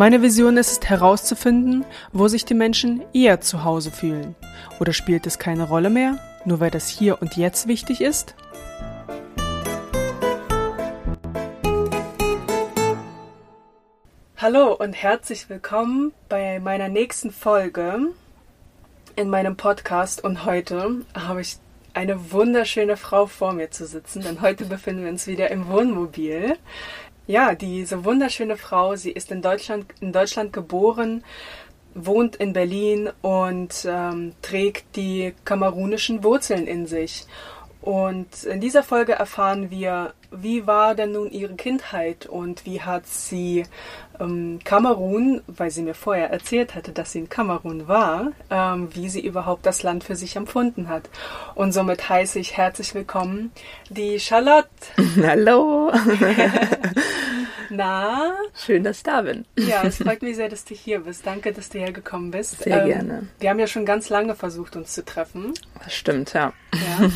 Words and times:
Meine 0.00 0.22
Vision 0.22 0.56
ist 0.56 0.70
es 0.70 0.88
herauszufinden, 0.88 1.84
wo 2.14 2.26
sich 2.26 2.46
die 2.46 2.54
Menschen 2.54 3.02
eher 3.12 3.42
zu 3.42 3.64
Hause 3.64 3.90
fühlen. 3.90 4.34
Oder 4.80 4.94
spielt 4.94 5.26
es 5.26 5.38
keine 5.38 5.68
Rolle 5.68 5.90
mehr, 5.90 6.18
nur 6.46 6.58
weil 6.58 6.70
das 6.70 6.88
hier 6.88 7.20
und 7.20 7.36
jetzt 7.36 7.68
wichtig 7.68 8.00
ist? 8.00 8.34
Hallo 14.38 14.72
und 14.72 14.94
herzlich 14.94 15.50
willkommen 15.50 16.14
bei 16.30 16.60
meiner 16.60 16.88
nächsten 16.88 17.30
Folge 17.30 17.98
in 19.16 19.28
meinem 19.28 19.56
Podcast. 19.56 20.24
Und 20.24 20.46
heute 20.46 21.04
habe 21.12 21.42
ich 21.42 21.58
eine 21.92 22.32
wunderschöne 22.32 22.96
Frau 22.96 23.26
vor 23.26 23.52
mir 23.52 23.70
zu 23.70 23.84
sitzen, 23.84 24.22
denn 24.22 24.40
heute 24.40 24.64
befinden 24.64 25.02
wir 25.02 25.10
uns 25.10 25.26
wieder 25.26 25.50
im 25.50 25.68
Wohnmobil. 25.68 26.56
Ja, 27.30 27.54
diese 27.54 28.04
wunderschöne 28.04 28.56
Frau, 28.56 28.96
sie 28.96 29.12
ist 29.12 29.30
in 29.30 29.40
Deutschland, 29.40 29.86
in 30.00 30.12
Deutschland 30.12 30.52
geboren, 30.52 31.22
wohnt 31.94 32.34
in 32.34 32.52
Berlin 32.52 33.08
und 33.22 33.86
ähm, 33.88 34.32
trägt 34.42 34.96
die 34.96 35.32
kamerunischen 35.44 36.24
Wurzeln 36.24 36.66
in 36.66 36.88
sich. 36.88 37.26
Und 37.82 38.42
in 38.42 38.60
dieser 38.60 38.82
Folge 38.82 39.12
erfahren 39.12 39.70
wir, 39.70 40.12
wie 40.30 40.66
war 40.66 40.94
denn 40.94 41.12
nun 41.12 41.30
ihre 41.30 41.54
Kindheit 41.54 42.26
und 42.26 42.64
wie 42.66 42.80
hat 42.80 43.06
sie 43.06 43.64
ähm, 44.20 44.58
Kamerun, 44.64 45.42
weil 45.46 45.70
sie 45.70 45.82
mir 45.82 45.94
vorher 45.94 46.30
erzählt 46.30 46.74
hatte, 46.74 46.92
dass 46.92 47.12
sie 47.12 47.20
in 47.20 47.28
Kamerun 47.28 47.88
war, 47.88 48.32
ähm, 48.50 48.88
wie 48.94 49.08
sie 49.08 49.24
überhaupt 49.24 49.66
das 49.66 49.82
Land 49.82 50.04
für 50.04 50.16
sich 50.16 50.36
empfunden 50.36 50.88
hat. 50.88 51.08
Und 51.54 51.72
somit 51.72 52.08
heiße 52.08 52.38
ich 52.38 52.56
herzlich 52.56 52.94
willkommen 52.94 53.50
die 53.88 54.20
Charlotte. 54.20 54.68
Hallo. 55.22 55.92
Na? 57.70 58.32
Schön, 58.54 58.82
dass 58.82 58.98
ich 58.98 59.02
da 59.04 59.22
bin. 59.22 59.46
Ja, 59.56 59.84
es 59.84 59.98
freut 59.98 60.22
mich 60.22 60.36
sehr, 60.36 60.48
dass 60.48 60.64
du 60.64 60.74
hier 60.74 61.00
bist. 61.00 61.24
Danke, 61.24 61.52
dass 61.52 61.68
du 61.68 61.78
hergekommen 61.78 62.32
bist. 62.32 62.62
Sehr 62.62 62.82
ähm, 62.82 62.88
gerne. 62.88 63.28
Wir 63.38 63.50
haben 63.50 63.60
ja 63.60 63.68
schon 63.68 63.86
ganz 63.86 64.08
lange 64.08 64.34
versucht, 64.34 64.74
uns 64.74 64.92
zu 64.92 65.04
treffen. 65.04 65.54
Das 65.82 65.94
stimmt, 65.94 66.32
ja. 66.32 66.52
Ja. 66.74 67.08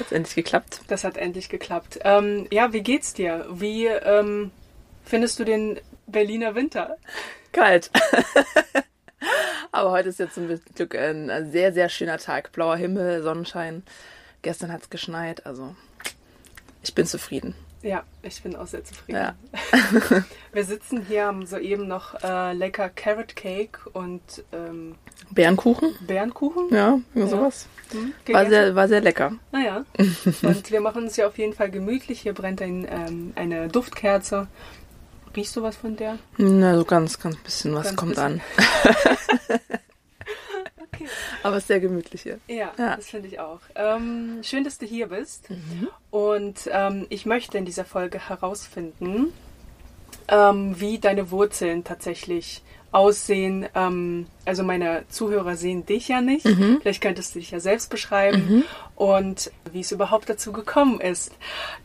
das 0.00 0.06
hat 0.08 0.12
endlich 0.12 0.34
geklappt. 0.34 0.80
Das 0.88 1.04
hat 1.04 1.16
endlich 1.18 1.48
geklappt. 1.50 1.98
Ähm, 2.04 2.46
ja, 2.50 2.72
wie 2.72 2.82
geht's 2.82 3.12
dir? 3.12 3.46
Wie 3.50 3.86
ähm, 3.86 4.50
findest 5.04 5.38
du 5.38 5.44
den 5.44 5.78
Berliner 6.06 6.54
Winter? 6.54 6.96
Kalt. 7.52 7.90
Aber 9.72 9.90
heute 9.90 10.08
ist 10.08 10.18
jetzt 10.18 10.34
zum 10.34 10.48
Glück 10.74 10.94
ein 10.96 11.50
sehr, 11.50 11.72
sehr 11.72 11.88
schöner 11.90 12.18
Tag. 12.18 12.52
Blauer 12.52 12.76
Himmel, 12.76 13.22
Sonnenschein. 13.22 13.82
Gestern 14.42 14.72
hat 14.72 14.82
es 14.82 14.90
geschneit, 14.90 15.44
also 15.44 15.76
ich 16.82 16.94
bin 16.94 17.04
zufrieden. 17.04 17.54
Ja, 17.82 18.02
ich 18.22 18.42
bin 18.42 18.56
auch 18.56 18.66
sehr 18.66 18.84
zufrieden. 18.84 19.18
Ja. 19.18 19.34
Wir 20.52 20.64
sitzen 20.64 21.02
hier, 21.06 21.24
haben 21.26 21.46
soeben 21.46 21.88
noch 21.88 22.14
äh, 22.22 22.52
lecker 22.52 22.90
Carrot 22.90 23.34
Cake 23.36 23.78
und 23.92 24.20
ähm, 24.52 24.96
Bärenkuchen. 25.30 25.94
Bärenkuchen. 26.06 26.68
Ja, 26.70 26.98
sowas. 27.14 27.66
Hm, 27.92 28.12
War 28.34 28.46
sehr, 28.46 28.74
war 28.74 28.88
sehr 28.88 29.00
lecker. 29.00 29.32
Naja. 29.52 29.84
und 30.42 30.70
wir 30.70 30.80
machen 30.80 31.04
uns 31.04 31.16
ja 31.16 31.26
auf 31.26 31.38
jeden 31.38 31.54
Fall 31.54 31.70
gemütlich. 31.70 32.20
Hier 32.20 32.34
brennt 32.34 32.60
ein, 32.60 32.86
ähm, 32.90 33.32
eine 33.36 33.68
Duftkerze. 33.68 34.46
Riechst 35.34 35.56
du 35.56 35.62
was 35.62 35.76
von 35.76 35.96
der? 35.96 36.18
Na, 36.36 36.76
so 36.76 36.84
ganz, 36.84 37.18
ganz 37.18 37.36
bisschen 37.36 37.74
was 37.74 37.86
Ganz 37.86 37.96
kommt 37.96 38.16
bisschen. 38.16 38.40
an. 38.40 38.40
Aber 41.42 41.56
es 41.56 41.64
ist 41.64 41.68
sehr 41.68 41.80
gemütlich 41.80 42.22
hier. 42.22 42.38
Ja, 42.48 42.72
Ja. 42.78 42.96
das 42.96 43.08
finde 43.08 43.28
ich 43.28 43.38
auch. 43.40 43.60
Ähm, 43.74 44.40
schön, 44.42 44.64
dass 44.64 44.78
du 44.78 44.86
hier 44.86 45.08
bist. 45.08 45.48
Mhm. 45.50 45.88
Und 46.10 46.68
ähm, 46.72 47.06
ich 47.08 47.26
möchte 47.26 47.58
in 47.58 47.64
dieser 47.64 47.84
Folge 47.84 48.28
herausfinden, 48.28 49.32
ähm, 50.28 50.78
wie 50.80 50.98
deine 50.98 51.30
Wurzeln 51.30 51.84
tatsächlich 51.84 52.62
aussehen. 52.92 53.68
Ähm, 53.74 54.26
also 54.44 54.64
meine 54.64 55.04
Zuhörer 55.08 55.56
sehen 55.56 55.86
dich 55.86 56.08
ja 56.08 56.20
nicht. 56.20 56.44
Mhm. 56.44 56.78
Vielleicht 56.82 57.00
könntest 57.00 57.34
du 57.34 57.38
dich 57.38 57.52
ja 57.52 57.60
selbst 57.60 57.88
beschreiben 57.88 58.64
und 58.96 59.52
wie 59.72 59.80
es 59.80 59.92
überhaupt 59.92 60.28
dazu 60.28 60.52
gekommen 60.52 61.00
ist, 61.00 61.32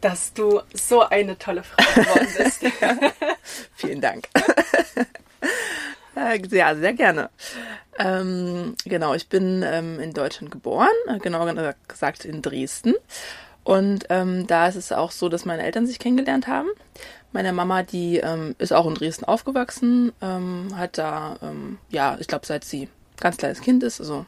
dass 0.02 0.34
du 0.34 0.62
so 0.74 1.02
eine 1.02 1.38
tolle 1.38 1.64
Frau 1.64 1.84
geworden 2.02 2.28
bist. 2.38 2.64
Vielen 3.76 4.02
Dank. 4.02 4.28
Ja, 6.52 6.76
sehr 6.76 6.94
gerne. 6.94 7.30
Ähm, 7.98 8.76
genau, 8.86 9.14
ich 9.14 9.30
bin 9.30 9.64
ähm, 9.66 10.00
in 10.00 10.14
Deutschland 10.14 10.52
geboren, 10.52 10.88
äh, 11.08 11.20
genauer 11.20 11.76
gesagt 11.88 12.26
in 12.26 12.42
Dresden. 12.42 12.96
Und 13.64 14.06
ähm, 14.10 14.46
da 14.48 14.68
ist 14.68 14.76
es 14.76 14.92
auch 14.92 15.12
so, 15.12 15.28
dass 15.28 15.46
meine 15.46 15.64
Eltern 15.64 15.88
sich 15.88 15.98
kennengelernt 15.98 16.48
haben. 16.48 16.68
Meine 17.32 17.52
Mama, 17.52 17.84
die 17.84 18.18
ähm, 18.18 18.56
ist 18.60 18.72
auch 18.72 18.86
in 18.86 18.94
Dresden 18.94 19.26
aufgewachsen, 19.26 20.14
ähm, 20.22 20.70
hat 20.76 20.98
da, 20.98 21.38
ähm, 21.42 21.80
ja, 21.90 22.18
ich 22.20 22.28
glaube, 22.28 22.46
seit 22.46 22.64
sie 22.64 22.90
ganz 23.20 23.38
kleines 23.38 23.62
Kind 23.62 23.82
ist, 23.82 24.00
also 24.00 24.26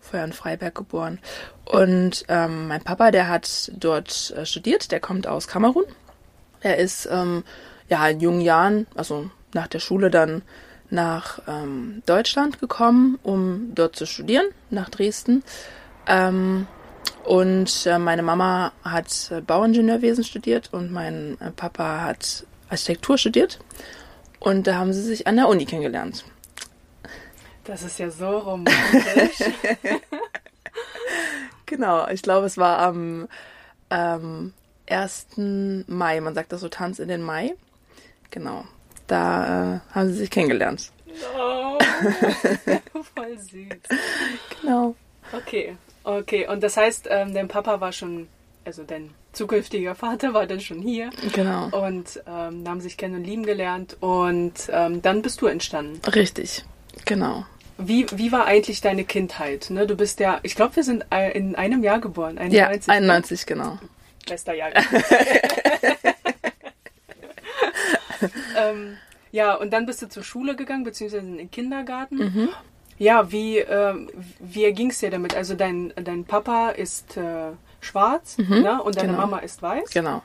vorher 0.00 0.24
in 0.24 0.32
Freiberg 0.32 0.74
geboren. 0.74 1.18
Und 1.64 2.26
mein 2.28 2.82
Papa, 2.84 3.10
der 3.10 3.28
hat 3.28 3.72
dort 3.74 4.32
äh, 4.36 4.46
studiert, 4.46 4.92
der 4.92 5.00
kommt 5.00 5.26
aus 5.26 5.48
Kamerun. 5.48 5.84
Er 6.60 6.76
ist 6.78 7.08
ja 7.88 8.08
in 8.08 8.20
jungen 8.20 8.40
Jahren, 8.40 8.86
also 8.94 9.30
nach 9.52 9.68
der 9.68 9.78
Schule 9.78 10.10
dann 10.10 10.42
nach 10.90 11.40
ähm, 11.46 12.02
Deutschland 12.06 12.60
gekommen, 12.60 13.18
um 13.22 13.72
dort 13.74 13.96
zu 13.96 14.06
studieren, 14.06 14.46
nach 14.70 14.88
Dresden. 14.88 15.42
Ähm, 16.06 16.66
und 17.24 17.86
äh, 17.86 17.98
meine 17.98 18.22
Mama 18.22 18.72
hat 18.84 19.30
äh, 19.30 19.40
Bauingenieurwesen 19.40 20.24
studiert 20.24 20.70
und 20.72 20.92
mein 20.92 21.36
äh, 21.40 21.50
Papa 21.50 22.02
hat 22.02 22.46
Architektur 22.68 23.18
studiert. 23.18 23.58
Und 24.38 24.66
da 24.66 24.76
haben 24.76 24.92
sie 24.92 25.02
sich 25.02 25.26
an 25.26 25.36
der 25.36 25.48
Uni 25.48 25.64
kennengelernt. 25.64 26.24
Das 27.64 27.82
ist 27.82 27.98
ja 27.98 28.10
so 28.10 28.38
romantisch. 28.38 29.40
Genau, 31.66 32.06
ich 32.08 32.22
glaube, 32.22 32.46
es 32.46 32.56
war 32.56 32.78
am 32.78 33.28
ähm, 33.90 34.52
1. 34.88 35.26
Mai. 35.88 36.20
Man 36.20 36.34
sagt 36.34 36.52
das 36.52 36.60
so 36.60 36.68
Tanz 36.68 37.00
in 37.00 37.08
den 37.08 37.22
Mai. 37.22 37.54
Genau. 38.30 38.64
Da 39.06 39.76
äh, 39.76 39.94
haben 39.94 40.08
sie 40.08 40.14
sich 40.18 40.30
kennengelernt. 40.30 40.90
Oh, 41.38 41.78
voll 43.14 43.38
süß. 43.38 43.68
Genau. 44.60 44.94
Okay, 45.32 45.76
okay. 46.04 46.46
Und 46.48 46.62
das 46.62 46.76
heißt, 46.76 47.06
ähm, 47.10 47.32
dein 47.34 47.48
Papa 47.48 47.80
war 47.80 47.92
schon, 47.92 48.28
also 48.64 48.82
dein 48.82 49.10
zukünftiger 49.32 49.94
Vater 49.94 50.34
war 50.34 50.46
dann 50.46 50.60
schon 50.60 50.80
hier 50.80 51.10
Genau. 51.34 51.68
und 51.86 52.22
ähm, 52.26 52.64
haben 52.66 52.80
sich 52.80 52.96
kennen 52.96 53.16
und 53.16 53.24
lieben 53.24 53.44
gelernt 53.44 53.96
und 54.00 54.54
ähm, 54.70 55.02
dann 55.02 55.22
bist 55.22 55.40
du 55.42 55.46
entstanden. 55.46 56.00
Richtig. 56.10 56.64
Genau. 57.04 57.44
Wie, 57.78 58.06
wie 58.12 58.32
war 58.32 58.46
eigentlich 58.46 58.80
deine 58.80 59.04
Kindheit? 59.04 59.68
Ne? 59.68 59.86
Du 59.86 59.94
bist 59.96 60.18
ja, 60.20 60.40
ich 60.42 60.54
glaube, 60.54 60.76
wir 60.76 60.82
sind 60.84 61.04
in 61.34 61.54
einem 61.54 61.84
Jahr 61.84 62.00
geboren. 62.00 62.36
Ja, 62.50 62.68
91, 62.68 62.88
91, 62.88 63.46
genau. 63.46 63.72
Ne? 63.72 63.78
Bester 64.26 64.54
Jahr. 64.54 64.70
ähm, 68.56 68.96
ja, 69.32 69.54
und 69.54 69.72
dann 69.72 69.86
bist 69.86 70.02
du 70.02 70.08
zur 70.08 70.22
Schule 70.22 70.56
gegangen, 70.56 70.84
beziehungsweise 70.84 71.26
in 71.26 71.38
den 71.38 71.50
Kindergarten. 71.50 72.16
Mhm. 72.16 72.48
Ja, 72.98 73.30
wie, 73.30 73.58
ähm, 73.58 74.10
wie 74.40 74.72
ging 74.72 74.90
es 74.90 75.00
dir 75.00 75.10
damit? 75.10 75.34
Also 75.34 75.54
dein, 75.54 75.92
dein 76.02 76.24
Papa 76.24 76.70
ist 76.70 77.16
äh, 77.16 77.50
schwarz 77.80 78.38
ne? 78.38 78.82
und 78.82 78.96
deine 78.96 79.08
genau. 79.08 79.20
Mama 79.20 79.38
ist 79.38 79.60
weiß. 79.60 79.90
Genau. 79.90 80.22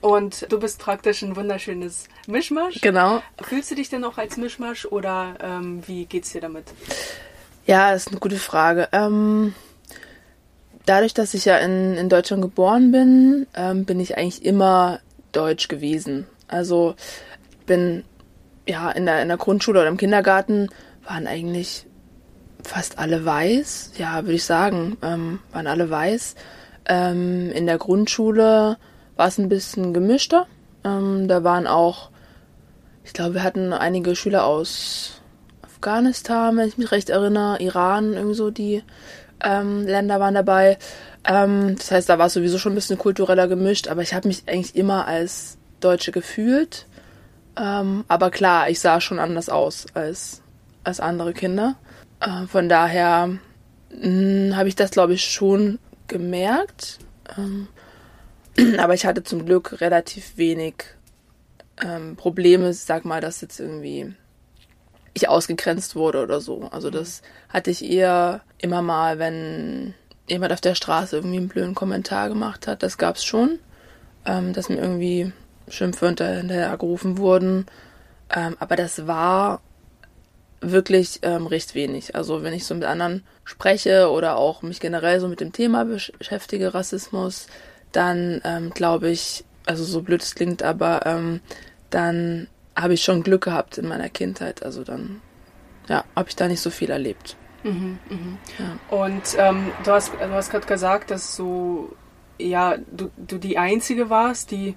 Und 0.00 0.50
du 0.50 0.58
bist 0.58 0.78
praktisch 0.78 1.22
ein 1.22 1.36
wunderschönes 1.36 2.08
Mischmasch. 2.26 2.80
Genau. 2.80 3.22
Fühlst 3.42 3.70
du 3.70 3.74
dich 3.74 3.88
denn 3.88 4.04
auch 4.04 4.18
als 4.18 4.36
Mischmasch 4.36 4.86
oder 4.86 5.34
ähm, 5.40 5.82
wie 5.86 6.04
geht's 6.06 6.32
dir 6.32 6.40
damit? 6.40 6.64
Ja, 7.66 7.92
das 7.92 8.06
ist 8.06 8.08
eine 8.12 8.20
gute 8.20 8.36
Frage. 8.36 8.88
Ähm, 8.92 9.54
dadurch, 10.84 11.14
dass 11.14 11.34
ich 11.34 11.44
ja 11.44 11.58
in, 11.58 11.94
in 11.94 12.08
Deutschland 12.08 12.42
geboren 12.42 12.92
bin, 12.92 13.46
ähm, 13.54 13.84
bin 13.84 14.00
ich 14.00 14.16
eigentlich 14.16 14.44
immer 14.44 15.00
deutsch 15.32 15.68
gewesen. 15.68 16.26
Also 16.48 16.94
bin 17.66 18.04
ja 18.66 18.90
in 18.90 19.06
der, 19.06 19.22
in 19.22 19.28
der 19.28 19.36
Grundschule 19.36 19.80
oder 19.80 19.88
im 19.88 19.96
Kindergarten 19.96 20.68
waren 21.04 21.26
eigentlich 21.26 21.86
fast 22.64 22.98
alle 22.98 23.24
weiß. 23.24 23.92
Ja, 23.98 24.22
würde 24.22 24.34
ich 24.34 24.44
sagen, 24.44 24.96
ähm, 25.02 25.40
waren 25.52 25.66
alle 25.66 25.88
weiß. 25.88 26.34
Ähm, 26.88 27.50
in 27.52 27.66
der 27.66 27.78
Grundschule 27.78 28.76
war 29.16 29.28
es 29.28 29.38
ein 29.38 29.48
bisschen 29.48 29.94
gemischter. 29.94 30.46
Ähm, 30.84 31.28
da 31.28 31.44
waren 31.44 31.66
auch, 31.66 32.10
ich 33.04 33.12
glaube, 33.12 33.34
wir 33.34 33.42
hatten 33.42 33.72
einige 33.72 34.16
Schüler 34.16 34.44
aus 34.44 35.20
Afghanistan, 35.62 36.56
wenn 36.56 36.68
ich 36.68 36.78
mich 36.78 36.90
recht 36.92 37.10
erinnere, 37.10 37.60
Iran, 37.60 38.14
irgendwie 38.14 38.34
so, 38.34 38.50
die 38.50 38.82
ähm, 39.42 39.84
Länder 39.86 40.20
waren 40.20 40.34
dabei. 40.34 40.78
Ähm, 41.24 41.76
das 41.76 41.90
heißt, 41.90 42.08
da 42.08 42.18
war 42.18 42.26
es 42.26 42.34
sowieso 42.34 42.58
schon 42.58 42.72
ein 42.72 42.76
bisschen 42.76 42.98
kultureller 42.98 43.48
gemischt, 43.48 43.88
aber 43.88 44.02
ich 44.02 44.14
habe 44.14 44.28
mich 44.28 44.44
eigentlich 44.46 44.76
immer 44.76 45.06
als 45.06 45.58
Deutsche 45.80 46.12
gefühlt. 46.12 46.86
Ähm, 47.56 48.04
aber 48.08 48.30
klar, 48.30 48.68
ich 48.68 48.80
sah 48.80 49.00
schon 49.00 49.18
anders 49.18 49.48
aus 49.48 49.86
als, 49.94 50.42
als 50.84 51.00
andere 51.00 51.32
Kinder. 51.32 51.76
Äh, 52.20 52.46
von 52.46 52.68
daher 52.68 53.30
hm, 53.90 54.56
habe 54.56 54.68
ich 54.68 54.76
das, 54.76 54.90
glaube 54.90 55.14
ich, 55.14 55.24
schon 55.24 55.78
gemerkt. 56.08 56.98
Ähm, 57.36 57.68
aber 58.78 58.94
ich 58.94 59.06
hatte 59.06 59.24
zum 59.24 59.46
Glück 59.46 59.80
relativ 59.80 60.36
wenig 60.36 60.84
ähm, 61.82 62.16
Probleme, 62.16 62.72
sag 62.72 63.04
mal, 63.04 63.20
dass 63.20 63.40
jetzt 63.40 63.60
irgendwie 63.60 64.14
ich 65.14 65.28
ausgegrenzt 65.28 65.96
wurde 65.96 66.22
oder 66.22 66.40
so. 66.40 66.68
Also 66.70 66.90
das 66.90 67.22
hatte 67.48 67.70
ich 67.70 67.82
eher 67.84 68.42
immer 68.58 68.82
mal, 68.82 69.18
wenn 69.18 69.94
jemand 70.28 70.52
auf 70.52 70.60
der 70.60 70.74
Straße 70.74 71.16
irgendwie 71.16 71.38
einen 71.38 71.48
blöden 71.48 71.74
Kommentar 71.74 72.28
gemacht 72.28 72.66
hat. 72.66 72.82
Das 72.82 72.98
gab's 72.98 73.24
schon, 73.24 73.58
ähm, 74.26 74.52
dass 74.52 74.68
mir 74.68 74.76
irgendwie 74.76 75.32
Schimpfe 75.68 76.08
hinterher 76.08 76.76
gerufen 76.76 77.18
wurden. 77.18 77.66
Ähm, 78.34 78.56
aber 78.58 78.76
das 78.76 79.06
war 79.06 79.60
wirklich 80.60 81.20
ähm, 81.22 81.46
recht 81.46 81.74
wenig. 81.74 82.14
Also 82.14 82.42
wenn 82.42 82.54
ich 82.54 82.64
so 82.64 82.74
mit 82.74 82.84
anderen 82.84 83.24
spreche 83.44 84.10
oder 84.10 84.36
auch 84.36 84.62
mich 84.62 84.80
generell 84.80 85.20
so 85.20 85.28
mit 85.28 85.40
dem 85.40 85.52
Thema 85.52 85.84
beschäftige, 85.84 86.74
Rassismus, 86.74 87.46
dann 87.92 88.40
ähm, 88.44 88.70
glaube 88.70 89.10
ich, 89.10 89.44
also 89.66 89.84
so 89.84 90.02
blöd 90.02 90.22
es 90.22 90.34
klingt, 90.34 90.62
aber 90.62 91.06
ähm, 91.06 91.40
dann 91.90 92.48
habe 92.74 92.94
ich 92.94 93.02
schon 93.02 93.22
Glück 93.22 93.44
gehabt 93.44 93.78
in 93.78 93.88
meiner 93.88 94.08
Kindheit. 94.08 94.62
Also 94.62 94.84
dann, 94.84 95.20
ja, 95.88 96.04
habe 96.14 96.28
ich 96.28 96.36
da 96.36 96.48
nicht 96.48 96.60
so 96.60 96.70
viel 96.70 96.90
erlebt. 96.90 97.36
Mhm, 97.62 97.98
mhm. 98.08 98.38
Ja. 98.58 98.96
Und 98.96 99.22
ähm, 99.38 99.70
du 99.84 99.90
hast, 99.90 100.12
du 100.12 100.30
hast 100.30 100.50
gerade 100.50 100.66
gesagt, 100.66 101.10
dass 101.10 101.36
so, 101.36 101.94
ja, 102.38 102.76
du, 102.76 103.10
du 103.16 103.38
die 103.38 103.58
Einzige 103.58 104.10
warst, 104.10 104.50
die 104.50 104.76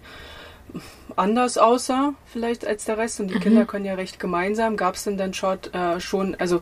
anders 1.15 1.57
aussah 1.57 2.13
vielleicht 2.25 2.65
als 2.65 2.85
der 2.85 2.97
Rest 2.97 3.19
und 3.19 3.27
die 3.27 3.35
mhm. 3.35 3.41
Kinder 3.41 3.65
können 3.65 3.85
ja 3.85 3.95
recht 3.95 4.19
gemeinsam. 4.19 4.77
Gab 4.77 4.95
es 4.95 5.03
denn 5.03 5.17
dann 5.17 5.33
schon, 5.33 5.57
äh, 5.73 5.99
schon, 5.99 6.35
also 6.35 6.61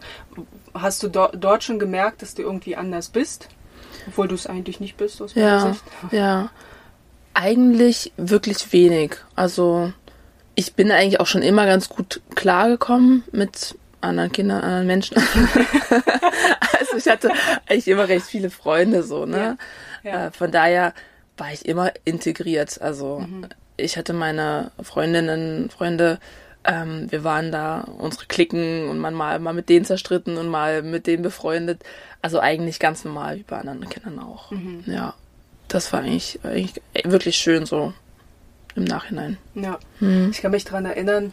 hast 0.74 1.04
du 1.04 1.08
do 1.08 1.28
dort 1.34 1.64
schon 1.64 1.80
gemerkt, 1.80 2.22
dass 2.22 2.36
du 2.36 2.42
irgendwie 2.42 2.76
anders 2.76 3.10
bist? 3.10 3.50
Obwohl 4.08 4.28
du 4.28 4.36
es 4.36 4.48
eigentlich 4.48 4.80
nicht 4.80 4.98
bist, 4.98 5.22
aus 5.22 5.36
meiner 5.36 5.48
ja, 5.48 5.72
Sicht. 5.72 5.84
Ja, 6.12 6.50
eigentlich 7.34 8.14
wirklich 8.18 8.72
wenig. 8.72 9.18
Also 9.36 9.92
ich 10.56 10.74
bin 10.74 10.92
eigentlich 10.92 11.20
auch 11.20 11.28
schon 11.28 11.42
immer 11.42 11.66
ganz 11.66 11.90
gut 11.90 12.22
klargekommen 12.36 13.24
mit 13.32 13.78
anderen 14.02 14.32
Kindern, 14.32 14.64
anderen 14.64 14.88
Menschen. 14.88 15.18
also 16.80 16.98
ich 16.98 17.08
hatte 17.08 17.32
eigentlich 17.68 17.88
immer 17.88 18.08
recht 18.08 18.26
viele 18.26 18.50
Freunde 18.50 19.04
so, 19.04 19.26
ne? 19.26 19.58
Ja, 20.04 20.10
ja. 20.10 20.28
Äh, 20.28 20.32
von 20.32 20.52
daher 20.52 20.94
war 21.38 21.52
ich 21.52 21.66
immer 21.66 21.92
integriert. 22.06 22.82
Also 22.82 23.20
mhm. 23.20 23.48
Ich 23.78 23.98
hatte 23.98 24.14
meine 24.14 24.72
Freundinnen, 24.82 25.70
Freunde, 25.70 26.20
ähm, 26.64 27.10
wir 27.10 27.24
waren 27.24 27.52
da 27.52 27.82
unsere 27.82 28.26
Klicken 28.26 28.90
und 28.90 29.00
man 29.00 29.14
mal, 29.14 29.40
mal 29.40 29.54
mit 29.54 29.70
denen 29.70 29.86
zerstritten 29.86 30.38
und 30.38 30.50
mal 30.50 30.82
mit 30.82 31.08
denen 31.08 31.24
befreundet. 31.24 31.84
Also 32.22 32.40
eigentlich 32.40 32.80
ganz 32.80 33.06
normal 33.06 33.38
wie 33.38 33.44
bei 33.44 33.58
anderen 33.58 33.88
Kindern 33.90 34.20
auch. 34.20 34.52
Mhm. 34.52 34.84
Ja, 34.86 35.14
das 35.68 35.94
war 35.94 36.02
eigentlich, 36.02 36.40
eigentlich 36.44 36.82
wirklich 37.04 37.38
schön 37.38 37.66
so 37.66 37.94
im 38.76 38.84
Nachhinein. 38.84 39.38
Ja, 39.56 39.80
mhm. 40.00 40.30
ich 40.32 40.42
kann 40.42 40.52
mich 40.52 40.66
daran 40.66 40.86
erinnern, 40.86 41.32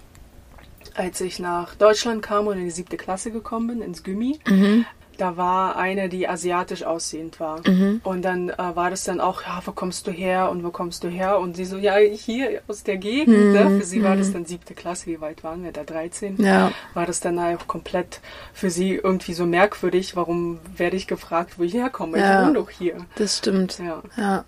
als 0.95 1.21
ich 1.21 1.41
nach 1.41 1.75
Deutschland 1.75 2.23
kam 2.23 2.47
und 2.47 2.59
in 2.59 2.65
die 2.65 2.71
siebte 2.71 2.97
Klasse 2.97 3.33
gekommen 3.33 3.67
bin, 3.67 3.83
ins 3.83 4.05
Gymi, 4.05 4.39
mhm 4.47 4.87
da 5.17 5.37
war 5.37 5.77
eine, 5.77 6.09
die 6.09 6.29
asiatisch 6.29 6.85
aussehend 6.85 7.41
war. 7.41 7.61
Mhm. 7.69 8.01
Und 8.05 8.23
dann 8.23 8.51
äh, 8.51 8.57
war 8.57 8.91
das 8.91 9.05
dann 9.05 9.21
auch, 9.21 9.43
ja, 9.43 9.61
wo 9.65 9.73
kommst 9.73 10.07
du 10.07 10.11
her 10.11 10.51
und 10.51 10.65
wo 10.65 10.71
kommst 10.71 11.05
du 11.05 11.09
her? 11.09 11.39
Und 11.39 11.57
sie 11.57 11.65
so, 11.65 11.77
ja, 11.77 11.97
hier 11.97 12.63
aus 12.69 12.83
der 12.83 12.97
Gegend. 12.97 13.37
Mhm. 13.37 13.53
Ne? 13.53 13.79
Für 13.81 13.87
sie 13.87 14.03
war 14.03 14.17
das 14.17 14.29
mhm. 14.29 14.33
dann 14.33 14.45
siebte 14.47 14.75
Klasse, 14.75 15.07
wie 15.07 15.21
weit 15.21 15.45
waren 15.45 15.65
wir 15.65 15.73
da? 15.73 15.85
13? 15.85 16.37
Ja. 16.39 16.73
War 16.95 17.07
das 17.07 17.21
dann 17.21 17.39
auch 17.39 17.67
komplett 17.67 18.21
für 18.53 18.71
sie 18.71 18.95
irgendwie 18.95 19.35
so 19.35 19.47
merkwürdig, 19.47 20.17
warum 20.17 20.59
werde 20.77 20.97
ich 20.97 21.07
gefragt, 21.07 21.59
wo 21.59 21.63
ich 21.63 21.75
herkomme? 21.75 22.19
Ja. 22.19 22.41
Ich 22.41 22.47
wohne 22.47 22.55
doch 22.55 22.71
hier. 22.71 22.97
Das 23.17 23.39
stimmt. 23.39 23.79
Ja. 23.79 24.03
ja. 24.17 24.45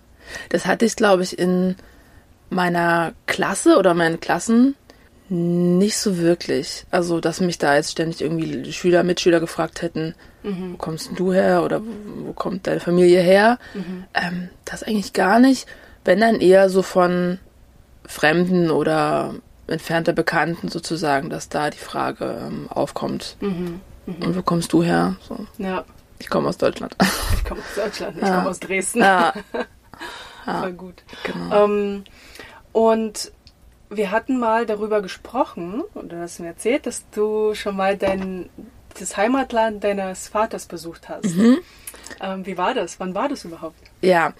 Das 0.49 0.65
hatte 0.65 0.85
ich, 0.85 0.95
glaube 0.95 1.23
ich, 1.23 1.37
in 1.37 1.75
meiner 2.49 3.13
Klasse 3.25 3.77
oder 3.77 3.93
meinen 3.93 4.19
Klassen 4.19 4.75
nicht 5.29 5.97
so 5.97 6.17
wirklich. 6.17 6.85
Also, 6.91 7.19
dass 7.19 7.41
mich 7.41 7.57
da 7.57 7.75
jetzt 7.75 7.91
ständig 7.91 8.21
irgendwie 8.21 8.71
Schüler, 8.71 9.03
Mitschüler 9.03 9.39
gefragt 9.39 9.81
hätten, 9.81 10.15
mhm. 10.43 10.73
wo 10.73 10.77
kommst 10.77 11.11
du 11.15 11.33
her 11.33 11.63
oder 11.63 11.81
wo, 11.83 12.33
kommt 12.33 12.67
deine 12.67 12.79
Familie 12.79 13.21
her? 13.21 13.59
Mhm. 13.73 14.05
Ähm, 14.13 14.49
das 14.65 14.83
eigentlich 14.83 15.13
gar 15.13 15.39
nicht. 15.39 15.67
Wenn 16.05 16.21
dann 16.21 16.39
eher 16.39 16.69
so 16.69 16.81
von 16.81 17.39
Fremden 18.05 18.71
oder 18.71 19.35
entfernter 19.67 20.13
Bekannten 20.13 20.69
sozusagen, 20.69 21.29
dass 21.29 21.49
da 21.49 21.69
die 21.69 21.77
Frage 21.77 22.41
ähm, 22.47 22.67
aufkommt. 22.69 23.35
Mhm. 23.41 23.81
mhm. 24.05 24.23
Und 24.23 24.35
wo 24.35 24.41
kommst 24.41 24.71
du 24.71 24.83
her? 24.83 25.17
So. 25.27 25.45
Ja. 25.57 25.83
Ich 26.19 26.29
komme 26.29 26.49
aus 26.49 26.57
Deutschland. 26.57 26.95
Ich 27.35 27.43
komme 27.45 27.61
aus 27.61 27.75
Deutschland, 27.75 28.17
ich 28.17 28.23
ja. 28.23 28.35
komme 28.35 28.49
aus 28.49 28.59
Dresden. 28.59 28.99
Ja. 28.99 29.33
ja. 30.47 30.61
Voll 30.61 30.73
gut. 30.73 31.03
Genau. 31.23 31.63
Ähm, 31.63 32.03
und 32.73 33.31
wir 33.89 34.11
hatten 34.11 34.37
mal 34.39 34.65
darüber 34.65 35.01
gesprochen, 35.01 35.83
oder 35.93 36.19
hast 36.19 36.39
du 36.39 36.43
mir 36.43 36.49
erzählt, 36.49 36.85
dass 36.85 37.09
du 37.11 37.53
schon 37.53 37.75
mal 37.75 37.97
dein, 37.97 38.49
das 38.99 39.17
Heimatland 39.17 39.83
deines 39.83 40.27
Vaters 40.27 40.65
besucht 40.65 41.09
hast. 41.09 41.35
Mhm. 41.35 41.59
Ähm, 42.21 42.45
wie 42.45 42.57
war 42.57 42.73
das? 42.73 42.99
Wann 42.99 43.15
war 43.15 43.29
das 43.29 43.45
überhaupt? 43.45 43.79
Ja, 44.01 44.33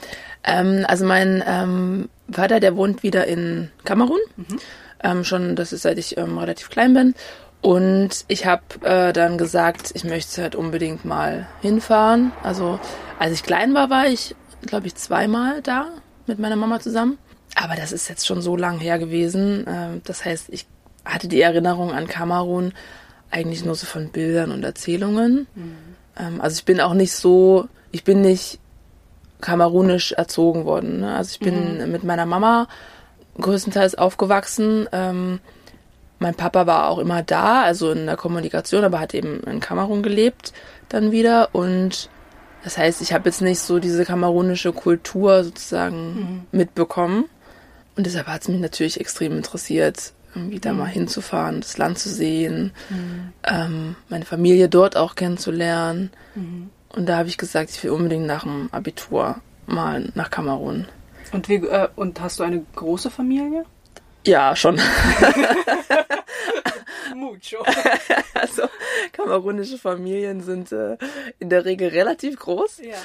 ähm, 0.43 0.85
also 0.87 1.05
mein 1.05 1.43
ähm, 1.45 2.09
Vater, 2.31 2.59
der 2.59 2.75
wohnt 2.75 3.03
wieder 3.03 3.27
in 3.27 3.71
Kamerun. 3.83 4.19
Mhm. 4.35 4.59
Ähm, 5.03 5.23
schon, 5.23 5.55
das 5.55 5.73
ist 5.73 5.83
seit 5.83 5.97
ich 5.97 6.17
ähm, 6.17 6.37
relativ 6.37 6.69
klein 6.69 6.93
bin. 6.93 7.15
Und 7.61 8.25
ich 8.27 8.45
habe 8.45 8.63
äh, 8.83 9.13
dann 9.13 9.37
gesagt, 9.37 9.91
ich 9.93 10.03
möchte 10.03 10.41
halt 10.41 10.55
unbedingt 10.55 11.05
mal 11.05 11.47
hinfahren. 11.61 12.31
Also 12.43 12.79
als 13.19 13.33
ich 13.33 13.43
klein 13.43 13.73
war, 13.73 13.89
war 13.89 14.07
ich, 14.07 14.35
glaube 14.65 14.87
ich, 14.87 14.95
zweimal 14.95 15.61
da 15.61 15.87
mit 16.27 16.39
meiner 16.39 16.55
Mama 16.55 16.79
zusammen. 16.79 17.17
Aber 17.59 17.75
das 17.75 17.91
ist 17.91 18.07
jetzt 18.07 18.27
schon 18.27 18.41
so 18.41 18.55
lang 18.55 18.79
her 18.79 18.99
gewesen. 18.99 19.65
Ähm, 19.67 20.01
das 20.05 20.23
heißt, 20.23 20.49
ich 20.49 20.67
hatte 21.03 21.27
die 21.27 21.41
Erinnerung 21.41 21.91
an 21.91 22.07
Kamerun 22.07 22.73
eigentlich 23.31 23.65
nur 23.65 23.75
so 23.75 23.85
von 23.85 24.09
Bildern 24.09 24.51
und 24.51 24.63
Erzählungen. 24.63 25.47
Mhm. 25.55 26.41
Also 26.41 26.55
ich 26.57 26.65
bin 26.65 26.81
auch 26.81 26.93
nicht 26.93 27.13
so, 27.13 27.67
ich 27.91 28.03
bin 28.03 28.21
nicht 28.21 28.59
kamerunisch 29.41 30.13
erzogen 30.13 30.65
worden. 30.65 31.01
Ne? 31.01 31.15
Also 31.15 31.31
ich 31.33 31.39
bin 31.39 31.83
mhm. 31.83 31.91
mit 31.91 32.03
meiner 32.03 32.25
Mama 32.25 32.67
größtenteils 33.39 33.95
aufgewachsen. 33.95 34.87
Ähm, 34.91 35.39
mein 36.19 36.35
Papa 36.35 36.65
war 36.65 36.89
auch 36.89 36.97
immer 36.97 37.21
da, 37.21 37.63
also 37.63 37.91
in 37.91 38.07
der 38.07 38.17
Kommunikation, 38.17 38.83
aber 38.83 38.99
hat 38.99 39.13
eben 39.13 39.41
in 39.41 39.59
Kamerun 39.59 40.01
gelebt 40.01 40.53
dann 40.89 41.11
wieder. 41.11 41.49
Und 41.53 42.09
das 42.63 42.77
heißt, 42.77 43.01
ich 43.01 43.13
habe 43.13 43.29
jetzt 43.29 43.41
nicht 43.41 43.59
so 43.59 43.79
diese 43.79 44.05
kamerunische 44.05 44.73
Kultur 44.73 45.43
sozusagen 45.43 46.13
mhm. 46.15 46.45
mitbekommen. 46.51 47.25
Und 47.97 48.05
deshalb 48.05 48.27
hat 48.27 48.43
es 48.43 48.47
mich 48.47 48.59
natürlich 48.59 48.99
extrem 48.99 49.35
interessiert, 49.35 50.13
irgendwie 50.35 50.59
da 50.59 50.71
mhm. 50.71 50.79
mal 50.79 50.85
hinzufahren, 50.85 51.61
das 51.61 51.77
Land 51.79 51.97
zu 51.97 52.09
sehen, 52.09 52.71
mhm. 52.89 53.33
ähm, 53.43 53.95
meine 54.07 54.25
Familie 54.25 54.69
dort 54.69 54.95
auch 54.95 55.15
kennenzulernen. 55.15 56.11
Mhm. 56.35 56.69
Und 56.89 57.07
da 57.07 57.17
habe 57.17 57.27
ich 57.27 57.37
gesagt, 57.37 57.71
ich 57.71 57.83
will 57.83 57.91
unbedingt 57.91 58.27
nach 58.27 58.43
dem 58.43 58.69
Abitur 58.71 59.41
mal 59.65 60.11
nach 60.13 60.29
Kamerun. 60.29 60.87
Und, 61.31 61.49
wie, 61.49 61.55
äh, 61.55 61.89
und 61.95 62.21
hast 62.21 62.39
du 62.39 62.43
eine 62.43 62.63
große 62.75 63.09
Familie? 63.09 63.65
Ja, 64.25 64.55
schon. 64.55 64.79
Mucho. 67.15 67.63
also 68.33 68.63
kamerunische 69.11 69.77
Familien 69.77 70.41
sind 70.41 70.71
äh, 70.71 70.97
in 71.39 71.49
der 71.49 71.65
Regel 71.65 71.89
relativ 71.89 72.37
groß. 72.37 72.79
Ja. 72.83 72.95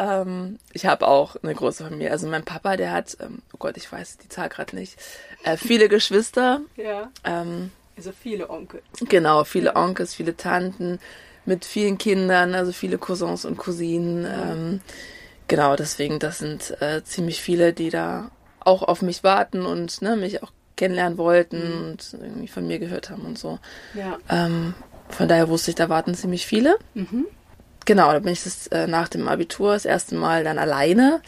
Ähm, 0.00 0.58
ich 0.72 0.86
habe 0.86 1.06
auch 1.06 1.36
eine 1.42 1.54
große 1.54 1.84
Familie. 1.84 2.10
Also 2.10 2.26
mein 2.26 2.44
Papa, 2.44 2.76
der 2.76 2.92
hat, 2.92 3.18
ähm, 3.20 3.42
oh 3.52 3.58
Gott, 3.58 3.76
ich 3.76 3.90
weiß 3.90 4.16
die 4.18 4.28
Zahl 4.28 4.48
gerade 4.48 4.74
nicht, 4.74 4.96
äh, 5.44 5.56
viele 5.56 5.88
Geschwister. 5.88 6.60
Ja. 6.76 7.10
Ähm, 7.24 7.70
also 7.96 8.12
viele 8.12 8.48
Onkel. 8.48 8.80
Genau, 9.00 9.44
viele 9.44 9.76
Onkels, 9.76 10.14
viele 10.14 10.34
Tanten 10.34 10.98
mit 11.44 11.66
vielen 11.66 11.98
Kindern, 11.98 12.54
also 12.54 12.72
viele 12.72 12.96
Cousins 12.96 13.44
und 13.44 13.58
Cousinen. 13.58 14.24
Ähm, 14.24 14.80
genau, 15.46 15.76
deswegen, 15.76 16.18
das 16.18 16.38
sind 16.38 16.80
äh, 16.80 17.04
ziemlich 17.04 17.42
viele, 17.42 17.74
die 17.74 17.90
da 17.90 18.30
auch 18.60 18.82
auf 18.82 19.02
mich 19.02 19.22
warten 19.22 19.66
und 19.66 20.00
ne, 20.00 20.16
mich 20.16 20.42
auch 20.42 20.52
kennenlernen 20.76 21.18
wollten 21.18 21.58
mhm. 21.58 21.84
und 21.84 22.16
irgendwie 22.18 22.48
von 22.48 22.66
mir 22.66 22.78
gehört 22.78 23.10
haben 23.10 23.26
und 23.26 23.38
so. 23.38 23.58
Ja. 23.92 24.16
Ähm, 24.30 24.74
von 25.10 25.28
daher 25.28 25.50
wusste 25.50 25.72
ich, 25.72 25.74
da 25.74 25.90
warten 25.90 26.14
ziemlich 26.14 26.46
viele. 26.46 26.78
Mhm. 26.94 27.26
Genau, 27.90 28.12
da 28.12 28.20
bin 28.20 28.32
ich 28.32 28.44
das, 28.44 28.68
äh, 28.68 28.86
nach 28.86 29.08
dem 29.08 29.26
Abitur 29.26 29.72
das 29.72 29.84
erste 29.84 30.14
Mal 30.14 30.44
dann 30.44 30.60
alleine 30.60 31.20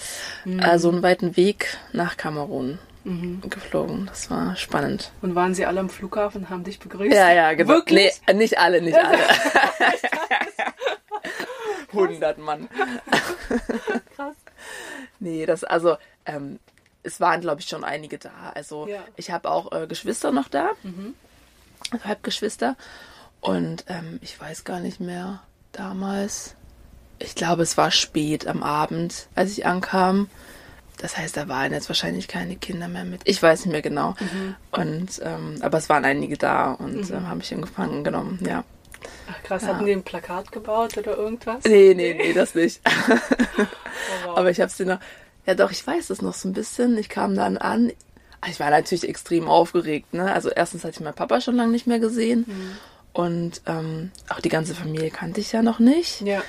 mhm. 0.44 0.60
äh, 0.60 0.78
so 0.78 0.90
einen 0.90 1.02
weiten 1.02 1.36
Weg 1.36 1.76
nach 1.92 2.16
Kamerun 2.16 2.78
mhm. 3.02 3.40
geflogen. 3.50 4.06
Das 4.06 4.30
war 4.30 4.54
spannend. 4.54 5.10
Und 5.22 5.34
waren 5.34 5.56
sie 5.56 5.66
alle 5.66 5.80
am 5.80 5.90
Flughafen 5.90 6.42
und 6.42 6.50
haben 6.50 6.62
dich 6.62 6.78
begrüßt? 6.78 7.12
Ja, 7.12 7.32
ja, 7.32 7.52
genau. 7.54 7.68
Wirklich? 7.68 8.12
Nee, 8.28 8.34
nicht 8.34 8.60
alle, 8.60 8.80
nicht 8.80 8.96
alle. 8.96 9.18
100 11.90 12.38
Mann. 12.38 12.68
Krass. 14.14 14.36
Nee, 15.18 15.46
das, 15.46 15.64
also, 15.64 15.96
ähm, 16.26 16.60
es 17.02 17.18
waren, 17.18 17.40
glaube 17.40 17.60
ich, 17.60 17.66
schon 17.66 17.82
einige 17.82 18.18
da. 18.18 18.52
Also, 18.54 18.86
Ja. 18.86 19.00
ich 19.16 19.32
habe 19.32 19.50
auch 19.50 19.72
äh, 19.72 19.88
Geschwister 19.88 20.30
noch 20.30 20.46
da. 20.46 20.70
Also 21.90 22.04
Halbgeschwister. 22.04 22.76
Und 23.40 23.84
ähm, 23.88 24.20
ich 24.22 24.40
weiß 24.40 24.62
gar 24.62 24.78
nicht 24.78 25.00
mehr, 25.00 25.42
damals. 25.72 26.54
Ich 27.18 27.34
glaube, 27.34 27.62
es 27.62 27.76
war 27.76 27.90
spät 27.90 28.46
am 28.46 28.62
Abend, 28.62 29.28
als 29.34 29.52
ich 29.52 29.66
ankam. 29.66 30.28
Das 30.98 31.16
heißt, 31.16 31.36
da 31.36 31.48
waren 31.48 31.72
jetzt 31.72 31.88
wahrscheinlich 31.88 32.28
keine 32.28 32.56
Kinder 32.56 32.88
mehr 32.88 33.04
mit. 33.04 33.22
Ich 33.24 33.42
weiß 33.42 33.64
nicht 33.64 33.72
mehr 33.72 33.82
genau. 33.82 34.14
Und 34.70 35.20
ähm, 35.22 35.58
aber 35.60 35.78
es 35.78 35.88
waren 35.88 36.04
einige 36.04 36.36
da 36.36 36.72
und 36.72 37.10
ähm, 37.10 37.28
habe 37.28 37.40
ich 37.40 37.50
in 37.52 37.62
Gefangen 37.62 38.04
genommen, 38.04 38.38
ja. 38.46 38.64
Ach 39.30 39.42
krass, 39.42 39.64
hatten 39.66 39.84
die 39.84 39.92
ein 39.92 40.04
Plakat 40.04 40.52
gebaut 40.52 40.96
oder 40.96 41.16
irgendwas? 41.16 41.64
Nee, 41.64 41.94
nee, 41.94 42.14
nee, 42.14 42.32
das 42.32 42.54
nicht. 42.54 42.80
Oh, 44.24 44.28
wow. 44.28 44.38
Aber 44.38 44.50
ich 44.50 44.60
habe 44.60 44.70
sie 44.70 44.84
noch. 44.84 44.98
Ja, 45.46 45.54
doch, 45.54 45.70
ich 45.70 45.86
weiß 45.86 46.10
es 46.10 46.22
noch 46.22 46.34
so 46.34 46.48
ein 46.48 46.54
bisschen. 46.54 46.96
Ich 46.98 47.08
kam 47.08 47.36
dann 47.36 47.56
an. 47.56 47.92
Ich 48.48 48.58
war 48.58 48.70
natürlich 48.70 49.08
extrem 49.08 49.48
aufgeregt. 49.48 50.12
Ne? 50.14 50.32
Also 50.32 50.48
erstens 50.50 50.82
hatte 50.82 50.94
ich 50.94 51.00
meinen 51.00 51.14
Papa 51.14 51.40
schon 51.40 51.54
lange 51.54 51.70
nicht 51.70 51.86
mehr 51.86 52.00
gesehen. 52.00 52.46
Und 53.12 53.60
ähm, 53.66 54.10
auch 54.28 54.40
die 54.40 54.48
ganze 54.48 54.74
Familie 54.74 55.10
kannte 55.10 55.40
ich 55.40 55.52
ja 55.52 55.62
noch 55.62 55.78
nicht. 55.78 56.22
ja. 56.22 56.42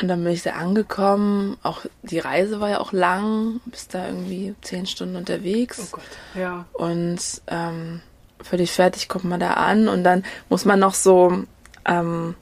Und 0.00 0.08
dann 0.08 0.24
bin 0.24 0.32
ich 0.32 0.42
da 0.42 0.54
angekommen. 0.54 1.56
Auch 1.62 1.82
die 2.02 2.18
Reise 2.18 2.60
war 2.60 2.68
ja 2.68 2.80
auch 2.80 2.92
lang. 2.92 3.60
Bis 3.64 3.86
da 3.86 4.08
irgendwie 4.08 4.54
zehn 4.60 4.86
Stunden 4.86 5.14
unterwegs. 5.14 5.78
Oh 5.80 5.96
Gott. 5.96 6.04
Ja. 6.34 6.64
Und 6.72 7.20
ähm, 7.46 8.00
völlig 8.42 8.72
fertig 8.72 9.08
kommt 9.08 9.24
man 9.24 9.38
da 9.38 9.52
an. 9.52 9.88
Und 9.88 10.02
dann 10.02 10.24
muss 10.48 10.64
man 10.64 10.80
noch 10.80 10.94
so 10.94 11.44
ähm, 11.84 12.34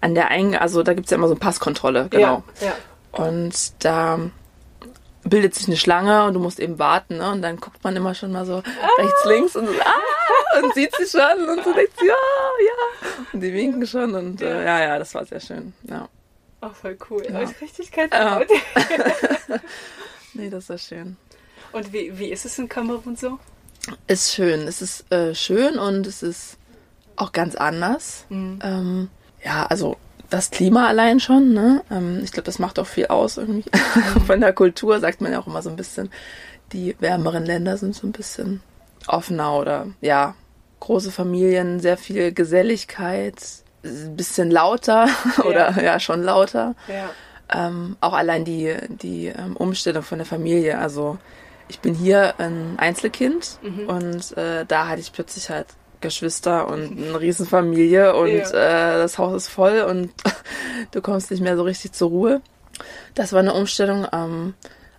an 0.00 0.14
der 0.14 0.28
Eingang, 0.28 0.60
also 0.60 0.82
da 0.82 0.94
gibt's 0.94 1.10
ja 1.10 1.16
immer 1.16 1.28
so 1.28 1.34
eine 1.34 1.40
Passkontrolle, 1.40 2.08
genau. 2.10 2.42
Ja. 2.60 2.66
ja. 2.66 2.74
Und 3.24 3.84
da 3.84 4.18
bildet 5.28 5.54
sich 5.54 5.66
eine 5.66 5.76
Schlange 5.76 6.24
und 6.24 6.34
du 6.34 6.40
musst 6.40 6.60
eben 6.60 6.78
warten, 6.78 7.18
ne? 7.18 7.30
Und 7.30 7.42
dann 7.42 7.56
guckt 7.58 7.82
man 7.84 7.96
immer 7.96 8.14
schon 8.14 8.32
mal 8.32 8.46
so 8.46 8.58
rechts, 8.98 9.24
links 9.24 9.56
und 9.56 9.68
ah, 9.68 10.62
und 10.62 10.74
sieht 10.74 10.94
sie 10.96 11.06
schon 11.06 11.48
und 11.48 11.64
so 11.64 11.72
denkt 11.72 11.98
sie, 11.98 12.06
ja, 12.06 12.14
ja. 12.14 13.08
Und 13.32 13.40
die 13.40 13.52
winken 13.52 13.86
schon 13.86 14.14
und 14.14 14.40
äh, 14.40 14.64
ja, 14.64 14.80
ja, 14.80 14.98
das 14.98 15.14
war 15.14 15.24
sehr 15.24 15.40
schön. 15.40 15.72
Ja. 15.84 16.08
Oh, 16.62 16.70
voll 16.70 16.96
cool. 17.10 17.24
Ja. 17.24 17.42
Ja. 17.42 17.50
Ich 17.50 17.60
richtig 17.60 17.90
kein 17.90 18.10
Ja. 18.10 18.40
Nee, 20.34 20.50
das 20.50 20.68
war 20.68 20.78
schön. 20.78 21.16
Und 21.72 21.92
wie, 21.92 22.18
wie 22.18 22.30
ist 22.30 22.44
es 22.44 22.58
in 22.58 22.68
Kamerun 22.68 23.16
so? 23.16 23.38
Ist 24.06 24.34
schön. 24.34 24.68
Es 24.68 24.82
ist 24.82 25.10
äh, 25.10 25.34
schön 25.34 25.78
und 25.78 26.06
es 26.06 26.22
ist 26.22 26.58
auch 27.16 27.32
ganz 27.32 27.54
anders. 27.54 28.26
Ähm, 28.30 29.08
ja, 29.42 29.64
also 29.66 29.96
das 30.30 30.50
Klima 30.50 30.86
allein 30.86 31.20
schon, 31.20 31.52
ne? 31.52 31.82
Ähm, 31.90 32.20
ich 32.22 32.32
glaube, 32.32 32.46
das 32.46 32.58
macht 32.58 32.78
auch 32.78 32.86
viel 32.86 33.06
aus 33.06 33.36
irgendwie. 33.36 33.70
Von 34.26 34.40
der 34.40 34.52
Kultur 34.52 35.00
sagt 35.00 35.20
man 35.20 35.32
ja 35.32 35.40
auch 35.40 35.46
immer 35.46 35.62
so 35.62 35.70
ein 35.70 35.76
bisschen, 35.76 36.10
die 36.72 36.96
wärmeren 37.00 37.44
Länder 37.44 37.76
sind 37.76 37.94
so 37.94 38.06
ein 38.06 38.12
bisschen 38.12 38.60
offener 39.06 39.56
oder 39.56 39.86
ja, 40.00 40.34
große 40.80 41.12
Familien, 41.12 41.80
sehr 41.80 41.96
viel 41.96 42.32
Geselligkeit, 42.32 43.36
ein 43.84 44.16
bisschen 44.16 44.50
lauter 44.50 45.08
oder 45.44 45.82
ja, 45.82 46.00
schon 46.00 46.22
lauter. 46.22 46.74
Ja. 46.88 47.10
Ähm, 47.48 47.96
auch 48.00 48.12
allein 48.12 48.44
die, 48.44 48.74
die 48.88 49.26
ähm, 49.26 49.56
Umstellung 49.56 50.02
von 50.02 50.18
der 50.18 50.26
Familie. 50.26 50.78
Also 50.78 51.18
ich 51.68 51.78
bin 51.80 51.94
hier 51.94 52.34
ein 52.38 52.74
Einzelkind 52.78 53.58
und 53.86 54.36
äh, 54.36 54.64
da 54.66 54.88
hatte 54.88 55.00
ich 55.00 55.12
plötzlich 55.12 55.50
halt 55.50 55.66
Geschwister 56.00 56.68
und 56.68 56.98
eine 56.98 57.20
Riesenfamilie 57.20 58.14
und 58.14 58.28
Ja. 58.28 58.94
äh, 58.94 58.98
das 58.98 59.18
Haus 59.18 59.34
ist 59.44 59.48
voll 59.48 59.80
und 59.80 60.10
du 60.92 61.00
kommst 61.00 61.30
nicht 61.30 61.40
mehr 61.42 61.56
so 61.56 61.62
richtig 61.62 61.92
zur 61.92 62.08
Ruhe. 62.10 62.40
Das 63.14 63.32
war 63.32 63.40
eine 63.40 63.54
Umstellung, 63.54 64.06
ähm, 64.12 64.54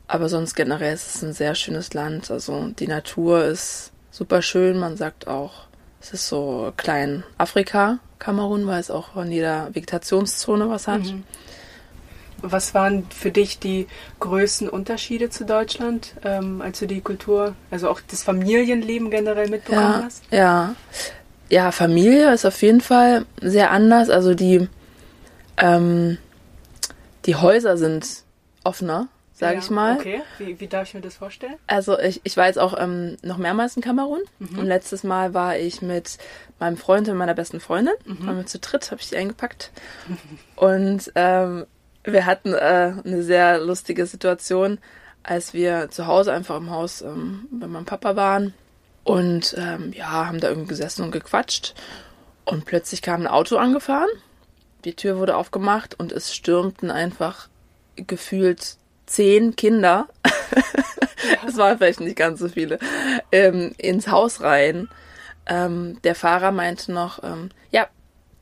aber 0.08 0.30
sonst 0.30 0.56
generell 0.56 0.94
ist 0.94 1.16
es 1.16 1.24
ein 1.24 1.34
sehr 1.34 1.54
schönes 1.56 1.94
Land. 1.94 2.32
Also 2.32 2.70
die 2.80 2.88
Natur 2.88 3.44
ist 3.46 3.92
super 4.12 4.42
schön. 4.42 4.80
Man 4.80 4.98
sagt 4.98 5.28
auch, 5.28 5.52
es 6.02 6.14
ist 6.14 6.28
so 6.28 6.72
klein 6.78 7.24
Afrika, 7.38 8.00
Kamerun, 8.20 8.66
weil 8.68 8.80
es 8.80 8.90
auch 8.90 9.14
von 9.14 9.32
jeder 9.32 9.70
Vegetationszone 9.76 10.70
was 10.70 10.88
hat. 10.88 11.02
Was 12.42 12.74
waren 12.74 13.08
für 13.10 13.32
dich 13.32 13.60
die 13.60 13.88
größten 14.20 14.70
Unterschiede 14.70 15.30
zu 15.30 15.46
Deutschland, 15.46 16.14
ähm, 16.24 16.62
als 16.62 16.80
du 16.80 16.86
die 16.88 17.02
Kultur, 17.02 17.56
also 17.72 17.90
auch 17.90 18.00
das 18.08 18.24
Familienleben 18.24 19.10
generell 19.10 19.50
mitbekommen 19.50 19.82
Ja, 20.00 20.04
hast? 20.04 20.24
ja. 20.32 20.76
Ja, 21.50 21.72
Familie 21.72 22.34
ist 22.34 22.46
auf 22.46 22.62
jeden 22.62 22.82
Fall 22.82 23.26
sehr 23.42 23.72
anders. 23.72 24.10
Also 24.10 24.34
die, 24.34 24.68
ähm, 25.58 26.18
die 27.26 27.36
Häuser 27.36 27.78
sind 27.78 28.24
offener, 28.66 29.08
sage 29.34 29.54
Ja, 29.54 29.60
ich 29.60 29.70
mal. 29.70 29.96
Okay, 29.98 30.22
wie, 30.40 30.60
wie 30.60 30.68
darf 30.68 30.90
ich 30.90 30.94
mir 30.94 31.00
das 31.02 31.16
vorstellen? 31.16 31.56
Also 31.66 31.98
ich, 32.00 32.20
ich 32.26 32.36
war 32.36 32.48
jetzt 32.48 32.60
auch 32.60 32.76
ähm, 32.78 33.16
noch 33.22 33.38
mehrmals 33.38 33.78
in 33.78 33.82
Kamerun. 33.82 34.20
Und 34.40 34.66
letztes 34.66 35.04
Mal 35.06 35.34
war 35.34 35.58
ich 35.58 35.82
mit 35.82 36.18
meinem 36.60 36.76
Freund 36.76 37.08
und 37.08 37.16
meiner 37.18 37.34
besten 37.34 37.62
Freundin. 37.62 37.94
Waren 38.06 38.38
wir 38.38 38.46
zu 38.46 38.60
dritt, 38.60 38.92
habe 38.92 39.00
ich 39.00 39.08
die 39.10 39.16
eingepackt. 39.16 39.72
Und 40.58 41.12
ähm, 41.16 41.66
wir 42.14 42.26
hatten 42.26 42.54
äh, 42.54 42.94
eine 43.04 43.24
sehr 43.24 43.60
lustige 43.60 44.06
Situation, 44.06 44.80
als 45.24 45.54
wir 45.54 45.90
zu 45.90 46.08
Hause 46.08 46.34
einfach 46.34 46.58
im 46.58 46.70
Haus 46.70 47.02
ähm, 47.02 47.48
bei 47.52 47.68
meinem 47.68 47.86
Papa 47.86 48.16
waren. 48.16 48.54
Und 49.04 49.56
ähm, 49.58 49.94
ja, 49.94 50.26
haben 50.26 50.40
da 50.40 50.50
irgendwie 50.50 50.70
gesessen 50.70 51.04
und 51.04 51.12
gequatscht. 51.12 51.76
Und 52.46 52.66
plötzlich 52.66 53.02
kam 53.02 53.22
ein 53.22 53.28
Auto 53.28 53.58
angefahren. 53.58 54.10
Die 54.84 54.96
Tür 54.96 55.18
wurde 55.18 55.36
aufgemacht 55.36 56.00
und 56.00 56.12
es 56.12 56.34
stürmten 56.34 56.92
einfach 56.92 57.48
gefühlt 57.96 58.78
zehn 59.06 59.56
Kinder 59.56 60.08
es 61.48 61.58
waren 61.58 61.78
vielleicht 61.78 62.00
nicht 62.00 62.16
ganz 62.16 62.40
so 62.40 62.50
viele, 62.50 62.80
ähm, 63.32 63.74
ins 63.78 64.08
Haus 64.08 64.42
rein. 64.42 64.90
Ähm, 65.46 66.00
der 66.04 66.16
Fahrer 66.16 66.52
meinte 66.52 66.92
noch, 66.92 67.24
ähm, 67.24 67.50
ja, 67.72 67.88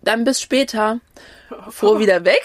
dann 0.01 0.23
bis 0.23 0.41
später, 0.41 0.99
fuhr 1.69 1.99
wieder 1.99 2.25
weg. 2.25 2.43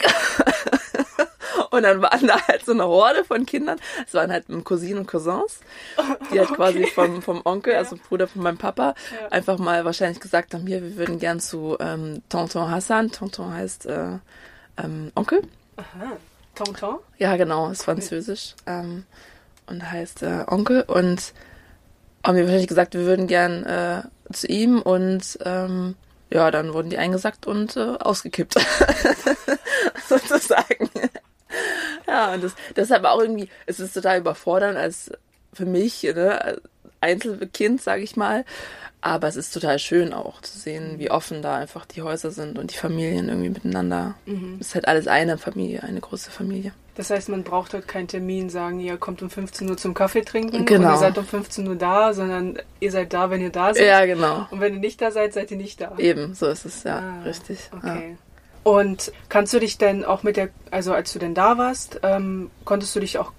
Und 1.70 1.84
dann 1.84 2.02
waren 2.02 2.26
da 2.26 2.36
halt 2.48 2.64
so 2.64 2.72
eine 2.72 2.84
Horde 2.84 3.24
von 3.24 3.46
Kindern. 3.46 3.78
Es 4.06 4.12
waren 4.14 4.30
halt 4.32 4.46
Cousinen 4.64 4.98
und 4.98 5.06
Cousins, 5.06 5.60
die 6.32 6.38
halt 6.40 6.48
quasi 6.56 6.86
vom, 6.86 7.22
vom 7.22 7.40
Onkel, 7.44 7.74
also 7.76 7.96
Bruder 8.08 8.26
von 8.26 8.42
meinem 8.42 8.58
Papa, 8.58 8.94
Ja. 9.20 9.28
einfach 9.28 9.58
mal 9.58 9.84
wahrscheinlich 9.84 10.20
gesagt 10.20 10.52
haben, 10.54 10.66
hier, 10.66 10.82
wir 10.82 10.96
würden 10.96 11.18
gern 11.20 11.38
zu 11.40 11.76
ähm, 11.80 12.22
Tonton 12.28 12.70
Hassan. 12.70 13.12
Tonton 13.12 13.54
heißt 13.54 13.86
äh, 13.86 14.18
ähm, 14.82 15.12
Onkel. 15.14 15.42
Aha. 15.76 16.16
Tonton? 16.56 16.98
Ja, 17.18 17.36
genau, 17.36 17.70
ist 17.70 17.84
französisch 17.84 18.54
ähm, 18.66 19.04
und 19.66 19.90
heißt 19.90 20.22
äh, 20.24 20.44
Onkel. 20.48 20.82
Und 20.82 21.32
haben 22.26 22.34
mir 22.34 22.42
wahrscheinlich 22.42 22.68
gesagt, 22.68 22.94
wir 22.94 23.04
würden 23.06 23.28
gern 23.28 23.64
äh, 23.64 24.02
zu 24.32 24.46
ihm 24.48 24.82
und 24.82 25.38
ähm, 25.44 25.94
ja, 26.32 26.50
dann 26.50 26.74
wurden 26.74 26.90
die 26.90 26.98
eingesackt 26.98 27.46
und 27.46 27.76
äh, 27.76 27.96
ausgekippt. 27.98 28.54
Sozusagen. 30.08 30.90
ja, 32.06 32.34
und 32.34 32.44
das, 32.44 32.54
das 32.74 32.90
ist 32.90 32.92
aber 32.96 33.12
auch 33.12 33.20
irgendwie, 33.20 33.48
es 33.66 33.80
ist 33.80 33.94
total 33.94 34.18
überfordernd 34.20 34.76
als 34.78 35.10
für 35.52 35.66
mich, 35.66 36.02
ne, 36.02 36.40
als 36.42 36.60
Einzelkind, 37.00 37.80
sage 37.82 38.02
ich 38.02 38.16
mal. 38.16 38.44
Aber 39.02 39.28
es 39.28 39.36
ist 39.36 39.54
total 39.54 39.78
schön 39.78 40.12
auch 40.12 40.42
zu 40.42 40.58
sehen, 40.58 40.98
wie 40.98 41.10
offen 41.10 41.40
da 41.40 41.56
einfach 41.56 41.86
die 41.86 42.02
Häuser 42.02 42.30
sind 42.30 42.58
und 42.58 42.70
die 42.72 42.76
Familien 42.76 43.30
irgendwie 43.30 43.48
miteinander. 43.48 44.14
Es 44.60 44.68
ist 44.68 44.74
halt 44.74 44.88
alles 44.88 45.08
eine 45.08 45.38
Familie, 45.38 45.82
eine 45.82 46.00
große 46.00 46.30
Familie. 46.30 46.72
Das 46.96 47.08
heißt, 47.08 47.30
man 47.30 47.42
braucht 47.42 47.72
dort 47.72 47.88
keinen 47.88 48.08
Termin, 48.08 48.50
sagen, 48.50 48.78
ihr 48.78 48.98
kommt 48.98 49.22
um 49.22 49.30
15 49.30 49.70
Uhr 49.70 49.78
zum 49.78 49.94
Kaffee 49.94 50.20
trinken 50.20 50.66
Genau. 50.66 50.88
und 50.88 50.94
ihr 50.94 50.98
seid 50.98 51.16
um 51.16 51.24
15 51.24 51.66
Uhr 51.66 51.76
da, 51.76 52.12
sondern 52.12 52.58
ihr 52.80 52.92
seid 52.92 53.14
da, 53.14 53.30
wenn 53.30 53.40
ihr 53.40 53.48
da 53.48 53.72
seid. 53.72 53.86
Ja, 53.86 54.04
genau. 54.04 54.46
Und 54.50 54.60
wenn 54.60 54.74
ihr 54.74 54.80
nicht 54.80 55.00
da 55.00 55.10
seid, 55.10 55.32
seid 55.32 55.50
ihr 55.50 55.56
nicht 55.56 55.80
da. 55.80 55.94
Eben, 55.96 56.34
so 56.34 56.48
ist 56.48 56.66
es, 56.66 56.82
ja, 56.82 56.98
Ah, 56.98 57.22
richtig. 57.24 57.58
Okay. 57.74 58.18
Und 58.62 59.12
kannst 59.28 59.54
du 59.54 59.58
dich 59.58 59.78
denn 59.78 60.04
auch 60.04 60.22
mit 60.22 60.36
der, 60.36 60.50
also 60.70 60.92
als 60.92 61.12
du 61.12 61.18
denn 61.18 61.34
da 61.34 61.56
warst, 61.58 62.00
ähm, 62.02 62.50
konntest 62.64 62.94
du 62.94 63.00
dich 63.00 63.18
auch 63.18 63.32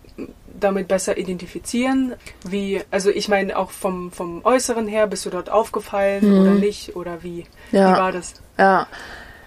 damit 0.59 0.87
besser 0.87 1.17
identifizieren? 1.17 2.13
Wie, 2.43 2.81
also 2.91 3.09
ich 3.09 3.27
meine 3.29 3.57
auch 3.57 3.71
vom, 3.71 4.11
vom 4.11 4.43
Äußeren 4.43 4.87
her, 4.87 5.07
bist 5.07 5.25
du 5.25 5.29
dort 5.29 5.49
aufgefallen 5.49 6.39
oder 6.39 6.51
nicht? 6.55 6.95
Oder 6.95 7.23
wie, 7.23 7.45
Ja. 7.71 7.93
wie 7.93 7.97
war 7.99 8.11
das? 8.11 8.33
Ja. 8.57 8.87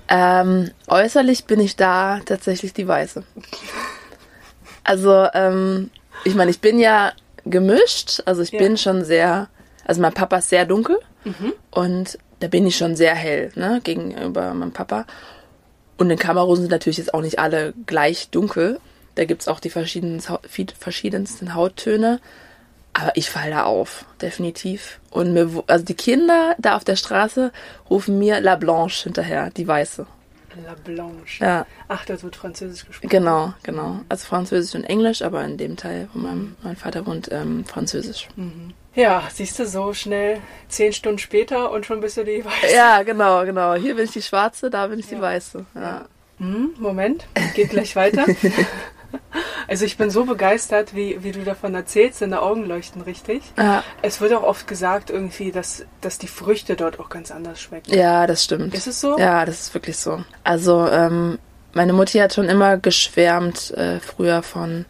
Ähm, 0.09 0.71
äußerlich 0.87 1.47
bin 1.47 1.61
ich 1.61 1.77
da 1.77 2.21
tatsächlich 2.25 2.73
die 2.73 2.87
Weiße. 2.87 3.25
Also, 4.85 5.27
ähm, 5.35 5.91
ich 6.25 6.35
meine, 6.35 6.51
ich 6.51 6.61
bin 6.61 6.79
ja 6.79 7.13
gemischt, 7.45 8.23
also 8.27 8.43
ich 8.43 8.51
Ja. 8.53 8.59
bin 8.59 8.77
schon 8.77 9.05
sehr, 9.05 9.49
also 9.85 10.01
mein 10.03 10.13
Papa 10.13 10.37
ist 10.39 10.51
sehr 10.51 10.65
dunkel 10.67 10.99
und 11.71 12.19
da 12.41 12.49
bin 12.49 12.67
ich 12.67 12.77
schon 12.77 12.97
sehr 12.97 13.15
hell, 13.15 13.51
ne, 13.55 13.81
gegenüber 13.83 14.53
meinem 14.53 14.73
Papa. 14.73 15.07
Und 15.97 16.11
in 16.11 16.19
Kamerun 16.19 16.57
sind 16.57 16.71
natürlich 16.71 16.99
jetzt 16.99 17.15
auch 17.15 17.21
nicht 17.21 17.39
alle 17.39 17.73
gleich 17.87 18.31
dunkel. 18.31 18.81
Da 19.15 19.25
gibt's 19.25 19.47
auch 19.47 19.61
die 19.61 19.71
verschiedensten, 19.71 21.55
Hauttöne. 21.55 22.21
Aber 22.93 23.17
ich 23.17 23.29
falle 23.31 23.51
da 23.51 23.65
auf, 23.65 24.05
definitiv. 24.21 25.01
Und 25.11 25.33
mir, 25.33 25.65
also 25.67 25.85
die 25.85 25.95
Kinder 25.95 26.55
da 26.59 26.77
auf 26.77 26.85
der 26.85 26.97
Straße 26.97 27.53
rufen 27.91 28.19
mir 28.19 28.41
La 28.41 28.55
Blanche 28.57 29.05
hinterher, 29.05 29.51
die 29.51 29.67
Weiße. 29.67 30.07
La 30.65 30.75
Blanche. 30.85 31.45
Ja, 31.45 31.67
Ach, 31.89 32.05
dort 32.05 32.23
wird 32.23 32.37
Französisch 32.37 32.87
gesprochen. 32.87 33.09
genau, 33.09 33.53
genau. 33.65 34.01
Also 34.09 34.27
Französisch 34.27 34.77
und 34.77 34.85
Englisch, 34.85 35.23
aber 35.23 35.45
in 35.45 35.57
dem 35.57 35.77
Teil, 35.77 36.09
wo 36.13 36.21
mein, 36.21 36.55
mein 36.63 36.77
Vater 36.77 37.05
wohnt, 37.07 37.29
ähm, 37.33 37.65
Französisch. 37.65 38.29
Ja, 38.95 39.23
siehst 39.33 39.59
du, 39.59 39.67
so 39.67 39.93
schnell 39.93 40.39
zehn 40.69 40.93
Stunden 40.93 41.19
später 41.19 41.71
und 41.73 41.85
schon 41.87 42.01
bist 42.01 42.17
du 42.17 42.25
die 42.25 42.45
Weiße. 42.45 42.75
Ja, 42.75 43.03
genau, 43.03 43.45
genau. 43.45 43.75
Hier 43.75 43.95
bin 43.97 44.05
ich 44.05 44.13
die 44.13 44.23
Schwarze, 44.23 44.71
da 44.71 44.87
bin 44.87 44.99
ich 45.01 45.07
die 45.09 45.15
Ja. 45.17 45.21
Weiße. 45.21 45.65
Ja. 45.75 46.05
Hm, 46.39 46.75
Moment, 46.79 47.27
geht 47.55 47.71
gleich 47.71 47.97
weiter. 47.97 48.25
Also 49.69 49.85
ich 49.85 49.97
bin 49.97 50.11
so 50.11 50.25
begeistert, 50.25 50.95
wie, 50.95 51.23
wie 51.23 51.31
du 51.33 51.45
davon 51.45 51.75
erzählst, 51.75 52.21
deine 52.21 52.43
Augen 52.43 52.67
leuchten 52.67 53.01
richtig. 53.01 53.43
Ja. 53.57 53.83
Es 54.03 54.21
wird 54.21 54.33
auch 54.35 54.43
oft 54.43 54.67
gesagt 54.67 55.09
irgendwie, 55.09 55.53
dass, 55.53 55.85
dass 56.01 56.19
die 56.19 56.27
Früchte 56.27 56.75
dort 56.77 56.99
auch 57.01 57.09
ganz 57.09 57.31
anders 57.31 57.61
schmecken. 57.61 57.95
ja, 57.95 58.27
das 58.27 58.45
stimmt. 58.45 58.75
Ist 58.75 58.87
es 58.89 59.01
so? 59.01 59.17
Ja, 59.19 59.45
das 59.45 59.61
ist 59.61 59.75
wirklich 59.75 59.97
so. 59.97 60.23
Also, 60.43 60.89
ähm, 60.89 61.39
meine 61.73 61.93
Mutti 61.93 62.19
hat 62.19 62.35
schon 62.35 62.49
immer 62.49 62.77
geschwärmt 62.77 63.71
äh, 63.73 64.01
früher 64.01 64.43
von 64.43 64.85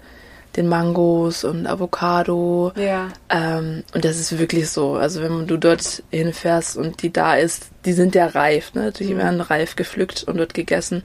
den 0.57 0.69
Mangos 0.69 1.43
und 1.45 1.67
Avocado. 1.67 2.73
Ja. 2.77 3.09
Ähm, 3.29 3.83
und 3.95 4.05
das 4.05 4.19
ist 4.19 4.39
wirklich 4.39 4.71
so. 4.71 4.95
Also 4.95 5.21
wenn 5.23 5.47
du 5.47 5.57
dort 5.57 6.03
hinfährst 6.11 6.77
und 6.77 7.03
die 7.03 7.13
da 7.13 7.35
ist, 7.35 7.69
die 7.85 7.93
sind 7.93 8.15
ja 8.15 8.27
reif, 8.27 8.75
ne? 8.75 8.93
Die 8.93 9.15
Mhm. 9.15 9.19
werden 9.19 9.41
reif 9.41 9.77
gepflückt 9.77 10.23
und 10.25 10.37
dort 10.37 10.55
gegessen. 10.55 11.03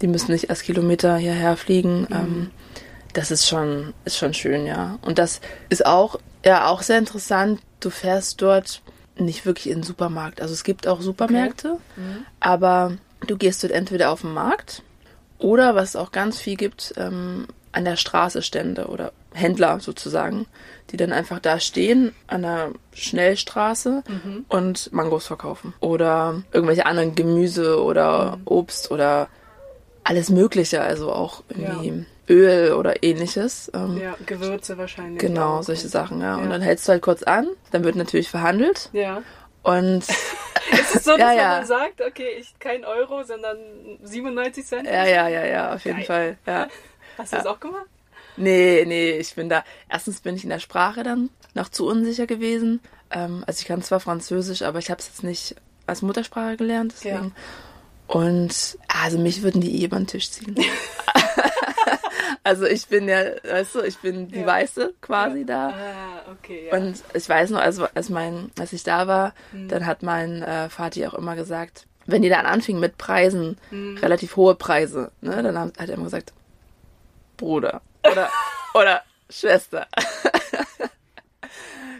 Die 0.00 0.06
müssen 0.06 0.32
nicht 0.32 0.48
erst 0.50 0.64
Kilometer 0.64 1.16
hierher 1.16 1.56
fliegen. 1.56 2.02
Mhm. 2.02 2.06
Ähm, 2.12 2.50
das 3.12 3.30
ist 3.30 3.46
schon, 3.46 3.92
ist 4.06 4.16
schon 4.16 4.32
schön, 4.32 4.64
ja. 4.66 4.98
Und 5.02 5.18
das 5.18 5.40
ist 5.68 5.84
auch, 5.84 6.18
ja, 6.44 6.66
auch 6.68 6.80
sehr 6.82 6.98
interessant. 6.98 7.60
Du 7.80 7.90
fährst 7.90 8.40
dort 8.40 8.80
nicht 9.16 9.44
wirklich 9.44 9.68
in 9.68 9.78
den 9.80 9.82
Supermarkt. 9.84 10.40
Also 10.40 10.54
es 10.54 10.64
gibt 10.64 10.88
auch 10.88 11.02
Supermärkte, 11.02 11.76
Mhm. 11.96 12.24
aber 12.40 12.92
du 13.26 13.36
gehst 13.36 13.62
dort 13.62 13.72
entweder 13.72 14.10
auf 14.10 14.22
den 14.22 14.32
Markt 14.32 14.82
oder 15.38 15.74
was 15.74 15.90
es 15.90 15.96
auch 15.96 16.10
ganz 16.10 16.38
viel 16.38 16.56
gibt, 16.56 16.94
ähm, 16.96 17.46
an 17.72 17.84
der 17.84 17.96
Straße 17.96 18.42
Stände 18.42 18.86
oder 18.86 19.12
Händler 19.32 19.80
sozusagen, 19.80 20.46
die 20.90 20.96
dann 20.98 21.12
einfach 21.12 21.38
da 21.40 21.58
stehen 21.58 22.14
an 22.26 22.42
der 22.42 22.72
Schnellstraße 22.92 24.02
Mhm. 24.06 24.44
und 24.48 24.92
Mangos 24.92 25.26
verkaufen. 25.26 25.72
Oder 25.80 26.42
irgendwelche 26.52 26.86
anderen 26.86 27.14
Gemüse 27.14 27.82
oder 27.82 28.36
Mhm. 28.36 28.42
Obst 28.44 28.90
oder 28.90 29.28
alles 30.04 30.28
Mögliche, 30.30 30.82
also 30.82 31.12
auch 31.12 31.42
irgendwie 31.48 32.04
Öl 32.28 32.72
oder 32.72 33.02
ähnliches. 33.02 33.70
Ähm, 33.74 33.98
Ja, 33.98 34.16
Gewürze 34.26 34.76
wahrscheinlich. 34.78 35.20
Genau, 35.20 35.58
auch. 35.58 35.62
solche 35.62 35.88
Sachen, 35.88 36.20
ja. 36.20 36.36
Und 36.36 36.44
Ja. 36.44 36.50
dann 36.50 36.62
hältst 36.62 36.86
du 36.88 36.92
halt 36.92 37.02
kurz 37.02 37.22
an, 37.22 37.46
dann 37.70 37.84
wird 37.84 37.96
natürlich 37.96 38.28
verhandelt 38.28 38.90
Ja. 38.92 39.22
und 39.62 40.04
Ist 40.72 40.94
es 40.96 41.04
so, 41.04 41.10
dass 41.16 41.18
Ja, 41.20 41.26
man 41.26 41.36
ja. 41.36 41.56
dann 41.58 41.66
sagt, 41.66 42.00
okay, 42.00 42.36
ich 42.38 42.58
kein 42.58 42.84
Euro, 42.84 43.22
sondern 43.24 43.56
97 44.02 44.64
Cent? 44.66 44.86
ja, 44.86 45.04
ja, 45.06 45.28
ja, 45.28 45.44
ja, 45.44 45.74
auf 45.74 45.84
jeden 45.84 45.98
Geil. 45.98 46.06
Fall, 46.06 46.38
ja. 46.46 46.68
Hast 47.18 47.32
du 47.32 47.36
das 47.36 47.46
auch 47.46 47.60
gemacht? 47.60 47.86
Nee, 48.36 48.84
nee, 48.86 49.12
ich 49.18 49.34
bin 49.34 49.48
da. 49.48 49.62
Erstens 49.90 50.20
bin 50.20 50.36
ich 50.36 50.44
in 50.44 50.50
der 50.50 50.58
Sprache 50.58 51.02
dann 51.02 51.28
noch 51.54 51.68
zu 51.68 51.86
unsicher 51.86 52.26
gewesen. 52.26 52.80
Ähm, 53.10 53.44
also 53.46 53.60
ich 53.60 53.66
kann 53.66 53.82
zwar 53.82 54.00
Französisch, 54.00 54.62
aber 54.62 54.78
ich 54.78 54.90
habe 54.90 55.00
es 55.00 55.06
jetzt 55.08 55.22
nicht 55.22 55.54
als 55.86 56.00
Muttersprache 56.02 56.56
gelernt, 56.56 56.94
deswegen. 56.96 57.34
Und 58.06 58.78
also 58.88 59.18
mich 59.18 59.42
würden 59.42 59.60
die 59.60 59.80
eh 59.80 59.84
über 59.84 59.96
den 59.98 60.06
Tisch 60.06 60.30
ziehen. 60.30 60.54
also 62.44 62.64
ich 62.66 62.86
bin 62.88 63.08
ja, 63.08 63.20
weißt 63.44 63.74
du, 63.76 63.80
ich 63.82 63.98
bin 63.98 64.28
die 64.28 64.40
Ja. 64.40 64.46
Weiße 64.46 64.94
quasi 65.00 65.44
da. 65.44 65.68
Ah, 65.70 66.32
okay, 66.32 66.68
ja. 66.70 66.76
Und 66.78 67.02
ich 67.14 67.28
weiß 67.28 67.50
noch, 67.50 67.60
also 67.60 67.86
als 67.94 68.08
mein, 68.08 68.50
als 68.58 68.72
ich 68.72 68.82
da 68.82 69.06
war, 69.06 69.34
Hm. 69.52 69.68
dann 69.68 69.86
hat 69.86 70.02
mein 70.02 70.42
äh, 70.42 70.68
Vati 70.68 71.06
auch 71.06 71.14
immer 71.14 71.36
gesagt, 71.36 71.86
wenn 72.06 72.22
die 72.22 72.28
dann 72.28 72.46
anfingen 72.46 72.80
mit 72.80 72.98
Preisen, 72.98 73.58
Hm. 73.70 73.98
relativ 73.98 74.36
hohe 74.36 74.54
Preise, 74.54 75.10
ne, 75.20 75.42
dann 75.42 75.56
hat 75.58 75.72
er 75.78 75.90
immer 75.94 76.04
gesagt, 76.04 76.32
Bruder 77.42 77.82
oder 78.08 78.30
oder 78.72 79.02
Schwester, 79.28 79.88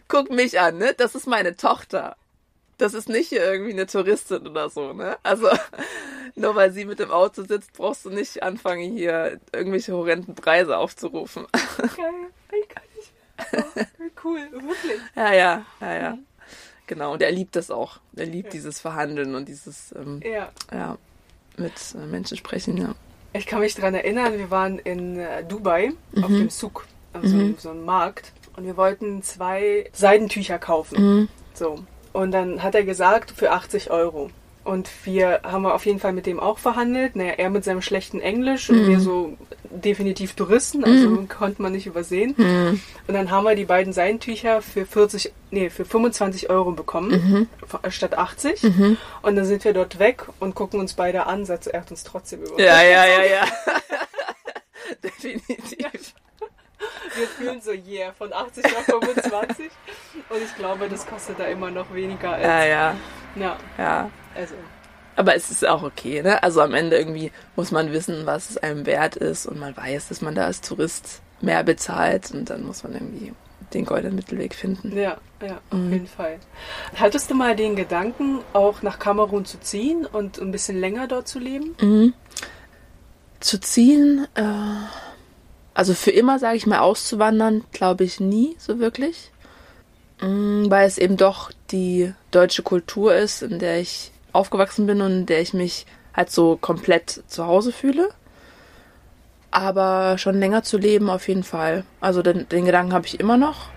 guck 0.07 0.31
mich 0.31 0.61
an, 0.61 0.78
ne, 0.78 0.94
das 0.96 1.14
ist 1.16 1.26
meine 1.26 1.57
Tochter. 1.57 2.16
Das 2.78 2.94
ist 2.94 3.09
nicht 3.09 3.28
hier 3.28 3.44
irgendwie 3.44 3.72
eine 3.72 3.87
Touristin 3.87 4.46
oder 4.46 4.70
so, 4.70 4.92
ne? 4.92 5.16
Also 5.24 5.48
nur 6.37 6.55
weil 6.55 6.70
sie 6.72 6.85
mit 6.85 6.98
dem 7.00 7.11
Auto 7.11 7.42
sitzt, 7.44 7.72
brauchst 7.74 8.05
du 8.05 8.11
nicht 8.11 8.42
anfangen, 8.42 8.92
hier 8.92 9.40
irgendwelche 9.52 9.92
horrenden 9.92 10.35
Preise 10.35 10.78
aufzurufen. 10.78 11.46
Geil, 11.78 12.12
ich 12.61 12.68
kann 12.68 12.83
nicht 12.96 13.12
mehr. 13.52 13.64
Oh, 13.98 14.11
cool, 14.24 14.48
wirklich. 14.52 15.00
Ja, 15.16 15.33
ja, 15.33 15.64
ja, 15.81 15.94
ja. 15.94 16.18
Genau, 16.87 17.12
und 17.14 17.22
er 17.22 17.33
liebt 17.33 17.57
das 17.57 17.70
auch. 17.70 17.98
Er 18.16 18.26
liebt 18.26 18.52
dieses 18.52 18.78
Verhandeln 18.81 19.35
und 19.35 19.46
dieses, 19.48 19.92
ähm, 19.92 20.20
Ja. 20.24 20.50
ja, 20.72 20.98
mit 21.57 21.72
äh, 21.94 22.07
Menschen 22.07 22.37
sprechen, 22.37 22.76
ja. 22.76 22.94
Ich 23.33 23.47
kann 23.47 23.61
mich 23.61 23.75
daran 23.75 23.95
erinnern, 23.95 24.37
wir 24.38 24.51
waren 24.51 24.79
in 24.79 25.18
äh, 25.18 25.42
Dubai 25.45 25.92
auf 26.21 26.29
Mhm. 26.29 26.38
dem 26.38 26.51
Souk, 26.51 26.87
also 27.12 27.55
so 27.59 27.71
einem 27.71 27.85
Markt, 27.85 28.33
und 28.57 28.64
wir 28.66 28.77
wollten 28.77 29.23
zwei 29.23 29.88
Seidentücher 29.92 30.59
kaufen. 30.59 31.03
Mhm. 31.21 31.29
So. 31.55 31.79
Und 32.12 32.33
dann 32.33 32.62
hat 32.62 32.75
er 32.75 32.85
gesagt, 32.85 33.31
für 33.31 33.53
80 33.53 33.90
Euro. 33.90 34.31
Und 34.64 34.88
wir 35.05 35.40
haben 35.42 35.66
auf 35.66 35.87
jeden 35.87 35.98
Fall 35.98 36.12
mit 36.12 36.27
dem 36.27 36.38
auch 36.38 36.59
verhandelt. 36.59 37.16
Naja, 37.16 37.33
er 37.33 37.51
mit 37.51 37.64
seinem 37.64 37.83
schlechten 37.83 38.20
Englisch 38.20 38.70
und 38.70 38.87
wir 38.87 39.01
so 39.01 39.37
definitiv 39.70 40.35
Touristen, 40.35 40.85
also 40.85 41.27
konnte 41.29 41.62
man 41.62 41.72
nicht 41.72 41.87
übersehen. 41.87 42.35
Und 42.35 43.14
dann 43.14 43.31
haben 43.31 43.44
wir 43.44 43.55
die 43.57 43.64
beiden 43.64 43.92
Seidentücher 43.92 44.62
für 44.62 44.87
40, 44.87 45.33
nee, 45.51 45.70
für 45.70 45.85
25 45.85 46.51
Euro 46.51 46.72
bekommen, 46.72 47.48
statt 47.88 48.16
80. 48.16 48.62
Und 49.22 49.37
dann 49.37 49.44
sind 49.44 49.64
wir 49.64 49.72
dort 49.72 49.98
weg 49.98 50.27
und 50.40 50.55
gucken 50.55 50.79
uns 50.79 50.94
beide 50.94 51.27
an, 51.27 51.44
sagt 51.44 51.64
so, 51.64 51.70
er 51.70 51.81
hat 51.81 51.90
uns 51.90 52.05
trotzdem 52.05 52.42
über. 52.42 52.61
Ja, 52.61 52.83
ja, 52.83 53.05
ja, 53.07 53.22
ja. 53.25 53.44
Definitiv. 55.03 56.14
Wir 57.16 57.27
fühlen 57.27 57.61
so, 57.61 57.73
yeah, 57.73 58.12
von 58.16 58.33
80 58.33 58.64
auf 58.64 58.85
25. 58.85 59.71
Und 60.29 60.42
ich 60.42 60.55
glaube, 60.57 60.88
das 60.88 61.07
kostet 61.07 61.38
da 61.38 61.45
immer 61.45 61.71
noch 61.71 61.92
weniger 61.95 62.33
als. 62.33 62.42
Ja, 62.45 62.64
ja, 62.64 62.97
Ja, 63.37 63.57
ja. 63.79 64.11
also. 64.35 64.55
Aber 65.14 65.35
es 65.37 65.51
ist 65.51 65.66
auch 65.68 65.83
okay, 65.83 66.23
ne? 66.23 66.42
Also 66.42 66.62
am 66.62 66.73
Ende 66.73 66.97
irgendwie 66.97 67.33
muss 67.55 67.71
man 67.71 67.92
wissen, 67.92 68.25
was 68.25 68.51
es 68.51 68.57
einem 68.59 68.87
wert 68.87 69.16
ist 69.16 69.45
und 69.47 69.59
man 69.61 69.77
weiß, 69.77 70.09
dass 70.09 70.23
man 70.23 70.35
da 70.35 70.47
als 70.47 70.62
Tourist 70.62 71.21
mehr 71.42 71.62
bezahlt 71.64 72.31
und 72.33 72.49
dann 72.49 72.64
muss 72.64 72.83
man 72.83 72.95
irgendwie 72.95 73.33
den 73.75 73.85
goldenen 73.85 74.16
Mittelweg 74.16 74.55
finden. 74.55 74.97
Ja, 74.97 75.18
ja, 75.42 75.61
auf 75.71 75.79
Mhm. 75.79 75.92
jeden 75.92 76.07
Fall. 76.07 76.38
Hattest 76.97 77.31
du 77.31 77.35
mal 77.35 77.55
den 77.57 77.77
Gedanken, 77.77 78.40
auch 78.55 78.81
nach 78.83 78.99
Kamerun 78.99 79.45
zu 79.45 79.61
ziehen 79.61 80.07
und 80.07 80.38
ein 80.38 80.51
bisschen 80.51 80.79
länger 80.81 81.07
dort 81.09 81.29
zu 81.29 81.38
leben? 81.38 81.75
Mhm. 81.81 82.14
Zu 83.40 83.61
ziehen, 83.61 84.27
äh, 84.35 84.42
also 85.75 85.95
für 85.95 86.11
immer, 86.11 86.39
sage 86.39 86.57
ich 86.57 86.67
mal, 86.67 86.81
auszuwandern, 86.81 87.65
glaube 87.73 88.05
ich 88.05 88.21
nie 88.21 88.57
so 88.59 88.79
wirklich. 88.79 89.31
Mm, 90.21 90.71
Weil 90.71 90.87
es 90.87 90.99
eben 90.99 91.17
doch 91.17 91.51
die 91.71 92.13
deutsche 92.31 92.63
Kultur 92.63 93.15
ist, 93.15 93.43
in 93.43 93.59
der 93.59 93.81
ich 93.81 94.13
aufgewachsen 94.33 94.87
bin 94.87 95.01
und 95.01 95.13
in 95.13 95.27
der 95.27 95.41
ich 95.41 95.55
mich 95.55 95.87
halt 96.15 96.31
so 96.31 96.57
komplett 96.57 97.23
zu 97.27 97.47
Hause 97.47 97.73
fühle. 97.73 98.09
Aber 99.51 100.17
schon 100.19 100.39
länger 100.39 100.63
zu 100.63 100.79
leben 100.79 101.11
auf 101.11 101.29
jeden 101.29 101.45
Fall. 101.45 101.85
Also 102.01 102.23
den, 102.23 102.49
den 102.49 102.65
Gedanken 102.65 102.95
habe 102.95 103.07
ich 103.07 103.21
immer 103.21 103.37
noch. 103.37 103.69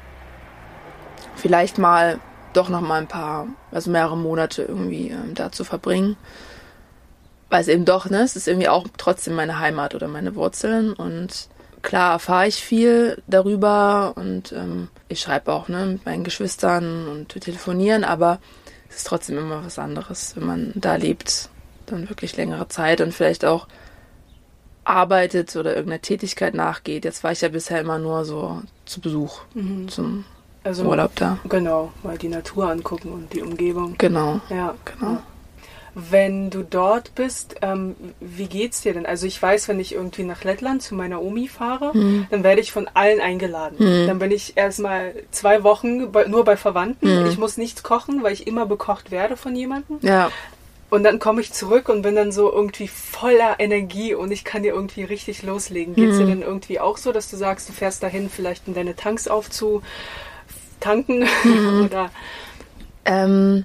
Vielleicht 1.36 1.78
mal 1.78 2.20
doch 2.54 2.70
noch 2.70 2.82
mal 2.82 3.02
ein 3.02 3.08
paar, 3.08 3.48
also 3.72 3.92
mehrere 3.92 4.16
Monate 4.16 4.64
irgendwie 4.64 5.10
ähm, 5.10 5.34
da 5.34 5.52
zu 5.52 5.66
verbringen 5.66 6.16
weil 7.50 7.62
es 7.62 7.68
eben 7.68 7.86
doch, 7.86 8.10
ne, 8.10 8.22
es 8.22 8.36
ist 8.36 8.48
irgendwie 8.48 8.70
auch 8.70 8.86
trotzdem 8.98 9.36
meine 9.36 9.60
Heimat 9.60 9.96
oder 9.96 10.08
meine 10.08 10.36
Wurzeln 10.36 10.94
und 10.94 11.48
klar 11.86 12.14
erfahre 12.14 12.48
ich 12.48 12.62
viel 12.62 13.22
darüber 13.28 14.14
und 14.16 14.52
ähm, 14.52 14.90
ich 15.08 15.22
schreibe 15.22 15.54
auch, 15.54 15.70
ne, 15.70 15.86
mit 15.86 16.06
meinen 16.06 16.24
Geschwistern 16.26 17.08
und 17.08 17.34
wir 17.34 17.42
telefonieren, 17.42 18.04
aber 18.04 18.40
es 18.90 18.98
ist 18.98 19.08
trotzdem 19.08 19.38
immer 19.38 19.64
was 19.64 19.80
anderes, 19.80 20.36
wenn 20.36 20.46
man 20.46 20.72
da 20.76 20.96
lebt, 20.96 21.50
dann 21.86 22.10
wirklich 22.10 22.36
längere 22.36 22.68
Zeit 22.68 23.00
und 23.02 23.14
vielleicht 23.14 23.46
auch 23.46 23.68
arbeitet 24.84 25.56
oder 25.56 25.76
irgendeiner 25.76 26.02
Tätigkeit 26.02 26.54
nachgeht. 26.54 27.06
Jetzt 27.06 27.24
war 27.24 27.32
ich 27.32 27.42
ja 27.42 27.50
bisher 27.50 27.80
immer 27.80 28.00
nur 28.00 28.26
so 28.26 28.62
zu 28.86 29.02
Besuch, 29.02 29.42
zum 29.88 30.26
Also, 30.64 30.84
Urlaub 30.84 31.16
da. 31.16 31.38
Genau, 31.50 31.92
mal 32.04 32.18
die 32.18 32.30
Natur 32.30 32.70
angucken 32.70 33.12
und 33.12 33.34
die 33.34 33.42
Umgebung. 33.42 33.96
Genau, 33.98 34.42
Ja, 34.50 34.76
genau. 34.86 35.12
Ja. 35.14 35.24
Wenn 35.98 36.50
du 36.50 36.64
dort 36.64 37.16
bist, 37.16 37.56
ähm, 37.62 37.96
wie 38.20 38.48
geht's 38.48 38.82
dir 38.82 38.94
denn? 38.94 39.06
Also 39.06 39.26
ich 39.28 39.42
weiß, 39.42 39.70
wenn 39.70 39.80
ich 39.80 39.94
irgendwie 39.96 40.24
nach 40.24 40.44
Lettland 40.44 40.82
zu 40.82 40.94
meiner 40.94 41.22
Omi 41.22 41.48
fahre, 41.48 41.92
Mhm. 41.96 42.28
dann 42.30 42.44
werde 42.44 42.60
ich 42.60 42.74
von 42.74 42.90
allen 42.94 43.22
eingeladen. 43.22 43.78
Dann 44.06 44.20
bin 44.20 44.32
ich 44.32 44.58
erstmal 44.58 45.14
zwei 45.32 45.64
Wochen 45.64 46.12
bei, 46.12 46.26
nur 46.26 46.44
bei 46.44 46.58
Verwandten. 46.58 47.22
Mhm. 47.22 47.26
Ich 47.28 47.38
muss 47.38 47.56
nichts 47.58 47.82
kochen, 47.82 48.24
weil 48.24 48.34
ich 48.34 48.46
immer 48.46 48.66
bekocht 48.66 49.10
werde 49.10 49.38
von 49.38 49.56
jemandem. 49.56 50.00
Ja, 50.02 50.32
Und 50.90 51.04
dann 51.04 51.18
komme 51.20 51.40
ich 51.42 51.52
zurück 51.54 51.88
und 51.90 52.02
bin 52.04 52.16
dann 52.16 52.32
so 52.32 52.52
irgendwie 52.52 52.88
voller 52.90 53.56
Energie 53.60 54.14
und 54.14 54.32
ich 54.32 54.44
kann 54.44 54.64
dir 54.64 54.74
irgendwie 54.74 55.04
richtig 55.04 55.44
loslegen. 55.44 55.96
Geht's 55.96 56.18
dir 56.18 56.26
denn 56.26 56.42
irgendwie 56.42 56.80
auch 56.80 56.98
so, 56.98 57.12
dass 57.14 57.30
du 57.30 57.38
sagst, 57.38 57.68
du 57.70 57.74
fährst 57.74 58.04
dahin, 58.04 58.30
vielleicht 58.30 58.68
um 58.68 58.74
deine 58.76 58.96
Tanks 58.96 59.28
aufzutanken 59.28 59.82
oder 61.86 62.12
Ähm, 63.06 63.64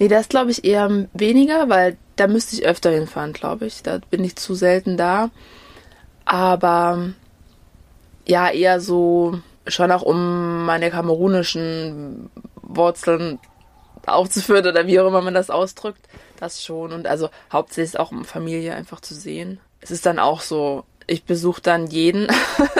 Nee, 0.00 0.08
das 0.08 0.30
glaube 0.30 0.50
ich 0.50 0.64
eher 0.64 1.06
weniger, 1.12 1.68
weil 1.68 1.98
da 2.16 2.26
müsste 2.26 2.56
ich 2.56 2.64
öfter 2.64 2.90
hinfahren, 2.90 3.34
glaube 3.34 3.66
ich. 3.66 3.82
Da 3.82 3.98
bin 4.10 4.24
ich 4.24 4.34
zu 4.34 4.54
selten 4.54 4.96
da. 4.96 5.30
Aber 6.24 7.10
ja, 8.26 8.48
eher 8.48 8.80
so 8.80 9.38
schon 9.66 9.92
auch 9.92 10.00
um 10.00 10.64
meine 10.64 10.90
kamerunischen 10.90 12.30
Wurzeln 12.62 13.38
aufzuführen 14.06 14.66
oder 14.66 14.86
wie 14.86 14.98
auch 14.98 15.06
immer 15.06 15.20
man 15.20 15.34
das 15.34 15.50
ausdrückt. 15.50 16.08
Das 16.38 16.64
schon. 16.64 16.92
Und 16.92 17.06
also 17.06 17.28
hauptsächlich 17.52 18.00
auch 18.00 18.10
um 18.10 18.24
Familie 18.24 18.74
einfach 18.74 19.00
zu 19.00 19.14
sehen. 19.14 19.60
Es 19.82 19.90
ist 19.90 20.06
dann 20.06 20.18
auch 20.18 20.40
so, 20.40 20.84
ich 21.06 21.24
besuche 21.24 21.60
dann 21.60 21.88
jeden. 21.88 22.26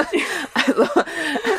also 0.54 0.86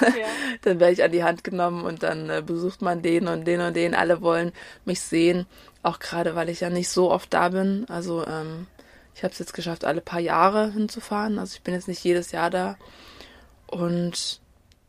ja. 0.01 0.27
dann 0.63 0.79
werde 0.79 0.93
ich 0.93 1.03
an 1.03 1.11
die 1.11 1.23
Hand 1.23 1.43
genommen 1.43 1.83
und 1.83 2.03
dann 2.03 2.29
äh, 2.29 2.43
besucht 2.45 2.81
man 2.81 3.01
den 3.01 3.27
und 3.27 3.45
den 3.45 3.61
und 3.61 3.75
den. 3.75 3.95
Alle 3.95 4.21
wollen 4.21 4.51
mich 4.85 5.01
sehen. 5.01 5.45
Auch 5.83 5.99
gerade, 5.99 6.35
weil 6.35 6.49
ich 6.49 6.59
ja 6.59 6.69
nicht 6.69 6.89
so 6.89 7.11
oft 7.11 7.33
da 7.33 7.49
bin. 7.49 7.85
Also 7.89 8.25
ähm, 8.27 8.67
ich 9.15 9.23
habe 9.23 9.33
es 9.33 9.39
jetzt 9.39 9.53
geschafft, 9.53 9.85
alle 9.85 10.01
paar 10.01 10.19
Jahre 10.19 10.71
hinzufahren. 10.71 11.39
Also 11.39 11.55
ich 11.55 11.61
bin 11.61 11.73
jetzt 11.73 11.87
nicht 11.87 12.03
jedes 12.03 12.31
Jahr 12.31 12.49
da. 12.49 12.77
Und 13.67 14.41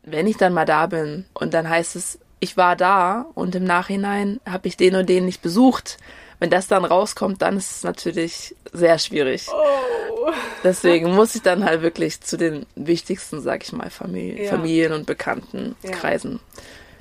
wenn 0.03 0.27
ich 0.27 0.37
dann 0.37 0.53
mal 0.53 0.65
da 0.65 0.87
bin 0.87 1.25
und 1.33 1.53
dann 1.53 1.69
heißt 1.69 1.95
es, 1.95 2.19
ich 2.39 2.57
war 2.57 2.75
da 2.75 3.25
und 3.35 3.55
im 3.55 3.63
Nachhinein 3.63 4.41
habe 4.45 4.67
ich 4.67 4.75
den 4.75 4.95
und 4.95 5.07
den 5.07 5.25
nicht 5.25 5.41
besucht. 5.41 5.97
Wenn 6.43 6.49
das 6.49 6.67
dann 6.67 6.83
rauskommt, 6.83 7.41
dann 7.41 7.55
ist 7.55 7.71
es 7.71 7.83
natürlich 7.83 8.53
sehr 8.73 8.99
schwierig. 8.99 9.47
Oh. 9.49 10.29
Deswegen 10.61 11.15
muss 11.15 11.35
ich 11.35 11.41
dann 11.41 11.63
halt 11.63 11.81
wirklich 11.83 12.19
zu 12.19 12.35
den 12.35 12.65
wichtigsten, 12.75 13.39
sag 13.39 13.63
ich 13.63 13.71
mal, 13.71 13.89
Familie, 13.89 14.43
ja. 14.43 14.49
Familien 14.49 14.91
und 14.91 15.05
Bekannten 15.05 15.77
ja. 15.83 15.91
kreisen. 15.91 16.41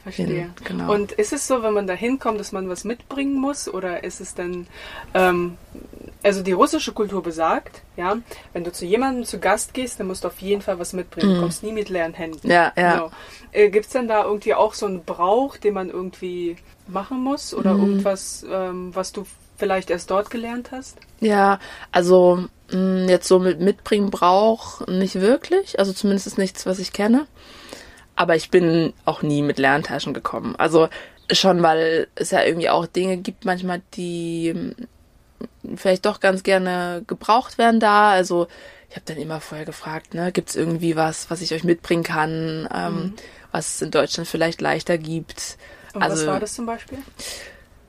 Verstehe. 0.03 0.27
Hin, 0.27 0.55
genau. 0.65 0.93
Und 0.93 1.13
ist 1.13 1.33
es 1.33 1.47
so, 1.47 1.63
wenn 1.63 1.75
man 1.75 1.87
da 1.87 1.95
hinkommt, 1.95 2.41
dass 2.41 2.51
man 2.51 2.69
was 2.69 2.83
mitbringen 2.85 3.35
muss? 3.35 3.69
Oder 3.69 4.03
ist 4.03 4.21
es 4.21 4.35
dann, 4.35 4.67
ähm, 5.15 5.57
also 6.25 6.43
die 6.43 6.53
russische 6.53 6.93
Kultur 6.93 7.23
besagt, 7.23 7.83
ja, 7.97 8.17
wenn 8.53 8.65
du 8.65 8.73
zu 8.73 8.85
jemandem 8.85 9.25
zu 9.25 9.39
Gast 9.39 9.75
gehst, 9.75 10.01
dann 10.01 10.09
musst 10.09 10.25
du 10.25 10.29
auf 10.29 10.41
jeden 10.41 10.61
Fall 10.61 10.79
was 10.79 10.93
mitbringen. 10.93 11.31
Mhm. 11.31 11.35
Du 11.35 11.41
kommst 11.43 11.63
nie 11.63 11.73
mit 11.73 11.89
leeren 11.89 12.15
Händen. 12.15 12.51
Ja, 12.51 12.73
ja. 12.77 12.95
Genau. 12.95 13.11
Äh, 13.53 13.71
Gibt 13.71 13.87
es 13.87 13.93
denn 13.93 14.09
da 14.09 14.25
irgendwie 14.25 14.55
auch 14.55 14.75
so 14.75 14.87
einen 14.87 15.05
Brauch, 15.05 15.57
den 15.57 15.75
man 15.75 15.89
irgendwie 15.89 16.57
machen 16.89 17.21
muss? 17.21 17.55
Oder 17.55 17.75
mhm. 17.75 17.83
irgendwas, 17.83 18.45
ähm, 18.51 18.95
was 18.95 19.13
du 19.13 19.25
vielleicht 19.57 19.91
erst 19.91 20.11
dort 20.11 20.31
gelernt 20.31 20.73
hast? 20.73 20.99
Ja, 21.21 21.61
also 21.93 22.49
mh, 22.73 23.05
mm, 23.05 23.09
jetzt 23.09 23.29
so 23.29 23.39
mit 23.39 23.61
mitbringen 23.61 24.11
Brauch 24.11 24.85
nicht 24.89 25.21
wirklich. 25.21 25.79
Also 25.79 25.93
zumindest 25.93 26.27
ist 26.27 26.39
nichts, 26.39 26.67
was 26.67 26.81
ich 26.81 26.93
kenne. 26.93 27.29
Aber 28.23 28.37
ich 28.37 28.51
bin 28.51 28.93
auch 29.05 29.23
nie 29.23 29.43
mit 29.43 29.59
Lerntaschen 29.59 30.15
gekommen. 30.15 30.55
Also 30.57 30.89
schon, 31.29 31.61
weil 31.65 32.07
es 32.15 32.31
ja 32.31 32.45
irgendwie 32.45 32.71
auch 32.71 32.87
Dinge 32.87 33.17
gibt 33.17 33.45
manchmal, 33.45 33.83
die 33.95 34.55
mm, 34.55 35.77
vielleicht 35.77 36.07
doch 36.07 36.21
ganz 36.21 36.45
gerne 36.45 37.03
gebraucht 37.09 37.59
werden 37.59 37.81
da. 37.81 38.11
Also 38.11 38.47
ich 38.91 38.95
habe 38.95 39.07
dann 39.07 39.17
immer 39.17 39.41
vorher 39.41 39.67
gefragt, 39.67 40.15
ne, 40.15 40.31
gibt 40.31 40.51
es 40.51 40.55
irgendwie 40.55 40.95
was, 40.95 41.31
was 41.31 41.41
ich 41.41 41.53
euch 41.53 41.65
mitbringen 41.65 42.05
kann, 42.05 42.69
ähm, 42.73 42.95
mhm. 42.95 43.15
was 43.51 43.75
es 43.75 43.83
in 43.83 43.91
Deutschland 43.91 44.29
vielleicht 44.29 44.61
leichter 44.61 44.99
gibt. 44.99 45.59
Und 45.95 46.05
also, 46.05 46.23
was 46.25 46.33
war 46.33 46.39
das 46.39 46.55
zum 46.55 46.67
Beispiel? 46.67 46.99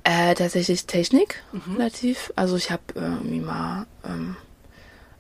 Äh, 0.04 0.34
tatsächlich 0.34 0.88
Technik 0.88 1.44
mhm. 1.52 1.76
relativ. 1.76 2.34
Also 2.36 2.56
ich 2.56 2.72
habe 2.72 2.82
irgendwie 2.96 3.40
mal 3.40 3.86
ähm, 4.04 4.36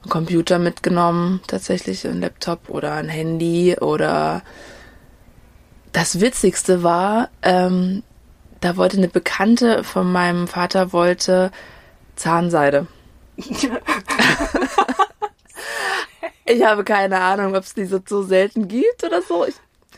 einen 0.01 0.09
Computer 0.09 0.57
mitgenommen, 0.57 1.39
tatsächlich 1.45 2.03
ein 2.07 2.19
Laptop 2.19 2.67
oder 2.69 2.93
ein 2.93 3.09
Handy 3.09 3.77
oder 3.79 4.41
das 5.93 6.19
Witzigste 6.19 6.83
war, 6.83 7.29
ähm, 7.41 8.03
da 8.59 8.75
wollte 8.77 8.97
eine 8.97 9.07
Bekannte 9.07 9.83
von 9.83 10.11
meinem 10.11 10.47
Vater 10.47 10.91
wollte 10.91 11.51
Zahnseide. 12.15 12.87
ich 16.45 16.63
habe 16.63 16.83
keine 16.83 17.19
Ahnung, 17.21 17.55
ob 17.55 17.63
es 17.63 17.73
die 17.73 17.85
so, 17.85 17.99
so 18.05 18.23
selten 18.23 18.67
gibt 18.67 19.03
oder 19.03 19.21
so. 19.21 19.45
Ich, 19.45 19.55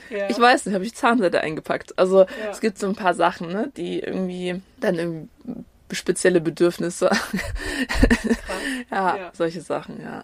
ja. 0.09 0.29
ich 0.29 0.39
weiß 0.39 0.65
nicht, 0.65 0.75
habe 0.75 0.85
ich 0.85 0.95
Zahnseide 0.95 1.41
eingepackt. 1.41 1.97
Also 1.97 2.21
ja. 2.21 2.27
es 2.51 2.59
gibt 2.59 2.77
so 2.77 2.87
ein 2.87 2.95
paar 2.95 3.13
Sachen, 3.13 3.47
ne, 3.51 3.71
die 3.75 3.99
irgendwie 3.99 4.61
dann 4.79 4.95
irgendwie 4.95 5.29
spezielle 5.91 6.41
Bedürfnisse. 6.41 7.09
ja, 8.91 9.17
ja, 9.17 9.31
solche 9.33 9.61
Sachen, 9.61 10.01
ja. 10.01 10.23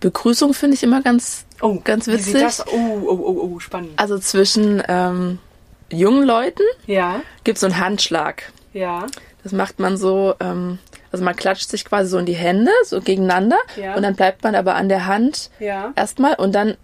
Begrüßung 0.00 0.54
finde 0.54 0.74
ich 0.74 0.82
immer 0.82 1.02
ganz, 1.02 1.44
oh, 1.60 1.78
ganz 1.82 2.06
witzig. 2.06 2.26
Wie 2.26 2.30
sieht 2.32 2.42
das? 2.42 2.66
Oh, 2.66 3.00
oh, 3.06 3.20
oh, 3.22 3.50
oh, 3.54 3.58
spannend. 3.60 3.92
Also 3.96 4.18
zwischen 4.18 4.82
ähm, 4.88 5.38
jungen 5.90 6.24
Leuten 6.24 6.62
ja. 6.86 7.20
gibt 7.44 7.56
es 7.56 7.60
so 7.60 7.66
einen 7.66 7.78
Handschlag. 7.78 8.50
Ja. 8.72 9.06
Das 9.42 9.52
macht 9.52 9.78
man 9.78 9.96
so, 9.96 10.34
ähm, 10.40 10.78
also 11.12 11.24
man 11.24 11.36
klatscht 11.36 11.68
sich 11.68 11.84
quasi 11.84 12.10
so 12.10 12.18
in 12.18 12.26
die 12.26 12.34
Hände, 12.34 12.70
so 12.84 13.00
gegeneinander. 13.00 13.58
Ja. 13.76 13.94
Und 13.94 14.02
dann 14.02 14.14
bleibt 14.14 14.42
man 14.42 14.54
aber 14.54 14.74
an 14.74 14.88
der 14.88 15.06
Hand 15.06 15.50
ja. 15.60 15.92
erstmal 15.96 16.34
und 16.34 16.54
dann 16.54 16.76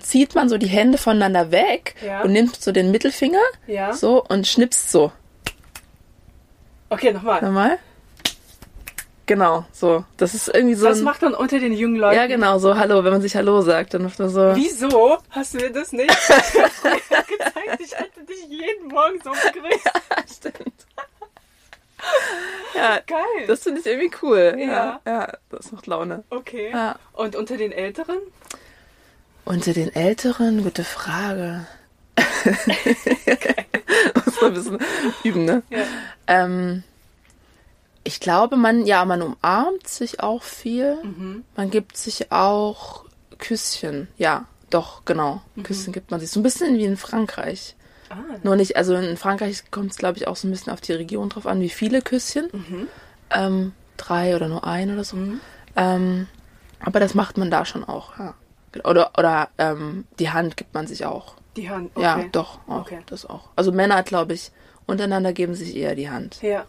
zieht 0.00 0.34
man 0.34 0.48
so 0.48 0.56
die 0.56 0.68
Hände 0.68 0.98
voneinander 0.98 1.50
weg 1.50 1.96
ja. 2.04 2.22
und 2.22 2.32
nimmt 2.32 2.56
so 2.56 2.70
den 2.70 2.90
Mittelfinger 2.90 3.40
ja. 3.66 3.92
so 3.92 4.22
und 4.24 4.46
schnipst 4.46 4.90
so. 4.90 5.10
Okay, 6.90 7.12
nochmal. 7.12 7.42
Nochmal. 7.42 7.78
Genau, 9.30 9.64
so. 9.70 10.04
Das 10.16 10.34
ist 10.34 10.48
irgendwie 10.48 10.74
so. 10.74 10.88
Das 10.88 10.98
ein, 10.98 11.04
macht 11.04 11.22
man 11.22 11.34
unter 11.34 11.60
den 11.60 11.72
jungen 11.72 11.94
Leuten. 11.94 12.16
Ja, 12.16 12.26
genau, 12.26 12.58
so 12.58 12.76
Hallo, 12.76 13.04
wenn 13.04 13.12
man 13.12 13.22
sich 13.22 13.36
Hallo 13.36 13.62
sagt, 13.62 13.94
dann 13.94 14.02
macht 14.02 14.18
man 14.18 14.28
so. 14.28 14.56
Wieso 14.56 15.18
hast 15.30 15.54
du 15.54 15.58
mir 15.58 15.70
das 15.70 15.92
nicht 15.92 16.08
gezeigt? 16.26 17.00
Ich 17.78 17.96
hätte 17.96 18.24
dich 18.24 18.44
jeden 18.48 18.88
Morgen 18.88 19.20
so 19.22 19.30
begrüßt. 19.30 19.84
Ja, 19.84 20.24
stimmt. 20.28 20.86
Ja, 22.74 22.98
geil. 23.06 23.46
Das 23.46 23.62
finde 23.62 23.78
ich 23.78 23.86
irgendwie 23.86 24.10
cool. 24.20 24.56
Ja. 24.58 24.66
ja. 24.66 25.00
ja. 25.06 25.32
das 25.50 25.70
macht 25.70 25.86
Laune. 25.86 26.24
Okay. 26.30 26.70
Ja. 26.72 26.96
Und 27.12 27.36
unter 27.36 27.56
den 27.56 27.70
Älteren? 27.70 28.18
Unter 29.44 29.72
den 29.72 29.94
Älteren, 29.94 30.64
gute 30.64 30.82
Frage. 30.82 31.68
Muss 34.24 34.40
man 34.40 34.50
ein 34.50 34.54
bisschen 34.54 34.78
üben, 35.22 35.44
ne? 35.44 35.62
Ja. 35.70 35.84
Ähm, 36.26 36.82
ich 38.10 38.18
glaube, 38.18 38.56
man, 38.56 38.86
ja, 38.86 39.04
man 39.04 39.22
umarmt 39.22 39.86
sich 39.86 40.20
auch 40.20 40.42
viel. 40.42 40.96
Mhm. 41.04 41.44
Man 41.54 41.70
gibt 41.70 41.96
sich 41.96 42.32
auch 42.32 43.04
Küsschen. 43.38 44.08
Ja, 44.18 44.46
doch, 44.68 45.04
genau. 45.04 45.42
Mhm. 45.54 45.62
Küsschen 45.62 45.92
gibt 45.92 46.10
man 46.10 46.18
sich. 46.18 46.28
So 46.28 46.40
ein 46.40 46.42
bisschen 46.42 46.76
wie 46.76 46.84
in 46.84 46.96
Frankreich. 46.96 47.76
Ah. 48.08 48.16
Nur 48.42 48.56
nicht, 48.56 48.76
also 48.76 48.96
in 48.96 49.16
Frankreich 49.16 49.70
kommt 49.70 49.92
es, 49.92 49.96
glaube 49.96 50.18
ich, 50.18 50.26
auch 50.26 50.34
so 50.34 50.48
ein 50.48 50.50
bisschen 50.50 50.72
auf 50.72 50.80
die 50.80 50.92
Region 50.92 51.28
drauf 51.28 51.46
an, 51.46 51.60
wie 51.60 51.68
viele 51.68 52.02
Küsschen. 52.02 52.48
Mhm. 52.52 52.88
Ähm, 53.30 53.72
drei 53.96 54.34
oder 54.34 54.48
nur 54.48 54.66
ein 54.66 54.92
oder 54.92 55.04
so. 55.04 55.16
Mhm. 55.16 55.40
Ähm, 55.76 56.26
aber 56.80 56.98
das 56.98 57.14
macht 57.14 57.38
man 57.38 57.48
da 57.48 57.64
schon 57.64 57.84
auch, 57.84 58.18
ja. 58.18 58.34
Oder, 58.82 59.12
oder 59.16 59.50
ähm, 59.58 60.04
die 60.18 60.30
Hand 60.30 60.56
gibt 60.56 60.74
man 60.74 60.88
sich 60.88 61.04
auch. 61.04 61.36
Die 61.56 61.70
Hand, 61.70 61.92
okay. 61.94 62.02
Ja, 62.02 62.24
doch, 62.32 62.58
auch, 62.66 62.80
okay. 62.80 63.02
das 63.06 63.24
auch. 63.24 63.50
Also 63.54 63.70
Männer, 63.70 64.02
glaube 64.02 64.32
ich, 64.34 64.50
untereinander 64.86 65.32
geben 65.32 65.54
sich 65.54 65.76
eher 65.76 65.94
die 65.94 66.10
Hand. 66.10 66.42
Ja 66.42 66.66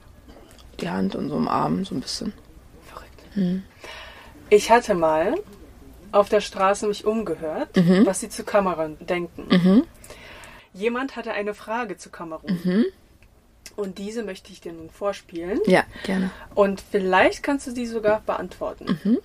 die 0.81 0.89
Hand 0.89 1.15
und 1.15 1.29
so 1.29 1.37
im 1.37 1.47
Arm 1.47 1.85
so 1.85 1.95
ein 1.95 2.01
bisschen. 2.01 2.33
Verrückt. 2.85 3.21
Hm. 3.33 3.63
Ich 4.49 4.71
hatte 4.71 4.95
mal 4.95 5.35
auf 6.11 6.29
der 6.29 6.41
Straße 6.41 6.87
mich 6.87 7.05
umgehört, 7.05 7.75
mhm. 7.77 8.05
was 8.05 8.19
sie 8.19 8.29
zu 8.29 8.43
Kamerun 8.43 8.97
denken. 8.99 9.47
Mhm. 9.49 9.83
Jemand 10.73 11.15
hatte 11.15 11.31
eine 11.31 11.53
Frage 11.53 11.97
zu 11.97 12.09
Kamerun. 12.09 12.59
Mhm. 12.63 12.85
Und 13.75 13.97
diese 13.97 14.23
möchte 14.23 14.51
ich 14.51 14.61
dir 14.61 14.73
nun 14.73 14.89
vorspielen. 14.89 15.59
Ja, 15.65 15.83
gerne. 16.03 16.31
Und 16.53 16.81
vielleicht 16.81 17.43
kannst 17.43 17.67
du 17.67 17.71
die 17.71 17.85
sogar 17.85 18.21
beantworten. 18.25 18.99
Mhm. 19.03 19.19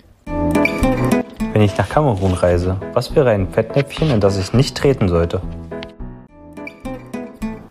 Wenn 1.53 1.61
ich 1.61 1.77
nach 1.77 1.89
Kamerun 1.89 2.33
reise, 2.33 2.79
was 2.93 3.15
wäre 3.15 3.31
ein 3.31 3.51
Fettnäpfchen, 3.51 4.11
in 4.11 4.21
das 4.21 4.37
ich 4.37 4.53
nicht 4.53 4.77
treten 4.77 5.09
sollte? 5.09 5.41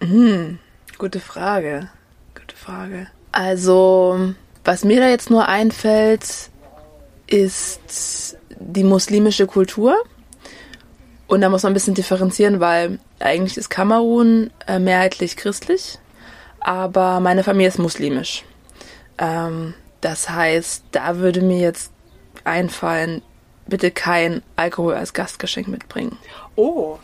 Mhm. 0.00 0.58
Gute 0.98 1.20
Frage. 1.20 1.88
Gute 2.34 2.56
Frage. 2.56 3.08
Also, 3.36 4.32
was 4.64 4.82
mir 4.82 4.98
da 4.98 5.10
jetzt 5.10 5.28
nur 5.28 5.46
einfällt, 5.46 6.48
ist 7.26 8.38
die 8.48 8.82
muslimische 8.82 9.46
Kultur. 9.46 9.94
Und 11.26 11.42
da 11.42 11.50
muss 11.50 11.62
man 11.62 11.72
ein 11.72 11.74
bisschen 11.74 11.92
differenzieren, 11.92 12.60
weil 12.60 12.98
eigentlich 13.18 13.58
ist 13.58 13.68
Kamerun 13.68 14.50
äh, 14.66 14.78
mehrheitlich 14.78 15.36
christlich, 15.36 15.98
aber 16.60 17.20
meine 17.20 17.44
Familie 17.44 17.68
ist 17.68 17.78
muslimisch. 17.78 18.42
Ähm, 19.18 19.74
das 20.00 20.30
heißt, 20.30 20.84
da 20.92 21.18
würde 21.18 21.42
mir 21.42 21.58
jetzt 21.58 21.92
einfallen, 22.44 23.20
bitte 23.66 23.90
kein 23.90 24.40
Alkohol 24.56 24.94
als 24.94 25.12
Gastgeschenk 25.12 25.68
mitbringen. 25.68 26.16
Oh, 26.54 26.96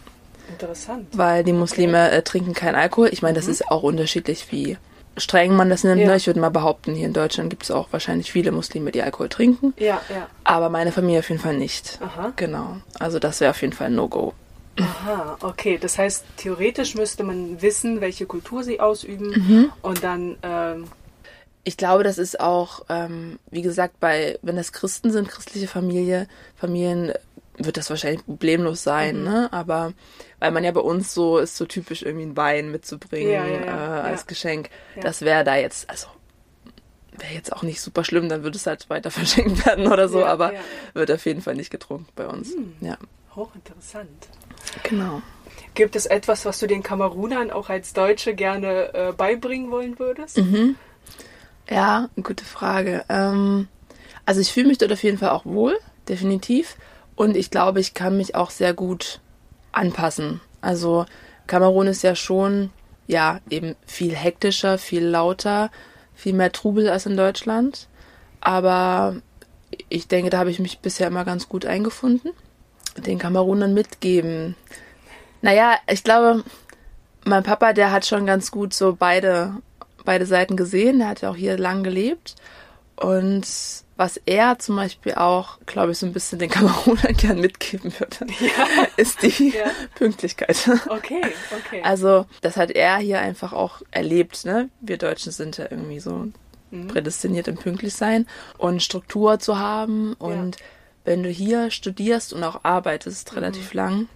interessant. 0.49 1.09
Weil 1.13 1.45
die 1.45 1.53
Muslime 1.53 2.11
äh, 2.11 2.23
trinken 2.23 2.55
keinen 2.55 2.77
Alkohol. 2.77 3.11
Ich 3.13 3.21
meine, 3.21 3.35
das 3.35 3.45
mhm. 3.45 3.53
ist 3.53 3.69
auch 3.69 3.83
unterschiedlich, 3.83 4.51
wie 4.51 4.79
streng 5.17 5.55
man 5.55 5.71
das 5.71 5.85
nimmt. 5.85 6.01
Ja. 6.01 6.09
Ne? 6.09 6.17
Ich 6.17 6.27
würde 6.27 6.41
mal 6.41 6.51
behaupten, 6.51 6.95
hier 6.95 7.07
in 7.07 7.13
Deutschland 7.13 7.51
gibt 7.51 7.65
es 7.65 7.71
auch 7.71 7.89
wahrscheinlich 7.91 8.33
viele 8.33 8.53
Muslime, 8.53 8.93
die 8.93 9.03
Alkohol 9.03 9.29
trinken. 9.29 9.75
Ja, 9.79 10.01
ja. 10.09 10.29
Aber 10.45 10.69
meine 10.69 10.93
Familie 10.93 11.21
auf 11.21 11.29
jeden 11.29 11.41
Fall 11.41 11.57
nicht. 11.57 11.99
Aha. 12.03 12.33
Genau. 12.37 12.77
Also 12.99 13.19
das 13.19 13.41
wäre 13.41 13.51
auf 13.51 13.61
jeden 13.61 13.73
Fall 13.73 13.89
ein 13.89 13.95
No-Go. 13.95 14.35
Aha, 14.81 15.37
okay. 15.43 15.79
Das 15.79 15.99
heißt, 15.99 16.25
theoretisch 16.39 16.95
müsste 16.95 17.25
man 17.25 17.61
wissen, 17.61 18.01
welche 18.01 18.25
Kultur 18.27 18.65
sie 18.65 18.81
ausüben 18.81 19.29
mhm. 19.29 19.73
und 19.83 20.03
dann 20.03 20.37
ähm, 20.43 20.85
ich 21.65 21.77
glaube, 21.77 22.03
das 22.03 22.19
ist 22.19 22.41
auch, 22.41 22.85
ähm, 22.89 23.39
wie 23.51 23.63
gesagt, 23.63 24.01
bei, 24.01 24.39
wenn 24.43 24.57
das 24.57 24.73
Christen 24.73 25.13
sind, 25.13 25.29
christliche 25.29 25.69
Familie, 25.69 26.27
Familien, 26.57 27.13
wird 27.59 27.77
das 27.77 27.91
wahrscheinlich 27.91 28.25
problemlos 28.25 28.83
sein, 28.83 29.19
Mhm. 29.19 29.25
ne? 29.25 29.49
Aber 29.53 29.93
weil 30.39 30.51
man 30.53 30.65
ja 30.65 30.73
bei 30.73 30.81
uns 30.81 31.13
so 31.15 31.39
ist, 31.39 31.57
so 31.57 31.67
typisch 31.67 32.03
irgendwie 32.03 32.25
einen 32.25 32.37
Wein 32.37 32.71
mitzubringen 32.71 33.31
Ja, 33.33 33.47
ja, 33.47 33.65
ja, 33.65 33.99
äh, 33.99 34.03
als. 34.03 34.27
Geschenk. 34.27 34.71
Das 35.01 35.21
wäre 35.21 35.45
da 35.45 35.57
jetzt, 35.57 35.89
also 35.91 36.07
wäre 37.19 37.35
jetzt 37.35 37.53
auch 37.53 37.63
nicht 37.63 37.81
super 37.81 38.05
schlimm, 38.05 38.29
dann 38.29 38.43
würde 38.43 38.57
es 38.57 38.67
halt 38.67 38.89
weiter 38.89 39.11
verschenkt 39.11 39.65
werden 39.67 39.87
oder 39.87 40.09
so, 40.09 40.25
aber 40.25 40.53
wird 40.95 41.11
auf 41.11 41.25
jeden 41.27 41.43
Fall 41.43 41.55
nicht 41.55 41.71
getrunken 41.71 42.09
bei 42.17 42.27
uns. 42.27 42.55
Hm. 42.55 42.75
Ja, 42.81 42.97
Hochinteressant. 43.37 44.29
genau. 44.83 45.23
Gibt 45.75 45.97
es 45.97 46.07
etwas, 46.07 46.45
was 46.45 46.59
du 46.59 46.67
den 46.67 46.83
Kamerunern 46.83 47.51
auch 47.51 47.69
als 47.71 47.93
Deutsche 47.93 48.35
gerne 48.35 48.93
äh, 48.95 49.13
beibringen 49.13 49.71
wollen 49.71 49.99
würdest? 49.99 50.39
Mhm. 50.39 50.77
Ja, 51.71 52.09
gute 52.23 52.45
Frage. 52.45 53.05
Ähm, 53.09 53.69
also 54.27 54.41
ich 54.41 54.53
fühle 54.53 54.69
mich 54.69 54.79
dort 54.79 54.93
auf 54.93 55.03
jeden 55.03 55.19
Fall 55.19 55.31
auch 55.31 55.45
wohl, 55.47 55.79
definitiv. 56.09 56.77
Und 57.17 57.37
ich 57.37 57.51
glaube, 57.51 57.81
ich 57.81 57.95
kann 57.95 58.17
mich 58.17 58.35
auch 58.35 58.51
sehr 58.51 58.75
gut 58.75 59.21
anpassen. 59.73 60.41
Also 60.61 61.07
Kamerun 61.47 61.87
ist 61.87 62.03
ja 62.03 62.15
schon, 62.15 62.71
ja, 63.07 63.41
eben 63.51 63.77
viel 63.87 64.15
hektischer, 64.15 64.79
viel 64.79 65.05
lauter, 65.05 65.71
viel 66.15 66.33
mehr 66.33 66.53
Trubel 66.53 66.89
als 66.89 67.07
in 67.07 67.17
Deutschland. 67.17 67.89
Aber 68.41 69.17
ich 69.89 70.09
denke, 70.09 70.31
da 70.31 70.39
habe 70.39 70.51
ich 70.51 70.59
mich 70.59 70.81
bisher 70.81 71.09
immer 71.09 71.25
ganz 71.25 71.49
gut 71.49 71.67
eingefunden. 71.67 72.33
Den 72.97 73.19
Kamerunern 73.19 73.75
mitgeben. 73.75 74.55
Naja, 75.41 75.77
ich 75.89 76.05
glaube, 76.05 76.45
mein 77.25 77.43
Papa, 77.43 77.73
der 77.73 77.91
hat 77.91 78.07
schon 78.07 78.27
ganz 78.27 78.51
gut 78.51 78.75
so 78.75 78.95
beide, 78.99 79.55
beide 80.05 80.27
Seiten 80.27 80.57
gesehen. 80.57 80.99
Der 80.99 81.09
hat 81.09 81.23
ja 81.23 81.31
auch 81.31 81.37
hier 81.37 81.59
lang 81.59 81.83
gelebt. 81.83 82.37
Und 82.97 83.47
was 84.03 84.17
er 84.27 84.59
zum 84.59 84.75
Beispiel 84.75 85.15
auch, 85.15 85.59
glaube 85.65 85.93
ich, 85.93 85.99
so 85.99 86.07
ein 86.07 86.13
bisschen 86.13 86.41
den 86.41 86.51
Kamerunern 86.51 87.13
gern 87.17 87.39
mitgeben 87.41 87.93
würde, 88.01 88.27
ist 88.97 89.23
die 89.23 89.51
Ja. 89.51 89.71
Pünktlichkeit. 89.95 90.69
Okay, 90.89 91.23
okay. 91.57 91.83
Also, 91.85 92.27
das 92.41 92.57
hat 92.57 92.73
er 92.73 92.97
hier 92.97 93.21
einfach 93.21 93.53
auch 93.53 93.81
erlebt, 93.93 94.45
ne? 94.45 94.71
Wir 94.81 94.99
Deutschen 94.99 95.31
sind 95.31 95.57
ja 95.59 95.67
irgendwie 95.71 96.01
so 96.01 96.27
Mhm. 96.71 96.89
prädestiniert 96.89 97.47
im 97.49 97.57
Pünktlichsein 97.59 98.27
und 98.59 98.83
Struktur 98.83 99.39
zu 99.39 99.59
haben. 99.59 100.15
Und 100.15 100.57
wenn 101.05 101.23
du 101.23 101.29
hier 101.29 101.71
studierst 101.71 102.33
und 102.33 102.43
auch 102.43 102.65
arbeitest 102.65 103.37
relativ 103.37 103.73
lang 103.75 104.09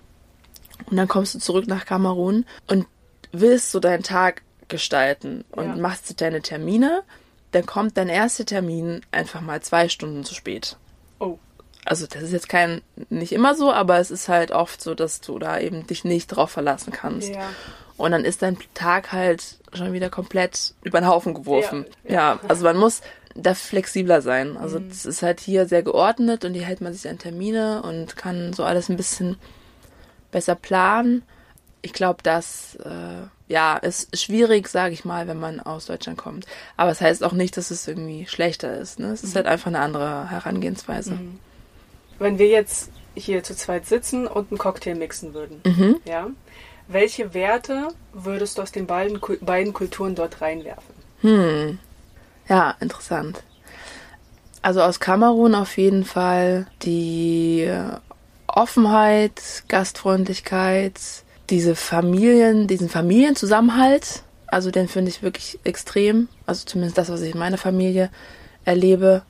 und 0.90 0.96
dann 0.96 1.06
kommst 1.06 1.34
du 1.34 1.38
zurück 1.38 1.66
nach 1.68 1.84
Kamerun 1.84 2.44
und 2.66 2.86
willst 3.30 3.70
so 3.72 3.78
deinen 3.78 4.02
Tag 4.02 4.42
gestalten 4.68 5.44
und 5.52 5.66
Ja. 5.66 5.76
machst 5.76 6.20
deine 6.20 6.40
Termine, 6.42 7.02
dann 7.52 7.66
kommt 7.66 7.96
dein 7.96 8.08
erster 8.08 8.44
Termin 8.44 9.00
einfach 9.12 9.40
mal 9.40 9.60
zwei 9.62 9.88
Stunden 9.88 10.24
zu 10.24 10.34
spät. 10.34 10.76
oh, 11.20 11.38
Also 11.84 12.06
das 12.06 12.22
ist 12.24 12.32
jetzt 12.32 12.48
kein, 12.48 12.82
nicht 13.08 13.32
immer 13.32 13.54
so, 13.54 13.72
aber 13.72 13.98
es 13.98 14.10
ist 14.10 14.28
halt 14.28 14.50
oft 14.50 14.82
so, 14.82 14.94
dass 14.94 15.20
du 15.20 15.38
da 15.38 15.58
eben 15.60 15.86
dich 15.86 16.04
nicht 16.04 16.28
drauf 16.28 16.50
verlassen 16.50 16.92
kannst. 16.92 17.28
ja. 17.34 17.48
Und 17.96 18.10
dann 18.10 18.24
ist 18.26 18.42
dein 18.42 18.58
Tag 18.74 19.12
halt 19.12 19.56
schon 19.72 19.94
wieder 19.94 20.10
komplett 20.10 20.74
über 20.82 21.00
den 21.00 21.08
Haufen 21.08 21.32
geworfen. 21.32 21.86
Ja, 22.04 22.12
Ja, 22.34 22.40
also 22.46 22.64
man 22.64 22.76
muss 22.76 23.00
da 23.34 23.54
flexibler 23.54 24.20
sein. 24.20 24.56
Also 24.58 24.78
Mhm. 24.80 24.88
es 24.90 25.06
ist 25.06 25.22
halt 25.22 25.40
hier 25.40 25.66
sehr 25.66 25.82
geordnet 25.82 26.44
und 26.44 26.52
hier 26.52 26.64
hält 26.64 26.80
man 26.82 26.92
sich 26.92 27.08
an 27.08 27.18
Termine 27.18 27.80
und 27.82 28.16
kann 28.16 28.52
so 28.52 28.64
alles 28.64 28.90
ein 28.90 28.96
bisschen 28.98 29.38
besser 30.30 30.54
planen. 30.56 31.22
Ich 31.80 31.92
glaube, 31.94 32.22
das 32.22 32.74
äh, 32.76 33.26
ja 33.48 33.76
ist 33.76 34.18
schwierig, 34.18 34.68
sage 34.68 34.92
ich 34.94 35.04
mal, 35.04 35.28
wenn 35.28 35.38
man 35.38 35.60
aus 35.60 35.86
Deutschland 35.86 36.18
kommt. 36.18 36.46
Aber 36.76 36.90
es 36.90 37.00
heißt 37.00 37.22
auch 37.24 37.32
nicht, 37.32 37.56
dass 37.56 37.70
es 37.70 37.86
irgendwie 37.86 38.26
schlechter 38.26 38.76
ist. 38.78 38.98
Ne? 38.98 39.06
Es 39.12 39.22
Mhm. 39.22 39.28
ist 39.28 39.36
halt 39.36 39.46
einfach 39.46 39.68
eine 39.68 39.80
andere 39.80 40.30
Herangehensweise. 40.30 41.18
Wenn 42.18 42.38
wir 42.38 42.48
jetzt 42.48 42.90
hier 43.14 43.42
zu 43.42 43.54
zweit 43.54 43.86
sitzen 43.86 44.26
und 44.26 44.50
einen 44.50 44.58
Cocktail 44.58 44.94
mixen 44.94 45.32
würden, 45.34 45.60
Mhm. 45.64 45.96
ja, 46.04 46.28
welche 46.88 47.34
Werte 47.34 47.88
würdest 48.12 48.58
du 48.58 48.62
aus 48.62 48.72
den 48.72 48.86
beiden, 48.86 49.20
beiden 49.40 49.72
Kulturen 49.72 50.14
dort 50.14 50.40
reinwerfen? 50.40 50.94
Hm. 51.22 51.78
Ja, 52.48 52.74
interessant. 52.80 53.42
Also 54.62 54.82
aus 54.82 55.00
Kamerun 55.00 55.54
auf 55.54 55.76
jeden 55.78 56.04
Fall 56.04 56.66
die 56.82 57.70
Offenheit, 58.46 59.64
Gastfreundlichkeit, 59.68 60.94
diese 61.50 61.76
Familien, 61.76 62.66
diesen 62.66 62.88
Familienzusammenhalt. 62.88 64.22
Also 64.46 64.70
den 64.70 64.88
finde 64.88 65.10
ich 65.10 65.22
wirklich 65.22 65.58
extrem. 65.64 66.28
Also 66.46 66.64
zumindest 66.66 66.98
das, 66.98 67.08
was 67.08 67.20
ich 67.20 67.32
in 67.32 67.38
meiner 67.38 67.58
Familie 67.58 68.10
erlebe. 68.64 69.22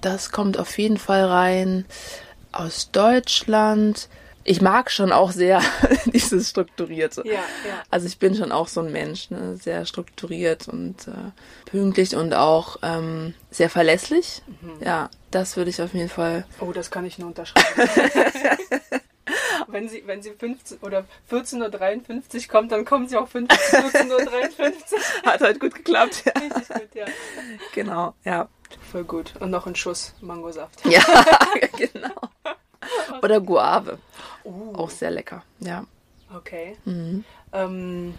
Das 0.00 0.30
kommt 0.30 0.58
auf 0.58 0.78
jeden 0.78 0.98
Fall 0.98 1.24
rein. 1.24 1.84
Aus 2.52 2.90
Deutschland. 2.90 4.08
Ich 4.42 4.62
mag 4.62 4.90
schon 4.90 5.12
auch 5.12 5.32
sehr 5.32 5.60
dieses 6.06 6.48
Strukturierte. 6.48 7.22
Ja, 7.26 7.34
ja. 7.34 7.82
Also 7.90 8.06
ich 8.06 8.18
bin 8.18 8.34
schon 8.34 8.52
auch 8.52 8.68
so 8.68 8.80
ein 8.80 8.90
Mensch, 8.90 9.30
ne? 9.30 9.56
sehr 9.56 9.84
strukturiert 9.84 10.66
und 10.66 11.06
äh, 11.08 11.30
pünktlich 11.66 12.16
und 12.16 12.32
auch 12.34 12.78
ähm, 12.82 13.34
sehr 13.50 13.68
verlässlich. 13.68 14.42
Ja, 14.82 15.10
das 15.30 15.56
würde 15.56 15.70
ich 15.70 15.82
auf 15.82 15.92
jeden 15.92 16.08
Fall. 16.08 16.46
Oh, 16.60 16.72
das 16.72 16.90
kann 16.90 17.04
ich 17.04 17.18
nur 17.18 17.28
unterschreiben. 17.28 17.90
wenn 19.68 19.88
sie, 19.88 20.02
wenn 20.06 20.22
sie 20.22 20.30
15 20.32 20.78
oder 20.78 21.04
14.53 21.30 22.34
Uhr 22.42 22.48
kommt, 22.48 22.72
dann 22.72 22.84
kommen 22.84 23.08
sie 23.08 23.16
auch 23.16 23.28
15 23.28 23.56
14.53 23.58 24.10
Uhr. 24.12 24.72
Hat 25.32 25.40
halt 25.40 25.60
gut 25.60 25.74
geklappt. 25.74 26.22
Ja. 26.26 26.32
Richtig 26.40 26.68
gut, 26.68 26.94
ja. 26.94 27.06
Genau, 27.74 28.14
ja. 28.24 28.48
Voll 28.90 29.04
gut. 29.04 29.34
Und 29.40 29.50
noch 29.50 29.66
ein 29.66 29.74
Schuss 29.74 30.14
Mangosaft. 30.20 30.84
Ja, 30.86 31.02
genau. 31.76 32.10
Oder 33.22 33.40
Guave, 33.40 33.98
Uh, 34.44 34.74
auch 34.74 34.90
sehr 34.90 35.10
lecker. 35.10 35.42
Ja. 35.58 35.84
okay. 36.34 36.76
Mhm. 36.84 37.24
Ähm, 37.52 38.14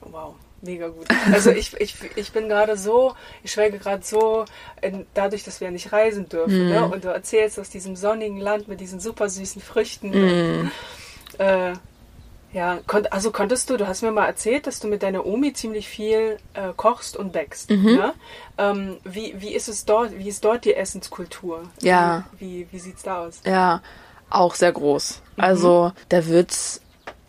wow, 0.00 0.34
mega 0.62 0.88
gut. 0.88 1.06
Also 1.32 1.50
ich, 1.50 1.74
ich, 1.80 1.96
ich 2.16 2.32
bin 2.32 2.48
gerade 2.48 2.76
so, 2.76 3.14
ich 3.42 3.52
schwelge 3.52 3.78
gerade 3.78 4.04
so, 4.04 4.44
in, 4.80 5.06
dadurch, 5.14 5.44
dass 5.44 5.60
wir 5.60 5.70
nicht 5.70 5.92
reisen 5.92 6.28
dürfen. 6.28 6.68
Ne? 6.68 6.86
Und 6.86 7.04
du 7.04 7.08
erzählst 7.08 7.58
aus 7.58 7.68
diesem 7.68 7.96
sonnigen 7.96 8.38
Land 8.38 8.68
mit 8.68 8.80
diesen 8.80 9.00
super 9.00 9.28
süßen 9.28 9.60
Früchten. 9.60 10.10
Mhm. 10.10 10.70
Äh, 11.38 11.72
ja, 12.52 12.80
kon 12.86 13.06
also 13.06 13.30
konntest 13.30 13.70
du, 13.70 13.78
du 13.78 13.88
hast 13.88 14.02
mir 14.02 14.12
mal 14.12 14.26
erzählt, 14.26 14.66
dass 14.66 14.78
du 14.78 14.88
mit 14.88 15.02
deiner 15.02 15.24
Omi 15.24 15.54
ziemlich 15.54 15.88
viel 15.88 16.36
äh, 16.52 16.72
kochst 16.76 17.16
und 17.16 17.32
backst. 17.32 17.70
Mhm. 17.70 17.84
Ne? 17.84 18.14
Ähm, 18.58 18.96
wie, 19.04 19.40
wie 19.40 19.54
ist 19.54 19.68
es 19.68 19.86
dort, 19.86 20.16
wie 20.18 20.28
ist 20.28 20.44
dort 20.44 20.64
die 20.66 20.74
Essenskultur? 20.74 21.62
Ja. 21.80 22.24
Wie, 22.38 22.68
wie 22.70 22.78
sieht's 22.78 23.02
da 23.02 23.26
aus? 23.26 23.40
Ja, 23.46 23.80
auch 24.28 24.54
sehr 24.54 24.72
groß. 24.72 25.22
Also 25.38 25.92
da 26.10 26.26
wird 26.26 26.52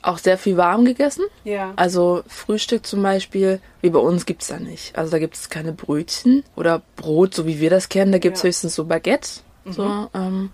auch 0.04 0.18
sehr 0.18 0.38
viel 0.38 0.58
warm 0.58 0.86
gegessen. 0.86 1.24
Ja. 1.44 1.74
Also 1.76 2.24
Frühstück 2.28 2.86
zum 2.86 3.02
Beispiel, 3.02 3.60
wie 3.82 3.90
bei 3.90 4.00
uns 4.00 4.26
gibt's 4.26 4.48
da 4.48 4.60
nicht. 4.60 4.98
Also 4.98 5.12
da 5.12 5.20
gibt 5.20 5.36
es 5.36 5.50
keine 5.50 5.72
Brötchen 5.74 6.44
oder 6.56 6.82
Brot, 6.96 7.34
so 7.34 7.46
wie 7.48 7.60
wir 7.60 7.70
das 7.70 7.90
kennen. 7.90 8.12
Da 8.12 8.18
gibt's 8.20 8.42
Ja. 8.42 8.48
höchstens 8.50 8.76
so 8.76 8.86
Baguette. 8.86 9.30
So, 9.66 10.10
ähm, 10.14 10.52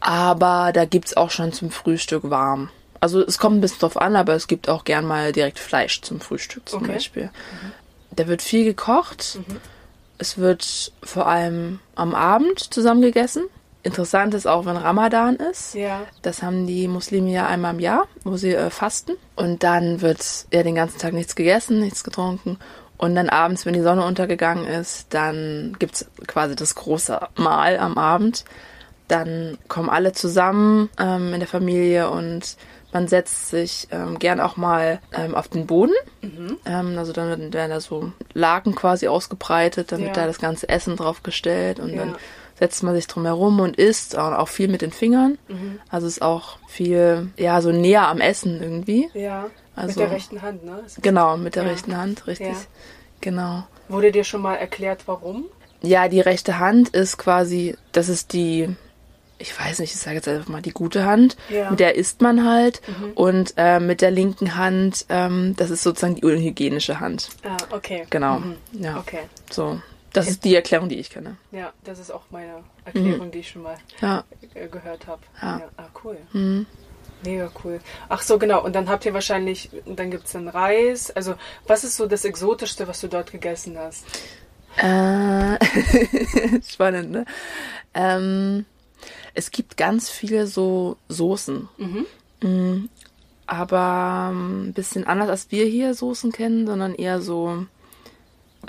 aber 0.00 0.72
da 0.74 0.84
gibt's 0.84 1.16
auch 1.16 1.30
schon 1.30 1.52
zum 1.52 1.70
Frühstück 1.70 2.28
warm. 2.28 2.70
Also 3.00 3.20
es 3.24 3.38
kommt 3.38 3.56
ein 3.58 3.60
bisschen 3.60 3.80
drauf 3.80 3.96
an, 4.00 4.16
aber 4.16 4.34
es 4.34 4.46
gibt 4.46 4.68
auch 4.68 4.84
gern 4.84 5.06
mal 5.06 5.32
direkt 5.32 5.58
Fleisch 5.58 6.00
zum 6.02 6.20
Frühstück 6.20 6.68
zum 6.68 6.82
Okay. 6.82 6.92
Beispiel. 6.94 7.30
Da 8.10 8.26
wird 8.26 8.42
viel 8.42 8.64
gekocht. 8.64 9.38
Es 10.18 10.38
wird 10.38 10.92
vor 11.02 11.26
allem 11.26 11.80
am 11.94 12.14
Abend 12.14 12.72
zusammen 12.72 13.02
gegessen. 13.02 13.44
Interessant 13.84 14.32
ist 14.34 14.46
auch, 14.46 14.64
wenn 14.64 14.76
Ramadan 14.78 15.36
ist. 15.36 15.74
Ja. 15.74 16.00
Das 16.22 16.42
haben 16.42 16.66
die 16.66 16.88
Muslime 16.88 17.30
ja 17.30 17.46
einmal 17.46 17.74
im 17.74 17.80
Jahr, 17.80 18.06
wo 18.24 18.36
sie 18.36 18.54
äh, 18.54 18.70
fasten. 18.70 19.12
Und 19.36 19.62
dann 19.62 20.00
wird 20.00 20.46
ja 20.52 20.62
den 20.62 20.74
ganzen 20.74 20.98
Tag 20.98 21.12
nichts 21.12 21.36
gegessen, 21.36 21.80
nichts 21.80 22.02
getrunken. 22.02 22.58
Und 22.96 23.14
dann 23.14 23.28
abends, 23.28 23.66
wenn 23.66 23.74
die 23.74 23.82
Sonne 23.82 24.04
untergegangen 24.06 24.66
ist, 24.66 25.12
dann 25.12 25.76
gibt's 25.78 26.06
quasi 26.26 26.56
das 26.56 26.74
große 26.74 27.20
Mahl 27.36 27.78
am 27.78 27.98
Abend. 27.98 28.44
Dann 29.08 29.58
kommen 29.68 29.90
alle 29.90 30.12
zusammen 30.12 30.88
ähm, 30.98 31.34
in 31.34 31.40
der 31.40 31.48
Familie 31.48 32.08
und 32.08 32.56
man 32.92 33.06
setzt 33.08 33.48
sich 33.50 33.88
ähm, 33.90 34.18
gern 34.18 34.40
auch 34.40 34.56
mal 34.56 35.00
ähm, 35.12 35.34
auf 35.34 35.48
den 35.48 35.66
Boden. 35.66 35.92
Ähm, 36.22 36.96
also 36.96 37.12
dann 37.12 37.28
werden, 37.28 37.50
da 37.70 37.80
so 37.80 38.12
Laken 38.32 38.74
quasi 38.74 39.08
ausgebreitet, 39.08 39.92
dann 39.92 40.00
wird 40.00 40.16
Ja. 40.16 40.22
da 40.22 40.26
das 40.26 40.38
ganze 40.38 40.68
Essen 40.68 40.96
drauf 40.96 41.22
gestellt 41.22 41.80
und 41.80 41.90
Ja. 41.90 41.96
dann 42.06 42.16
setzt 42.58 42.82
man 42.82 42.94
sich 42.94 43.06
drum 43.06 43.24
herum 43.24 43.60
und 43.60 43.76
isst 43.76 44.16
auch, 44.16 44.32
auch 44.32 44.48
viel 44.48 44.68
mit 44.68 44.80
den 44.82 44.92
Fingern. 44.92 45.38
Also 45.90 46.06
ist 46.06 46.22
auch 46.22 46.58
viel, 46.68 47.28
ja, 47.36 47.60
so 47.60 47.72
näher 47.72 48.08
am 48.08 48.20
Essen 48.20 48.60
irgendwie. 48.62 49.08
Ja. 49.14 49.46
mit 49.76 49.84
Also- 49.86 50.00
der 50.00 50.10
rechten 50.12 50.40
Hand, 50.42 50.64
ne? 50.64 50.84
Genau, 51.02 51.36
mit 51.36 51.56
der 51.56 51.64
Ja. 51.64 51.70
rechten 51.70 51.96
Hand, 51.96 52.26
richtig. 52.28 52.46
Ja. 52.52 52.56
Genau. 53.20 53.64
Wurde 53.88 54.12
dir 54.12 54.22
schon 54.22 54.40
mal 54.40 54.54
erklärt, 54.54 55.02
warum? 55.06 55.46
Ja, 55.82 56.06
die 56.08 56.20
rechte 56.20 56.58
Hand 56.60 56.90
ist 56.90 57.18
quasi, 57.18 57.76
das 57.90 58.08
ist 58.08 58.32
die, 58.34 58.68
ich 59.38 59.58
weiß 59.58 59.80
nicht, 59.80 59.92
ich 59.92 60.00
sage 60.00 60.14
jetzt 60.16 60.28
einfach 60.28 60.48
mal 60.48 60.62
die 60.62 60.70
gute 60.70 61.04
Hand. 61.04 61.36
Ja. 61.50 61.70
Mit 61.70 61.80
der 61.80 61.96
isst 61.96 62.22
man 62.22 62.48
halt. 62.48 62.80
Und 63.16 63.54
äh, 63.56 63.80
mit 63.80 64.00
der 64.00 64.12
linken 64.12 64.54
Hand, 64.56 65.06
ähm, 65.08 65.54
das 65.56 65.70
ist 65.70 65.82
sozusagen 65.82 66.14
die 66.14 66.24
unhygienische 66.24 67.00
Hand. 67.00 67.30
Ah, 67.42 67.56
okay. 67.74 68.06
Genau. 68.10 68.38
Mhm. 68.38 68.54
Ja. 68.72 68.98
Okay. 68.98 69.20
So. 69.50 69.80
Das 70.14 70.28
ist 70.28 70.44
die 70.44 70.54
Erklärung, 70.54 70.88
die 70.88 70.98
ich 70.98 71.10
kenne. 71.10 71.36
Ja, 71.52 71.72
das 71.84 71.98
ist 71.98 72.10
auch 72.10 72.22
meine 72.30 72.62
Erklärung, 72.86 73.30
die 73.30 73.40
ich 73.40 73.50
schon 73.50 73.62
mal 73.62 73.76
Ja. 74.00 74.24
äh, 74.54 74.68
gehört 74.68 75.06
habe. 75.06 75.20
Ja. 75.42 75.60
Ah, 75.76 75.84
cool. 76.02 76.16
Mhm. 76.32 76.66
Mega 77.24 77.50
cool. 77.64 77.80
Ach 78.08 78.22
so, 78.22 78.38
genau. 78.38 78.62
Und 78.64 78.74
dann 78.74 78.88
habt 78.88 79.04
ihr 79.06 79.12
wahrscheinlich, 79.14 79.70
dann 79.86 80.10
gibt 80.10 80.26
es 80.26 80.32
den 80.32 80.48
Reis. 80.48 81.10
Also, 81.10 81.34
was 81.66 81.82
ist 81.84 81.96
so 81.96 82.06
das 82.06 82.24
Exotischste, 82.24 82.86
was 82.86 83.00
du 83.00 83.08
dort 83.08 83.32
gegessen 83.32 83.76
hast? 83.78 84.04
Äh, 84.76 85.58
spannend, 86.62 87.10
ne? 87.10 87.24
Ähm, 87.94 88.66
es 89.34 89.50
gibt 89.50 89.76
ganz 89.76 90.10
viele 90.10 90.46
so 90.46 90.96
Soßen. 91.08 91.68
Mhm. 91.78 92.06
Mm, 92.42 92.88
aber 93.46 94.28
ähm, 94.30 94.68
ein 94.68 94.72
bisschen 94.74 95.06
anders, 95.06 95.28
als 95.28 95.50
wir 95.50 95.64
hier 95.66 95.94
Soßen 95.94 96.30
kennen, 96.32 96.66
sondern 96.66 96.94
eher 96.94 97.20
so 97.20 97.66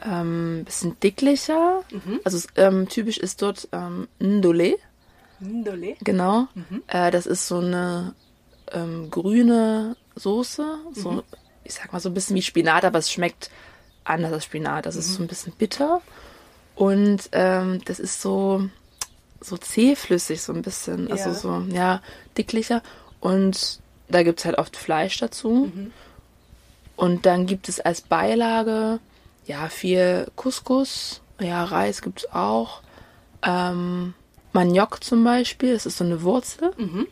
ähm, 0.03 0.59
ein 0.59 0.65
bisschen 0.65 0.99
dicklicher. 0.99 1.81
Mhm. 1.91 2.19
Also 2.23 2.37
es, 2.37 2.47
ähm, 2.55 2.87
typisch 2.89 3.17
ist 3.17 3.41
dort 3.41 3.67
ähm, 3.71 4.07
Ndole, 4.19 4.75
Ndole. 5.39 5.95
genau. 6.03 6.47
Mhm. 6.55 6.83
Äh, 6.87 7.11
das 7.11 7.25
ist 7.25 7.47
so 7.47 7.57
eine 7.59 8.13
ähm, 8.71 9.09
grüne 9.11 9.95
Soße, 10.15 10.65
so, 10.93 11.23
ich 11.63 11.73
sag 11.73 11.91
mal 11.93 11.99
so 11.99 12.09
ein 12.09 12.13
bisschen 12.13 12.35
wie 12.35 12.41
Spinat, 12.41 12.85
aber 12.85 12.99
es 12.99 13.11
schmeckt 13.11 13.49
anders 14.03 14.31
als 14.31 14.45
Spinat. 14.45 14.85
Das 14.85 14.95
ist 14.95 15.13
so 15.13 15.21
ein 15.23 15.27
bisschen 15.27 15.53
bitter 15.53 16.01
und 16.75 17.29
ähm, 17.33 17.81
das 17.85 17.99
ist 17.99 18.21
so 18.21 18.67
so 19.41 19.57
zähflüssig, 19.57 20.41
so 20.41 20.53
ein 20.53 20.61
bisschen, 20.63 21.11
also 21.11 21.29
Ja. 21.29 21.35
so 21.35 21.63
ja 21.69 22.01
dicklicher 22.37 22.81
und 23.19 23.79
da 24.09 24.23
gibt's 24.23 24.45
halt 24.45 24.57
oft 24.57 24.75
Fleisch 24.77 25.17
dazu 25.19 25.71
und 26.95 27.25
dann 27.25 27.45
gibt 27.45 27.67
es 27.69 27.79
als 27.79 28.01
Beilage 28.01 28.99
ja 29.45 29.69
viel 29.69 30.27
Couscous, 30.35 31.21
ja 31.39 31.63
Reis 31.63 32.01
gibt's 32.01 32.31
auch, 32.31 32.81
ähm, 33.43 34.13
Maniok 34.53 35.03
zum 35.03 35.23
Beispiel, 35.23 35.73
das 35.73 35.85
ist 35.85 35.97
so 35.97 36.03
eine 36.03 36.23
Wurzel. 36.23 36.71
Mhm. 36.77 37.07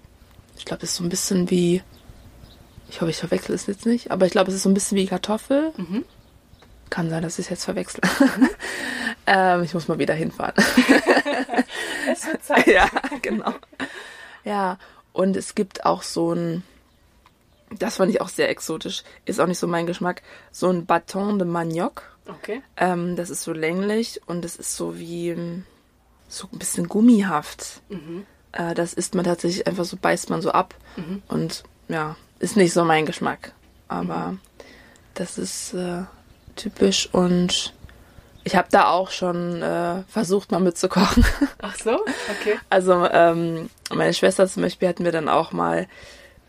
Ich 0.57 0.65
glaube, 0.65 0.83
es 0.83 0.91
ist 0.91 0.95
so 0.97 1.03
ein 1.03 1.09
bisschen 1.09 1.49
wie. 1.49 1.81
Ich 2.89 3.01
hoffe, 3.01 3.11
ich 3.11 3.17
verwechsel 3.17 3.55
es 3.55 3.65
jetzt 3.65 3.85
nicht, 3.85 4.11
aber 4.11 4.25
ich 4.25 4.31
glaube, 4.31 4.49
es 4.49 4.55
ist 4.55 4.63
so 4.63 4.69
ein 4.69 4.73
bisschen 4.73 4.97
wie 4.97 5.07
Kartoffel. 5.07 5.73
Mhm. 5.77 6.05
Kann 6.89 7.09
sein, 7.09 7.23
dass 7.23 7.39
ich 7.39 7.45
es 7.45 7.49
jetzt 7.49 7.65
verwechsle. 7.65 8.01
ähm, 9.27 9.63
ich 9.63 9.73
muss 9.73 9.87
mal 9.87 9.99
wieder 9.99 10.13
hinfahren. 10.13 10.53
Es 12.11 12.27
wird 12.27 12.43
Zeit. 12.43 12.67
ja, 12.67 12.89
genau. 13.21 13.53
Ja, 14.43 14.77
und 15.13 15.37
es 15.37 15.55
gibt 15.55 15.85
auch 15.85 16.03
so 16.03 16.33
ein. 16.33 16.63
Das 17.79 17.95
fand 17.95 18.11
ich 18.11 18.21
auch 18.21 18.27
sehr 18.27 18.49
exotisch. 18.49 19.03
Ist 19.25 19.39
auch 19.39 19.47
nicht 19.47 19.57
so 19.57 19.67
mein 19.67 19.87
Geschmack. 19.87 20.21
So 20.51 20.69
ein 20.69 20.85
Bâton 20.85 21.39
de 21.39 21.47
Manioc. 21.47 22.12
Okay. 22.27 22.61
Ähm, 22.77 23.15
das 23.15 23.29
ist 23.29 23.43
so 23.43 23.53
länglich 23.53 24.21
und 24.27 24.45
es 24.45 24.55
ist 24.55 24.75
so 24.75 24.97
wie. 24.97 25.29
ähm, 25.29 25.65
So 26.29 26.47
ein 26.51 26.57
bisschen 26.57 26.87
gummihaft. 26.87 27.81
Mhm. 27.89 28.25
Äh, 28.53 28.73
das 28.73 28.93
isst 28.93 29.13
man 29.13 29.25
tatsächlich 29.25 29.67
einfach 29.67 29.85
so, 29.85 29.97
beißt 29.97 30.29
man 30.31 30.41
so 30.41 30.51
ab. 30.51 30.73
Mhm. 30.95 31.21
Und 31.27 31.63
ja, 31.89 32.15
ist 32.39 32.55
nicht 32.57 32.73
so 32.73 32.83
mein 32.85 33.05
Geschmack. 33.05 33.51
Aber 33.87 34.37
das 35.13 35.37
ist 35.37 35.73
äh, 35.75 36.03
typisch 36.55 37.07
und 37.13 37.73
ich 38.45 38.55
habe 38.55 38.67
da 38.71 38.87
auch 38.89 39.11
schon 39.11 39.61
äh, 39.61 40.01
versucht, 40.07 40.51
mal 40.51 40.59
mitzukochen. 40.59 41.23
Ach 41.61 41.75
so? 41.75 41.99
Okay. 42.39 42.57
Also 42.69 43.07
ähm, 43.11 43.69
meine 43.93 44.13
Schwester 44.13 44.47
zum 44.47 44.63
Beispiel 44.63 44.87
hat 44.89 44.99
mir 44.99 45.11
dann 45.11 45.29
auch 45.29 45.51
mal 45.51 45.87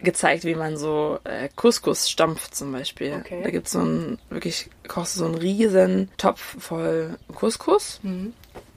gezeigt, 0.05 0.45
wie 0.45 0.55
man 0.55 0.77
so 0.77 1.19
äh, 1.25 1.49
Couscous 1.57 2.09
stampft 2.09 2.55
zum 2.55 2.73
Beispiel. 2.73 3.15
Okay. 3.21 3.41
Da 3.43 3.51
gibt's 3.51 3.73
so 3.73 3.81
einen, 3.81 4.19
wirklich, 4.31 4.71
kochst 4.89 5.17
du 5.17 5.21
so 5.21 5.27
einen 5.27 5.35
riesen 5.35 6.11
Topf 6.17 6.57
voll 6.61 7.19
Couscous. 7.35 8.01
Mhm. 8.03 8.33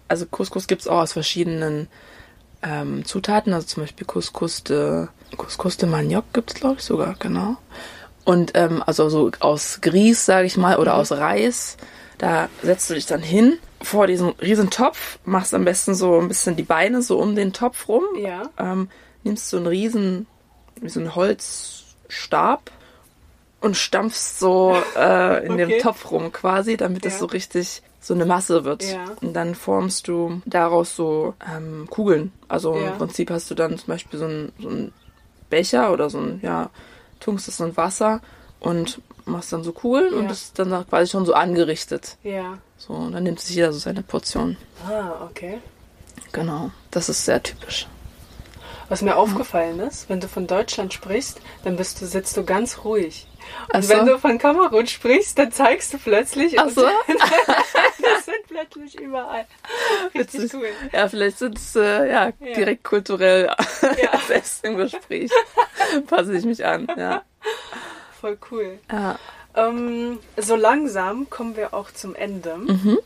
Also 0.07 0.25
Couscous 0.25 0.67
gibt's 0.67 0.87
auch 0.87 1.01
aus 1.01 1.13
verschiedenen 1.13 1.87
ähm, 2.63 3.05
Zutaten, 3.05 3.53
also 3.53 3.67
zum 3.67 3.83
Beispiel 3.83 4.07
Couscous 4.07 4.63
de, 4.63 5.07
Couscous 5.35 5.77
de 5.77 5.87
Maniok 5.89 6.25
gibt's 6.33 6.55
glaube 6.55 6.77
ich 6.79 6.83
sogar, 6.83 7.15
genau. 7.19 7.57
Und 8.25 8.51
ähm, 8.55 8.83
also 8.85 9.09
so 9.09 9.31
aus 9.39 9.79
Grieß, 9.81 10.25
sage 10.25 10.47
ich 10.47 10.57
mal, 10.57 10.77
oder 10.77 10.95
aus 10.95 11.11
Reis. 11.11 11.77
Da 12.17 12.49
setzt 12.63 12.89
du 12.89 12.95
dich 12.95 13.05
dann 13.05 13.21
hin 13.21 13.57
vor 13.81 14.07
diesem 14.07 14.29
riesen 14.41 14.69
Topf, 14.69 15.19
machst 15.23 15.53
am 15.53 15.65
besten 15.65 15.93
so 15.93 16.19
ein 16.19 16.27
bisschen 16.27 16.55
die 16.55 16.63
Beine 16.63 17.01
so 17.01 17.19
um 17.19 17.35
den 17.35 17.53
Topf 17.53 17.87
rum, 17.87 18.03
Ja. 18.19 18.49
ähm, 18.57 18.89
nimmst 19.23 19.49
so 19.49 19.57
einen 19.57 19.67
riesen, 19.67 20.25
wie 20.81 20.89
so 20.89 20.99
einen 20.99 21.15
Holzstab 21.15 22.71
und 23.61 23.75
stampfst 23.75 24.39
so 24.39 24.75
äh, 24.95 25.45
in 25.45 25.53
Okay. 25.57 25.65
dem 25.67 25.79
Topf 25.81 26.11
rum 26.11 26.31
quasi, 26.31 26.77
damit 26.77 27.05
es 27.05 27.13
Ja. 27.13 27.19
so 27.19 27.25
richtig 27.27 27.81
so 27.99 28.13
eine 28.13 28.25
Masse 28.25 28.63
wird. 28.63 28.83
Ja. 28.83 29.05
Und 29.21 29.33
dann 29.33 29.55
formst 29.55 30.07
du 30.07 30.41
daraus 30.45 30.95
so 30.95 31.33
ähm, 31.55 31.87
Kugeln. 31.89 32.31
Also 32.47 32.75
Ja. 32.77 32.91
im 32.91 32.97
Prinzip 32.97 33.29
hast 33.31 33.49
du 33.51 33.55
dann 33.55 33.77
zum 33.77 33.87
Beispiel 33.87 34.19
so 34.19 34.25
einen, 34.25 34.51
so 34.59 34.69
einen 34.69 34.93
Becher 35.49 35.91
oder 35.91 36.09
so 36.09 36.19
ein, 36.19 36.39
ja, 36.43 36.69
tunkst 37.19 37.47
es 37.47 37.59
in 37.59 37.75
Wasser 37.75 38.21
und 38.59 39.01
machst 39.25 39.51
dann 39.51 39.63
so 39.63 39.73
Kugeln 39.73 40.13
und 40.13 40.29
das 40.29 40.43
ist 40.43 40.59
dann 40.59 40.87
quasi 40.87 41.11
schon 41.11 41.25
so 41.25 41.33
angerichtet. 41.33 42.17
Ja. 42.23 42.59
So, 42.77 42.93
und 42.93 43.11
dann 43.13 43.23
nimmt 43.23 43.39
sich 43.41 43.55
jeder 43.55 43.73
so 43.73 43.79
seine 43.79 44.03
Portion. 44.03 44.55
Ah, 44.87 45.25
okay. 45.29 45.59
Genau. 46.31 46.71
Das 46.91 47.09
ist 47.09 47.25
sehr 47.25 47.41
typisch. 47.43 47.87
Was 48.89 49.01
mir 49.01 49.17
aufgefallen 49.17 49.79
ist, 49.81 50.09
wenn 50.09 50.19
du 50.21 50.27
von 50.29 50.47
Deutschland 50.47 50.93
sprichst, 50.93 51.41
dann 51.65 51.75
bist 51.75 51.99
du, 52.01 52.05
sitzt 52.05 52.37
du 52.37 52.45
ganz 52.45 52.83
ruhig. 52.85 53.27
Und 53.73 53.83
so. 53.83 53.89
wenn 53.93 54.05
du 54.05 54.17
von 54.17 54.37
Kamerun 54.37 54.87
sprichst, 54.87 55.37
dann 55.39 55.51
zeigst 55.51 55.93
du 55.93 55.97
plötzlich. 55.97 56.57
Ach 56.59 56.69
so? 56.69 56.81
das 57.07 58.25
sind 58.25 58.47
plötzlich 58.47 58.99
überall. 58.99 59.45
Richtig 60.15 60.41
Witzig. 60.43 60.53
cool. 60.53 60.67
Ja, 60.93 61.07
vielleicht 61.09 61.37
sind 61.39 61.57
es 61.57 61.75
äh, 61.75 62.09
ja, 62.09 62.25
Ja. 62.27 62.53
direkt 62.55 62.83
kulturell 62.83 63.47
Ja. 64.01 64.19
selbst 64.27 64.63
im 64.63 64.77
Gespräch. 64.77 65.31
Passe 66.07 66.35
ich 66.35 66.45
mich 66.45 66.65
an. 66.65 66.87
Ja. 66.97 67.23
Voll 68.19 68.37
cool. 68.51 68.79
ja. 68.91 69.17
Ähm, 69.55 70.19
so 70.37 70.55
langsam 70.55 71.29
kommen 71.31 71.55
wir 71.57 71.73
auch 71.73 71.91
zum 71.91 72.13
Ende. 72.15 72.57
Mhm. 72.57 72.99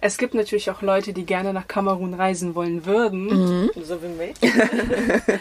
Es 0.00 0.16
gibt 0.16 0.34
natürlich 0.34 0.70
auch 0.70 0.82
Leute, 0.82 1.12
die 1.12 1.26
gerne 1.26 1.52
nach 1.52 1.68
Kamerun 1.68 2.14
reisen 2.14 2.54
wollen 2.54 2.86
würden. 2.86 3.26
Mhm. 3.64 3.70
So 3.82 4.02
wie 4.02 4.08
mich. 4.08 4.34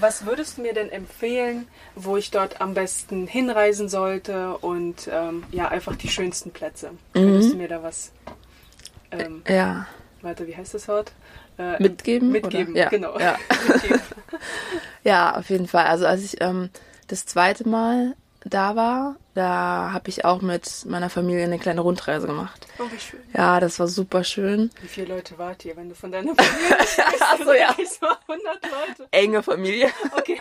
Was 0.00 0.26
würdest 0.26 0.58
du 0.58 0.62
mir 0.62 0.74
denn 0.74 0.90
empfehlen, 0.90 1.66
wo 1.94 2.16
ich 2.16 2.30
dort 2.30 2.60
am 2.60 2.74
besten 2.74 3.26
hinreisen 3.26 3.88
sollte 3.88 4.56
und 4.58 5.08
ähm, 5.10 5.44
ja, 5.50 5.68
einfach 5.68 5.96
die 5.96 6.08
schönsten 6.08 6.50
Plätze? 6.50 6.90
Könntest 7.14 7.52
du 7.52 7.56
mir 7.56 7.68
da 7.68 7.82
was, 7.82 8.12
ähm, 9.10 9.42
ja. 9.48 9.86
warte, 10.20 10.46
wie 10.46 10.54
heißt 10.54 10.74
das 10.74 10.86
Wort? 10.88 11.12
Äh, 11.58 11.82
Mitgeben? 11.82 12.30
Mitgeben, 12.30 12.74
oder? 12.74 12.80
Ja. 12.80 12.88
genau. 12.90 13.18
Ja. 13.18 13.36
Mitgeben. 13.72 14.00
ja, 15.04 15.36
auf 15.36 15.50
jeden 15.50 15.66
Fall. 15.66 15.86
Also 15.86 16.06
als 16.06 16.22
ich 16.22 16.40
ähm, 16.40 16.70
das 17.08 17.26
zweite 17.26 17.68
Mal 17.68 18.14
da 18.44 18.76
war, 18.76 19.16
da 19.34 19.90
habe 19.92 20.08
ich 20.08 20.24
auch 20.24 20.40
mit 20.40 20.84
meiner 20.86 21.10
Familie 21.10 21.44
eine 21.44 21.58
kleine 21.58 21.80
Rundreise 21.80 22.26
gemacht. 22.26 22.66
Oh, 22.78 22.84
wie 22.90 22.98
schön. 22.98 23.20
Ja, 23.34 23.60
das 23.60 23.78
war 23.78 23.88
super 23.88 24.24
schön. 24.24 24.70
Wie 24.80 24.88
viele 24.88 25.14
Leute 25.14 25.38
wart 25.38 25.64
ihr, 25.64 25.76
wenn 25.76 25.88
du 25.88 25.94
von 25.94 26.12
deiner 26.12 26.34
Familie 26.34 26.68
sprichst? 26.86 27.22
Ach 27.22 27.38
so, 27.44 27.52
ja. 27.52 27.74
Ich 27.78 27.90
so 27.90 28.06
100 28.06 28.62
Leute. 28.62 29.08
Enge 29.10 29.42
Familie. 29.42 29.88
Okay. 30.16 30.38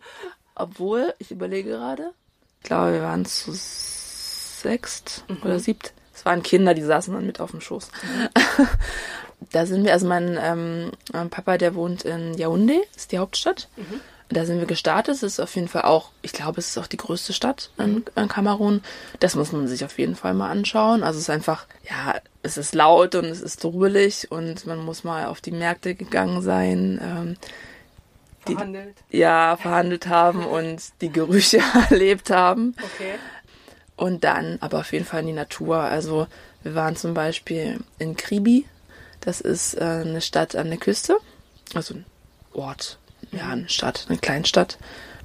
Obwohl, 0.54 1.14
ich 1.18 1.30
überlege 1.30 1.70
gerade, 1.70 2.12
ich 2.60 2.68
glaube, 2.68 2.92
wir 2.92 3.02
waren 3.02 3.24
zu 3.24 3.52
sechst 3.52 5.24
oder 5.42 5.58
siebt. 5.58 5.92
Es 6.14 6.24
waren 6.26 6.42
Kinder, 6.42 6.74
die 6.74 6.82
saßen 6.82 7.14
dann 7.14 7.24
mit 7.24 7.40
auf 7.40 7.52
dem 7.52 7.62
Schoß. 7.62 7.90
da 9.52 9.64
sind 9.64 9.84
wir, 9.84 9.92
also 9.92 10.06
mein 10.06 10.38
ähm, 10.38 10.90
mein 11.12 11.30
Papa, 11.30 11.56
der 11.56 11.74
wohnt 11.74 12.04
in 12.04 12.34
Yaoundé, 12.34 12.80
ist 12.94 13.12
die 13.12 13.18
Hauptstadt. 13.18 13.68
Da 14.32 14.44
sind 14.46 14.60
wir 14.60 14.66
gestartet. 14.66 15.14
Es 15.16 15.22
ist 15.24 15.40
auf 15.40 15.56
jeden 15.56 15.66
Fall 15.66 15.82
auch, 15.82 16.10
ich 16.22 16.32
glaube, 16.32 16.60
es 16.60 16.68
ist 16.68 16.78
auch 16.78 16.86
die 16.86 16.96
größte 16.96 17.32
Stadt 17.32 17.70
in, 17.78 18.04
in 18.14 18.28
Kamerun. 18.28 18.80
Das 19.18 19.34
muss 19.34 19.50
man 19.50 19.66
sich 19.66 19.84
auf 19.84 19.98
jeden 19.98 20.14
Fall 20.14 20.34
mal 20.34 20.50
anschauen. 20.50 21.02
Also 21.02 21.16
es 21.16 21.24
ist 21.24 21.30
einfach, 21.30 21.66
ja, 21.88 22.14
es 22.44 22.56
ist 22.56 22.74
laut 22.76 23.16
und 23.16 23.24
es 23.24 23.40
ist 23.40 23.60
trubelig 23.60 24.30
und 24.30 24.66
man 24.66 24.78
muss 24.78 25.02
mal 25.02 25.26
auf 25.26 25.40
die 25.40 25.50
Märkte 25.50 25.96
gegangen 25.96 26.42
sein. 26.42 27.00
Ähm, 27.02 27.36
Die- 28.46 28.54
Verhandelt. 28.54 28.94
ja, 29.10 29.56
verhandelt 29.56 30.06
haben 30.06 30.44
und 30.46 30.80
die 31.00 31.10
Gerüche 31.10 31.60
erlebt 31.90 32.30
haben. 32.30 32.76
Okay. 32.80 33.14
Und 33.96 34.22
dann 34.22 34.58
aber 34.60 34.78
auf 34.78 34.92
jeden 34.92 35.04
Fall 35.06 35.20
in 35.22 35.26
die 35.26 35.32
Natur. 35.32 35.76
Also 35.78 36.28
wir 36.62 36.76
waren 36.76 36.94
zum 36.94 37.14
Beispiel 37.14 37.80
in 37.98 38.16
Kribi. 38.16 38.64
Das 39.20 39.40
ist 39.40 39.74
äh, 39.74 39.80
eine 40.04 40.20
Stadt 40.20 40.54
an 40.54 40.68
der 40.68 40.78
Küste. 40.78 41.16
Also 41.74 41.94
ein 41.94 42.06
Ort. 42.54 42.96
Ja, 43.32 43.48
eine 43.48 43.68
Stadt, 43.68 44.06
eine 44.08 44.18
Kleinstadt. 44.18 44.78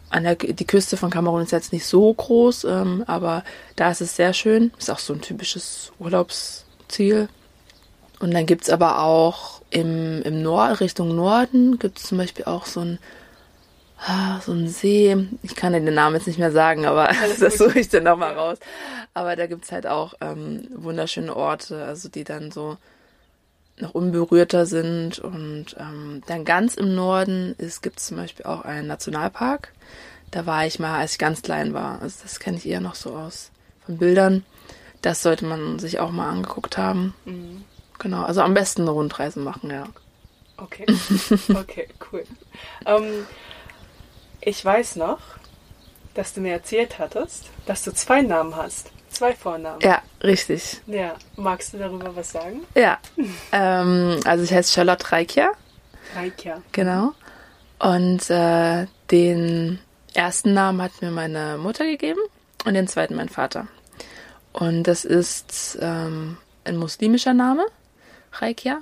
An 0.09 0.23
der, 0.23 0.35
die 0.35 0.67
Küste 0.67 0.97
von 0.97 1.09
Kamerun 1.09 1.41
ist 1.41 1.51
jetzt 1.51 1.73
nicht 1.73 1.85
so 1.85 2.13
groß, 2.13 2.65
ähm, 2.65 3.03
aber 3.07 3.43
da 3.75 3.89
ist 3.89 4.01
es 4.01 4.15
sehr 4.15 4.33
schön. 4.33 4.71
Ist 4.77 4.91
auch 4.91 4.99
so 4.99 5.13
ein 5.13 5.21
typisches 5.21 5.91
Urlaubsziel. 5.99 7.27
Und 8.19 8.33
dann 8.33 8.45
gibt's 8.45 8.69
aber 8.69 9.01
auch 9.01 9.61
im, 9.71 10.21
im 10.21 10.41
Nord, 10.41 10.79
Richtung 10.79 11.15
Norden, 11.15 11.79
gibt's 11.79 12.03
zum 12.03 12.17
Beispiel 12.17 12.45
auch 12.45 12.65
so 12.65 12.81
ein, 12.81 12.99
ah, 14.05 14.39
so 14.41 14.53
ein 14.53 14.67
See. 14.67 15.17
Ich 15.41 15.55
kann 15.55 15.73
den 15.73 15.83
Namen 15.93 16.15
jetzt 16.15 16.27
nicht 16.27 16.39
mehr 16.39 16.51
sagen, 16.51 16.85
aber 16.85 17.09
das 17.39 17.57
suche 17.57 17.79
ich 17.79 17.89
dann 17.89 18.03
nochmal 18.03 18.33
raus. 18.33 18.57
Aber 19.13 19.35
da 19.35 19.47
gibt's 19.47 19.71
halt 19.71 19.87
auch 19.87 20.13
ähm, 20.21 20.67
wunderschöne 20.73 21.35
Orte, 21.35 21.83
also 21.83 22.07
die 22.07 22.23
dann 22.23 22.51
so 22.51 22.77
noch 23.79 23.93
unberührter 23.93 24.65
sind. 24.65 25.19
Und 25.19 25.75
ähm, 25.79 26.21
dann 26.27 26.45
ganz 26.45 26.75
im 26.75 26.95
Norden 26.95 27.55
ist, 27.57 27.81
gibt's 27.81 28.07
zum 28.07 28.17
Beispiel 28.17 28.45
auch 28.45 28.61
einen 28.61 28.87
Nationalpark. 28.87 29.73
Da 30.31 30.45
war 30.45 30.65
ich 30.65 30.79
mal, 30.79 30.99
als 30.99 31.13
ich 31.13 31.17
ganz 31.17 31.41
klein 31.41 31.73
war. 31.73 32.01
Also 32.01 32.19
das 32.23 32.39
kenne 32.39 32.57
ich 32.57 32.67
eher 32.67 32.81
noch 32.81 32.95
so 32.95 33.15
aus 33.15 33.51
von 33.85 33.97
Bildern. 33.97 34.45
Das 35.01 35.21
sollte 35.21 35.45
man 35.45 35.79
sich 35.79 35.99
auch 35.99 36.11
mal 36.11 36.29
angeguckt 36.29 36.77
haben. 36.77 37.13
Mhm. 37.25 37.63
Genau, 37.99 38.23
also 38.23 38.41
am 38.41 38.53
besten 38.53 38.81
eine 38.81 38.91
Rundreise 38.91 39.39
machen, 39.39 39.69
ja. 39.69 39.87
Okay, 40.57 40.85
okay, 41.49 41.87
cool. 42.11 42.23
Ähm, 42.85 43.25
ich 44.41 44.63
weiß 44.63 44.95
noch, 44.95 45.19
dass 46.13 46.33
du 46.33 46.41
mir 46.41 46.53
erzählt 46.53 46.97
hattest, 46.97 47.49
dass 47.65 47.83
du 47.83 47.93
zwei 47.93 48.21
Namen 48.21 48.55
hast. 48.55 48.91
Zwei 49.15 49.33
Vornamen. 49.33 49.79
Ja, 49.81 50.01
richtig. 50.21 50.81
Ja, 50.87 51.15
magst 51.37 51.73
du 51.73 51.77
darüber 51.77 52.13
was 52.17 52.33
sagen? 52.33 52.65
Ja. 52.75 52.97
ähm, 53.53 54.19
also 54.25 54.43
ich 54.43 54.53
heiße 54.53 54.73
Charlotte 54.73 55.09
Reikja, 55.09 55.51
Reikja. 56.13 56.61
genau. 56.73 57.13
Und 57.79 58.29
äh, 58.29 58.87
den 59.11 59.79
ersten 60.13 60.53
Namen 60.53 60.81
hat 60.81 61.01
mir 61.01 61.11
meine 61.11 61.57
Mutter 61.57 61.85
gegeben 61.85 62.19
und 62.65 62.73
den 62.73 62.89
zweiten 62.89 63.15
mein 63.15 63.29
Vater. 63.29 63.67
Und 64.51 64.83
das 64.83 65.05
ist 65.05 65.77
ähm, 65.81 66.35
ein 66.65 66.75
muslimischer 66.75 67.33
Name, 67.33 67.65
Reikja. 68.33 68.81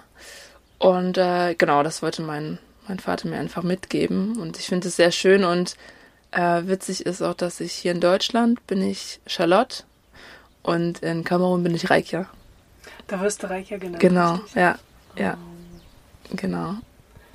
Und 0.79 1.19
äh, 1.19 1.53
genau, 1.53 1.83
das 1.83 2.01
wollte 2.01 2.23
mein, 2.23 2.57
mein 2.87 2.97
Vater 2.97 3.27
mir 3.27 3.37
einfach 3.37 3.61
mitgeben. 3.61 4.39
Und 4.39 4.57
ich 4.57 4.65
finde 4.65 4.87
es 4.87 4.95
sehr 4.95 5.11
schön 5.11 5.43
und 5.43 5.75
äh, 6.31 6.63
witzig 6.65 7.05
ist 7.05 7.21
auch, 7.21 7.35
dass 7.35 7.59
ich 7.59 7.73
hier 7.73 7.91
in 7.91 7.99
Deutschland 8.01 8.65
bin 8.65 8.81
ich 8.81 9.19
Charlotte 9.27 9.83
und 10.63 10.99
in 10.99 11.23
Kamerun 11.23 11.63
bin 11.63 11.75
ich 11.75 11.89
Reikja. 11.89 12.27
Da 13.07 13.19
wirst 13.21 13.43
du 13.43 13.49
Reikja 13.49 13.77
genannt. 13.77 13.99
Genau, 13.99 14.33
richtig? 14.35 14.55
ja, 14.55 14.77
ja, 15.17 15.37
genau. 16.31 16.75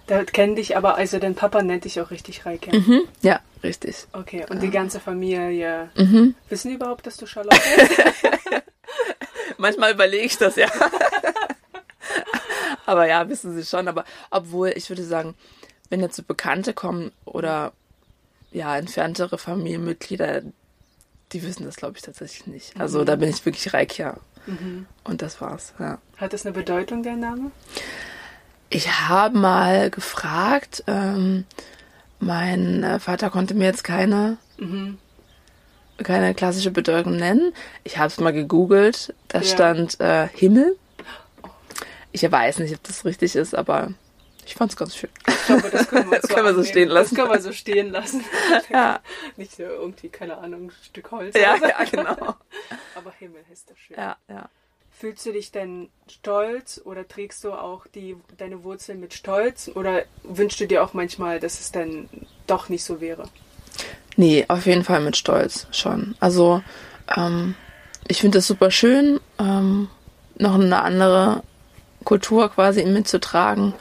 Da 0.07 0.24
kennen 0.24 0.57
dich 0.57 0.76
aber, 0.76 0.97
also 0.97 1.18
dein 1.18 1.35
Papa 1.35 1.62
nennt 1.62 1.85
dich 1.85 2.01
auch 2.01 2.11
richtig 2.11 2.47
Reikja. 2.47 2.74
Mhm. 2.74 3.03
Ja, 3.20 3.41
richtig. 3.62 4.07
Okay, 4.12 4.47
und 4.49 4.62
die 4.62 4.70
ganze 4.70 5.01
Familie, 5.01 5.91
Mhm. 5.97 6.35
wissen 6.49 6.68
die 6.68 6.74
überhaupt, 6.76 7.07
dass 7.07 7.18
du 7.18 7.26
Charlotte 7.26 7.61
bist? 7.76 8.01
Manchmal 9.59 9.93
überlege 9.93 10.24
ich 10.24 10.39
das 10.39 10.57
ja. 10.57 10.68
aber 12.87 13.07
ja, 13.07 13.29
wissen 13.29 13.55
sie 13.55 13.64
schon. 13.66 13.89
Aber 13.89 14.05
obwohl, 14.31 14.72
ich 14.74 14.89
würde 14.89 15.05
sagen, 15.05 15.35
wenn 15.91 16.01
jetzt 16.01 16.16
so 16.16 16.22
Bekannte 16.22 16.72
kommen 16.74 17.12
oder 17.24 17.72
ja, 18.51 18.76
entferntere 18.79 19.37
Familienmitglieder, 19.37 20.43
die 21.33 21.43
wissen 21.43 21.64
das, 21.64 21.76
glaube 21.76 21.95
ich, 21.97 22.03
tatsächlich 22.03 22.47
nicht. 22.47 22.81
Also 22.81 23.05
da 23.05 23.16
bin 23.16 23.29
ich 23.29 23.45
wirklich 23.45 23.72
Reikja. 23.74 24.16
Und 25.05 25.20
das 25.20 25.41
war's, 25.43 25.74
ja. 25.79 25.99
Hat 26.16 26.33
das 26.33 26.47
eine 26.47 26.55
Bedeutung, 26.55 27.03
der 27.03 27.16
Name? 27.16 27.51
Ich 28.70 28.91
habe 29.09 29.37
mal 29.39 29.91
gefragt, 29.91 30.85
ähm, 30.87 31.45
mein 32.18 32.83
äh, 32.83 32.99
Vater 32.99 33.29
konnte 33.29 33.53
mir 33.55 33.66
jetzt 33.66 33.85
keine, 33.85 34.39
keine 36.03 36.35
klassische 36.35 36.70
Bedeutung 36.70 37.16
nennen. 37.16 37.53
Ich 37.85 37.99
habe 37.99 38.07
es 38.09 38.18
mal 38.20 38.33
gegoogelt, 38.33 39.14
da 39.29 39.39
Ja. 39.41 39.45
stand 39.45 40.01
äh, 40.01 40.29
Himmel. 40.29 40.76
Ich 42.12 42.22
weiß 42.31 42.61
nicht, 42.61 42.74
ob 42.74 42.83
das 42.85 43.05
richtig 43.05 43.37
ist, 43.37 43.55
aber 43.55 43.93
ich 44.49 44.55
fand's 44.55 44.76
ganz 44.76 44.96
schön. 44.96 45.11
Ich 45.26 45.46
glaube, 45.46 45.70
das 45.70 45.88
können 45.88 46.11
wir, 46.11 46.18
Das 46.22 46.30
können 46.30 46.46
wir 46.46 46.55
so 46.55 46.64
stehen 46.64 46.88
lassen. 46.88 47.14
Das 47.14 47.22
können 47.22 47.32
wir 47.34 47.40
so 47.42 47.53
stehen 47.53 47.90
lassen. 47.90 48.24
Ja, 48.70 49.01
Nicht 49.36 49.55
so 49.55 49.62
irgendwie, 49.62 50.09
keine 50.09 50.38
Ahnung, 50.38 50.68
ein 50.68 50.72
Stück 50.82 51.11
Holz. 51.11 51.36
ja, 51.38 51.59
so. 51.59 51.66
ja 51.66 51.84
genau. 51.84 52.34
Aber 52.94 53.12
Himmel 53.18 53.44
ist 53.53 53.68
das 53.68 53.78
schön. 53.78 53.96
Ja, 53.99 54.16
ja. 54.28 54.49
Fühlst 54.90 55.26
du 55.26 55.32
dich 55.32 55.53
denn 55.53 55.90
stolz 56.11 56.80
oder 56.82 57.07
trägst 57.07 57.44
du 57.44 57.53
auch 57.53 57.86
die, 57.88 58.16
deine 58.38 58.64
Wurzeln 58.64 59.01
mit 59.01 59.12
Stolz? 59.12 59.70
Oder 59.74 60.05
wünschst 60.22 60.59
du 60.61 60.66
dir 60.66 60.82
auch 60.82 60.94
manchmal, 60.94 61.40
dass 61.40 61.61
es 61.61 61.70
dann 61.70 62.09
doch 62.46 62.70
nicht 62.70 62.84
so 62.84 63.03
wäre? 63.03 63.28
Nee, 64.16 64.46
auf 64.49 64.64
jeden 64.64 64.82
Fall 64.82 65.01
mit 65.01 65.16
Stolz 65.18 65.66
schon. 65.72 66.16
Also, 66.20 66.62
ähm, 67.14 67.55
ich 68.09 68.22
finde 68.22 68.38
es 68.38 68.46
super 68.46 68.70
schön, 68.70 69.20
ähm, 69.38 69.88
noch 70.36 70.55
eine 70.55 70.80
andere 70.82 71.42
Kultur 72.05 72.49
quasi 72.49 72.84
mitzutragen. 72.86 73.74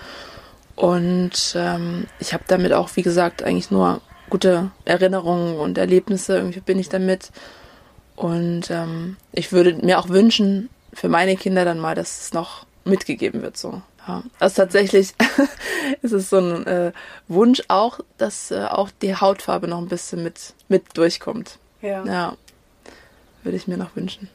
Und 0.77 1.55
ähm, 1.55 2.05
ich 2.19 2.33
habe 2.33 2.43
damit 2.47 2.71
auch, 2.71 2.95
wie 2.95 3.01
gesagt, 3.01 3.41
eigentlich 3.41 3.71
nur 3.71 3.99
gute 4.29 4.69
Erinnerungen 4.85 5.57
und 5.57 5.77
Erlebnisse. 5.77 6.37
Irgendwie 6.37 6.59
bin 6.59 6.77
ich 6.77 6.87
damit. 6.87 7.31
Und 8.15 8.69
ähm, 8.69 9.17
ich 9.31 9.51
würde 9.51 9.73
mir 9.73 9.97
auch 9.97 10.09
wünschen, 10.09 10.69
für 10.93 11.09
meine 11.09 11.35
Kinder 11.35 11.65
dann 11.65 11.79
mal, 11.79 11.95
dass 11.95 12.21
es 12.21 12.33
noch 12.33 12.67
mitgegeben 12.85 13.41
wird. 13.41 13.57
So. 13.57 13.81
Ja. 14.07 14.21
Also 14.39 14.61
tatsächlich 14.61 15.15
ist 16.03 16.13
es 16.13 16.29
so 16.29 16.37
ein 16.37 16.67
äh, 16.67 16.91
Wunsch 17.27 17.63
auch, 17.69 17.99
dass 18.19 18.51
äh, 18.51 18.65
auch 18.65 18.91
die 19.01 19.15
Hautfarbe 19.15 19.67
noch 19.67 19.79
ein 19.79 19.87
bisschen 19.89 20.23
mit, 20.23 20.53
mit 20.67 20.95
durchkommt. 20.95 21.57
Ja. 21.81 22.05
Ja, 22.05 22.37
würde 23.41 23.57
ich 23.57 23.67
mir 23.67 23.77
noch 23.77 23.95
wünschen. 23.95 24.29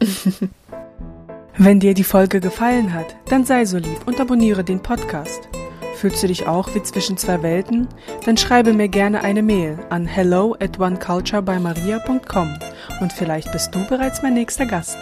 Wenn 1.58 1.80
dir 1.80 1.94
die 1.94 2.04
Folge 2.04 2.40
gefallen 2.40 2.92
hat, 2.92 3.16
dann 3.30 3.44
sei 3.46 3.64
so 3.64 3.78
lieb 3.78 4.06
und 4.06 4.20
abonniere 4.20 4.62
den 4.62 4.82
Podcast. 4.82 5.48
Fühlst 5.94 6.22
du 6.22 6.26
dich 6.26 6.46
auch 6.46 6.74
wie 6.74 6.82
zwischen 6.82 7.16
zwei 7.16 7.42
Welten? 7.42 7.88
Dann 8.26 8.36
schreibe 8.36 8.74
mir 8.74 8.88
gerne 8.88 9.22
eine 9.22 9.42
Mail 9.42 9.78
an 9.88 10.04
hello 10.04 10.54
at 10.60 10.78
oneculturebymaria.com 10.78 12.58
und 13.00 13.12
vielleicht 13.12 13.50
bist 13.52 13.74
du 13.74 13.82
bereits 13.88 14.22
mein 14.22 14.34
nächster 14.34 14.66
Gast. 14.66 14.98